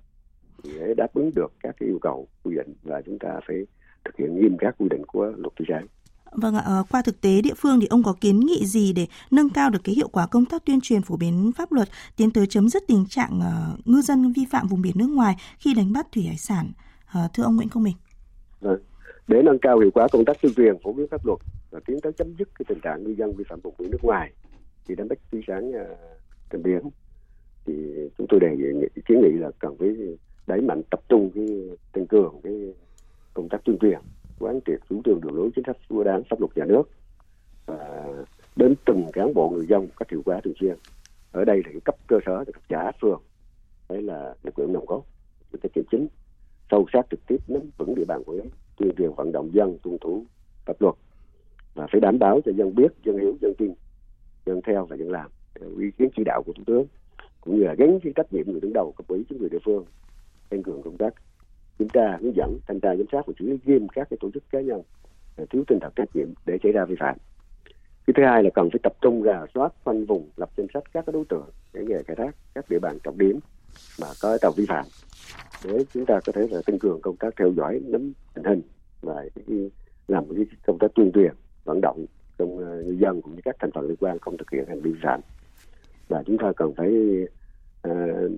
Để 0.64 0.94
đáp 0.98 1.14
ứng 1.14 1.32
được 1.36 1.54
các 1.60 1.76
cái 1.80 1.90
yêu 1.90 2.00
cầu 2.02 2.28
quy 2.44 2.56
định 2.56 2.74
và 2.84 3.02
chúng 3.02 3.20
ta 3.20 3.40
phải 3.48 3.66
thực 4.06 4.16
hiện 4.18 4.42
nghiêm 4.42 4.58
các 4.58 4.76
quy 4.78 4.88
định 4.90 5.02
của 5.08 5.26
luật 5.26 5.56
thủy 5.56 5.66
sản. 5.70 5.88
Vâng 6.32 6.56
ạ, 6.56 6.62
ờ, 6.66 6.84
qua 6.92 7.02
thực 7.02 7.22
tế 7.22 7.42
địa 7.42 7.54
phương 7.58 7.80
thì 7.80 7.88
ông 7.88 8.04
có 8.04 8.16
kiến 8.22 8.40
nghị 8.40 8.66
gì 8.66 8.94
để 8.94 9.08
nâng 9.32 9.50
cao 9.50 9.70
được 9.70 9.80
cái 9.84 9.96
hiệu 9.96 10.08
quả 10.08 10.28
công 10.28 10.46
tác 10.46 10.66
tuyên 10.66 10.80
truyền 10.82 11.02
phổ 11.02 11.18
biến 11.18 11.52
pháp 11.56 11.72
luật 11.72 11.88
tiến 12.16 12.32
tới 12.32 12.48
chấm 12.48 12.70
dứt 12.70 12.84
tình 12.88 13.06
trạng 13.10 13.40
uh, 13.40 13.88
ngư 13.88 14.02
dân 14.02 14.34
vi 14.36 14.46
phạm 14.52 14.68
vùng 14.68 14.82
biển 14.82 14.94
nước 14.96 15.10
ngoài 15.10 15.36
khi 15.58 15.74
đánh 15.74 15.94
bắt 15.94 16.08
thủy 16.12 16.24
hải 16.24 16.38
sản? 16.38 16.72
Uh, 17.06 17.34
thưa 17.34 17.44
ông 17.44 17.56
Nguyễn 17.56 17.70
Công 17.70 17.84
Bình. 17.84 17.96
Vâng. 18.60 18.80
Để 19.28 19.42
nâng 19.42 19.60
cao 19.60 19.80
hiệu 19.80 19.92
quả 19.94 20.08
công 20.12 20.26
tác 20.26 20.38
tuyên 20.42 20.54
truyền 20.54 20.76
phổ 20.84 20.94
biến 20.94 21.08
pháp 21.12 21.26
luật 21.26 21.40
và 21.72 21.80
tiến 21.86 21.98
tới 22.02 22.12
chấm 22.18 22.36
dứt 22.40 22.50
cái 22.60 22.66
tình 22.68 22.80
trạng 22.80 23.04
ngư 23.04 23.16
dân 23.18 23.36
vi 23.38 23.44
phạm 23.50 23.60
vùng 23.60 23.74
biển 23.80 23.92
nước 23.92 24.04
ngoài 24.04 24.32
thì 24.88 24.96
đánh 24.96 25.08
bắt 25.08 25.18
thủy 25.32 25.44
sản 25.48 25.70
uh, 25.70 25.98
trên 26.52 26.64
biển 26.64 26.82
thì 27.66 27.74
chúng 28.18 28.28
tôi 28.30 28.40
đề 28.40 28.56
nghị 28.58 28.88
kiến 29.06 29.22
nghị 29.22 29.40
là 29.40 29.52
cần 29.60 29.76
phải 29.80 29.90
đẩy 30.48 30.62
mạnh 30.62 30.82
tập 30.90 31.00
trung 31.10 31.32
cái 31.36 31.46
tăng 31.94 32.08
cường 32.08 32.36
cái 32.44 32.54
công 33.36 33.50
tác 33.50 33.62
tuyên 33.66 33.78
truyền, 33.82 34.00
quán 34.40 34.60
triệt 34.66 34.80
chủ 34.90 35.02
trương 35.06 35.22
đường 35.22 35.36
lối 35.36 35.50
chính 35.56 35.66
sách 35.66 35.78
của 35.90 36.04
đảng, 36.04 36.24
pháp 36.30 36.40
luật 36.40 36.52
nhà 36.58 36.66
nước, 36.66 36.84
và 37.66 38.08
đến 38.56 38.76
từng 38.86 39.04
cán 39.14 39.34
bộ 39.34 39.50
người 39.50 39.66
dân 39.68 39.88
các 39.98 40.12
hiệu 40.12 40.22
quả 40.26 40.42
thường 40.44 40.54
xuyên. 40.60 40.76
Ở 41.32 41.46
đây 41.46 41.62
thì 41.66 41.80
cấp 41.80 41.96
cơ 42.08 42.20
sở 42.26 42.46
cấp 42.46 42.62
xã, 42.70 42.92
phường, 43.02 43.22
đấy 43.90 44.02
là 44.02 44.36
lực 44.44 44.60
lượng 44.60 44.74
nòng 44.74 44.86
cốt 44.86 45.04
cái 45.62 45.70
kiểm 45.74 45.84
chính. 45.92 46.08
Sâu 46.72 46.86
sát 46.94 47.02
trực 47.12 47.20
tiếp 47.28 47.38
nắm 47.48 47.62
vững 47.78 47.96
địa 47.96 48.06
bàn 48.08 48.24
của 48.26 48.32
ấy 48.32 48.50
tuyên 48.78 48.96
truyền 48.98 49.14
vận 49.14 49.32
động 49.32 49.50
dân 49.54 49.78
tuân 49.84 49.98
thủ 50.02 50.26
pháp 50.66 50.82
luật, 50.82 50.96
và 51.74 51.88
phải 51.92 52.02
đảm 52.02 52.20
bảo 52.20 52.40
cho 52.46 52.52
dân 52.58 52.76
biết, 52.76 52.88
dân 53.06 53.18
hiểu, 53.18 53.38
dân 53.42 53.54
tin, 53.58 53.74
dân 54.46 54.62
theo 54.68 54.86
và 54.86 54.96
dân 54.96 55.12
làm, 55.12 55.32
theo 55.60 55.70
ý 55.80 55.92
kiến 55.98 56.10
chỉ 56.16 56.24
đạo 56.24 56.44
của 56.44 56.54
thủ 56.54 56.64
tướng, 56.66 56.86
cũng 57.42 57.56
như 57.60 57.64
là 57.64 57.74
gắn 57.74 58.00
cái 58.04 58.14
trách 58.16 58.34
nhiệm 58.34 58.52
người 58.52 58.62
đứng 58.62 58.74
đầu, 58.74 58.94
cấp 58.98 59.08
ủy 59.08 59.26
chính 59.30 59.40
quyền 59.40 59.52
địa 59.52 59.60
phương, 59.66 59.86
tăng 60.50 60.64
cường 60.64 60.82
công 60.84 60.98
tác 60.98 61.14
kiểm 61.80 61.90
tra 61.90 62.18
hướng 62.22 62.36
dẫn 62.36 62.60
thanh 62.68 62.80
tra 62.80 62.96
giám 62.96 63.06
sát 63.12 63.28
và 63.28 63.34
xử 63.40 63.46
lý 63.46 63.58
nghiêm 63.66 63.88
các 63.88 64.08
cái 64.10 64.18
tổ 64.22 64.32
chức 64.34 64.44
cá 64.50 64.62
nhân 64.62 64.82
à, 65.38 65.44
thiếu 65.50 65.64
tinh 65.68 65.80
thần 65.82 65.92
trách 65.96 66.16
nhiệm 66.16 66.28
để 66.46 66.58
xảy 66.64 66.72
ra 66.72 66.86
vi 66.86 66.96
phạm. 67.00 67.18
Cái 68.08 68.14
thứ 68.18 68.24
hai 68.24 68.44
là 68.44 68.50
cần 68.54 68.70
phải 68.70 68.80
tập 68.84 68.94
trung 69.02 69.24
rà 69.24 69.46
soát 69.54 69.74
khoanh 69.84 70.06
vùng 70.06 70.30
lập 70.38 70.50
danh 70.58 70.68
sách 70.74 70.84
các 70.94 71.06
đối 71.14 71.26
tượng 71.26 71.50
để 71.74 71.84
nghề 71.88 72.04
khai 72.04 72.16
thác 72.16 72.36
các 72.56 72.66
địa 72.70 72.80
bàn 72.80 72.98
trọng 73.04 73.18
điểm 73.18 73.40
mà 74.02 74.08
có 74.22 74.38
tàu 74.42 74.52
vi 74.52 74.66
phạm 74.66 74.86
để 75.66 75.86
chúng 75.94 76.06
ta 76.06 76.20
có 76.26 76.32
thể 76.32 76.48
là 76.52 76.62
tăng 76.66 76.80
cường 76.80 77.02
công 77.02 77.18
tác 77.18 77.34
theo 77.40 77.52
dõi 77.52 77.82
nắm 77.84 78.14
tình 78.34 78.44
hình 78.44 78.62
và 79.02 79.26
làm 80.08 80.26
cái 80.36 80.46
công 80.68 80.80
tác 80.80 80.88
tuyên 80.96 81.12
truyền 81.12 81.34
vận 81.64 81.82
động 81.82 82.06
trong 82.38 82.60
à, 82.60 82.70
người 82.86 82.98
dân 82.98 83.22
cũng 83.22 83.36
như 83.36 83.42
các 83.46 83.56
thành 83.60 83.72
phần 83.72 83.88
liên 83.88 83.98
quan 84.00 84.20
không 84.20 84.38
thực 84.38 84.52
hiện 84.52 84.66
hành 84.68 84.82
vi 84.82 84.92
vi 84.92 85.00
phạm. 85.04 85.22
Và 86.08 86.24
chúng 86.26 86.38
ta 86.38 86.52
cần 86.58 86.74
phải 86.74 86.92
uh, 87.88 88.32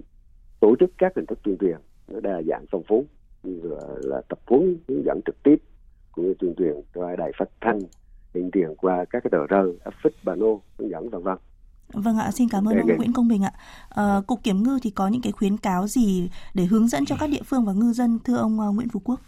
tổ 0.60 0.76
chức 0.80 0.92
các 0.98 1.12
hình 1.16 1.26
thức 1.26 1.40
tuyên 1.44 1.58
truyền 1.58 1.78
nó 2.08 2.20
đa 2.20 2.42
dạng 2.48 2.66
phong 2.72 2.84
phú 2.88 3.06
là 3.44 4.22
tập 4.30 4.40
huấn 4.48 4.78
hướng 4.88 5.04
dẫn 5.06 5.22
trực 5.26 5.44
tiếp 5.44 5.56
cũng 6.12 6.26
như 6.26 6.34
tuyên 6.40 6.54
truyền 6.58 6.76
qua 6.94 7.16
đài 7.16 7.32
phát 7.40 7.50
thanh 7.62 7.80
tuyên 8.34 8.50
truyền 8.54 8.76
qua 8.78 9.06
các 9.10 9.24
cái 9.24 9.32
tờ 9.32 9.48
rơi 9.48 9.78
áp 9.84 9.94
phích 10.04 10.14
bà 10.24 10.36
nô 10.36 10.62
hướng 10.78 10.90
dẫn 10.90 11.10
vân 11.10 11.24
vân 11.24 11.38
Vâng 11.94 12.18
ạ, 12.18 12.32
xin 12.32 12.50
cảm 12.50 12.66
ơn 12.70 12.78
ông 12.78 12.98
Nguyễn 12.98 13.14
Công 13.14 13.28
Bình 13.28 13.44
ạ. 13.44 13.52
À, 13.90 14.22
Cục 14.28 14.44
Kiểm 14.44 14.64
ngư 14.64 14.80
thì 14.84 14.90
có 14.90 15.08
những 15.08 15.22
cái 15.22 15.32
khuyến 15.32 15.58
cáo 15.58 15.88
gì 15.88 16.30
để 16.54 16.66
hướng 16.66 16.88
dẫn 16.88 17.06
cho 17.06 17.16
các 17.20 17.30
địa 17.30 17.42
phương 17.46 17.66
và 17.66 17.74
ngư 17.74 17.94
dân 17.94 18.20
thưa 18.24 18.38
ông 18.38 18.60
uh, 18.60 18.76
Nguyễn 18.76 18.90
Phú 18.90 19.02
Quốc? 19.04 19.20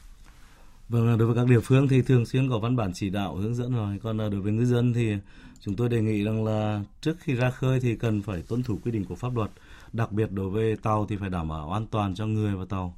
Vâng, 0.90 1.18
đối 1.18 1.28
với 1.28 1.36
các 1.36 1.48
địa 1.50 1.60
phương 1.60 1.88
thì 1.88 2.02
thường 2.02 2.26
xuyên 2.26 2.50
có 2.50 2.60
văn 2.60 2.76
bản 2.76 2.92
chỉ 2.94 3.10
đạo 3.10 3.36
hướng 3.36 3.56
dẫn 3.56 3.72
rồi. 3.76 4.00
Còn 4.04 4.18
đối 4.18 4.42
với 4.42 4.52
ngư 4.52 4.66
dân 4.66 4.94
thì 4.94 5.16
chúng 5.60 5.76
tôi 5.76 5.90
đề 5.90 6.02
nghị 6.02 6.24
rằng 6.24 6.46
là 6.46 6.82
trước 7.02 7.16
khi 7.20 7.36
ra 7.36 7.50
khơi 7.50 7.80
thì 7.80 7.96
cần 7.96 8.22
phải 8.22 8.44
tuân 8.48 8.64
thủ 8.64 8.78
quy 8.84 8.92
định 8.92 9.06
của 9.06 9.16
pháp 9.16 9.36
luật. 9.36 9.50
Đặc 9.94 10.12
biệt 10.12 10.32
đối 10.32 10.50
với 10.50 10.76
tàu 10.76 11.06
thì 11.06 11.18
phải 11.18 11.30
đảm 11.30 11.50
bảo 11.50 11.72
an 11.72 11.86
toàn 11.92 12.16
cho 12.16 12.26
người 12.26 12.56
và 12.56 12.66
tàu 12.70 12.94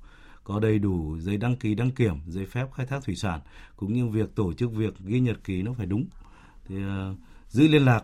có 0.54 0.60
đầy 0.60 0.80
đủ 0.80 1.18
giấy 1.20 1.38
đăng 1.38 1.56
ký 1.56 1.76
đăng 1.76 1.92
kiểm, 1.92 2.16
giấy 2.28 2.46
phép 2.46 2.68
khai 2.74 2.86
thác 2.86 3.04
thủy 3.04 3.16
sản 3.16 3.40
cũng 3.76 3.94
như 3.94 4.08
việc 4.08 4.36
tổ 4.36 4.54
chức 4.54 4.72
việc 4.72 4.94
ghi 5.00 5.20
nhật 5.20 5.44
ký 5.44 5.62
nó 5.62 5.74
phải 5.74 5.86
đúng. 5.86 6.06
Thì 6.68 6.76
uh, 6.76 7.18
giữ 7.48 7.68
liên 7.68 7.86
lạc 7.86 8.04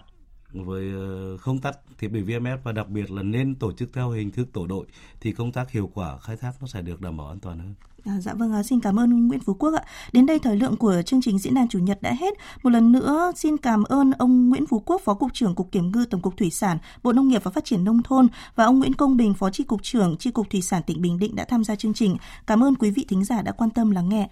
với 0.51 0.93
uh, 0.95 1.41
không 1.41 1.59
tắt 1.59 1.77
thiết 1.97 2.07
bị 2.07 2.21
VMS 2.21 2.63
và 2.63 2.71
đặc 2.71 2.89
biệt 2.89 3.11
là 3.11 3.23
nên 3.23 3.55
tổ 3.55 3.71
chức 3.71 3.93
theo 3.93 4.09
hình 4.09 4.31
thức 4.31 4.47
tổ 4.53 4.67
đội 4.67 4.85
thì 5.21 5.31
công 5.31 5.51
tác 5.51 5.71
hiệu 5.71 5.91
quả 5.93 6.19
khai 6.19 6.37
thác 6.37 6.51
nó 6.61 6.67
sẽ 6.67 6.81
được 6.81 7.01
đảm 7.01 7.17
bảo 7.17 7.27
an 7.27 7.39
toàn 7.39 7.59
hơn. 7.59 7.73
À, 8.07 8.19
dạ 8.21 8.33
vâng, 8.33 8.53
à, 8.53 8.63
xin 8.63 8.79
cảm 8.79 8.99
ơn 8.99 9.27
Nguyễn 9.27 9.39
Phú 9.39 9.53
Quốc 9.53 9.73
ạ. 9.73 9.83
Đến 10.13 10.25
đây 10.25 10.39
thời 10.39 10.57
lượng 10.57 10.77
của 10.77 11.01
chương 11.05 11.21
trình 11.21 11.39
diễn 11.39 11.53
đàn 11.53 11.67
chủ 11.67 11.79
nhật 11.79 12.01
đã 12.01 12.13
hết. 12.19 12.33
Một 12.63 12.69
lần 12.69 12.91
nữa 12.91 13.31
xin 13.35 13.57
cảm 13.57 13.83
ơn 13.83 14.11
ông 14.11 14.49
Nguyễn 14.49 14.65
Phú 14.65 14.83
Quốc, 14.85 15.01
Phó 15.01 15.13
cục 15.13 15.33
trưởng 15.33 15.55
Cục 15.55 15.71
Kiểm 15.71 15.91
ngư 15.91 16.05
Tổng 16.05 16.21
cục 16.21 16.37
Thủy 16.37 16.49
sản, 16.49 16.77
Bộ 17.03 17.11
Nông 17.11 17.27
nghiệp 17.27 17.43
và 17.43 17.51
Phát 17.51 17.65
triển 17.65 17.83
nông 17.83 18.03
thôn 18.03 18.27
và 18.55 18.65
ông 18.65 18.79
Nguyễn 18.79 18.93
Công 18.93 19.17
Bình, 19.17 19.33
Phó 19.33 19.49
Chi 19.49 19.63
cục 19.63 19.83
trưởng 19.83 20.17
Chi 20.17 20.31
cục 20.31 20.49
Thủy 20.49 20.61
sản 20.61 20.81
tỉnh 20.87 21.01
Bình 21.01 21.19
Định 21.19 21.35
đã 21.35 21.45
tham 21.45 21.63
gia 21.63 21.75
chương 21.75 21.93
trình. 21.93 22.17
Cảm 22.47 22.63
ơn 22.63 22.75
quý 22.75 22.91
vị 22.91 23.05
thính 23.09 23.23
giả 23.23 23.41
đã 23.41 23.51
quan 23.51 23.69
tâm 23.69 23.91
lắng 23.91 24.09
nghe. 24.09 24.29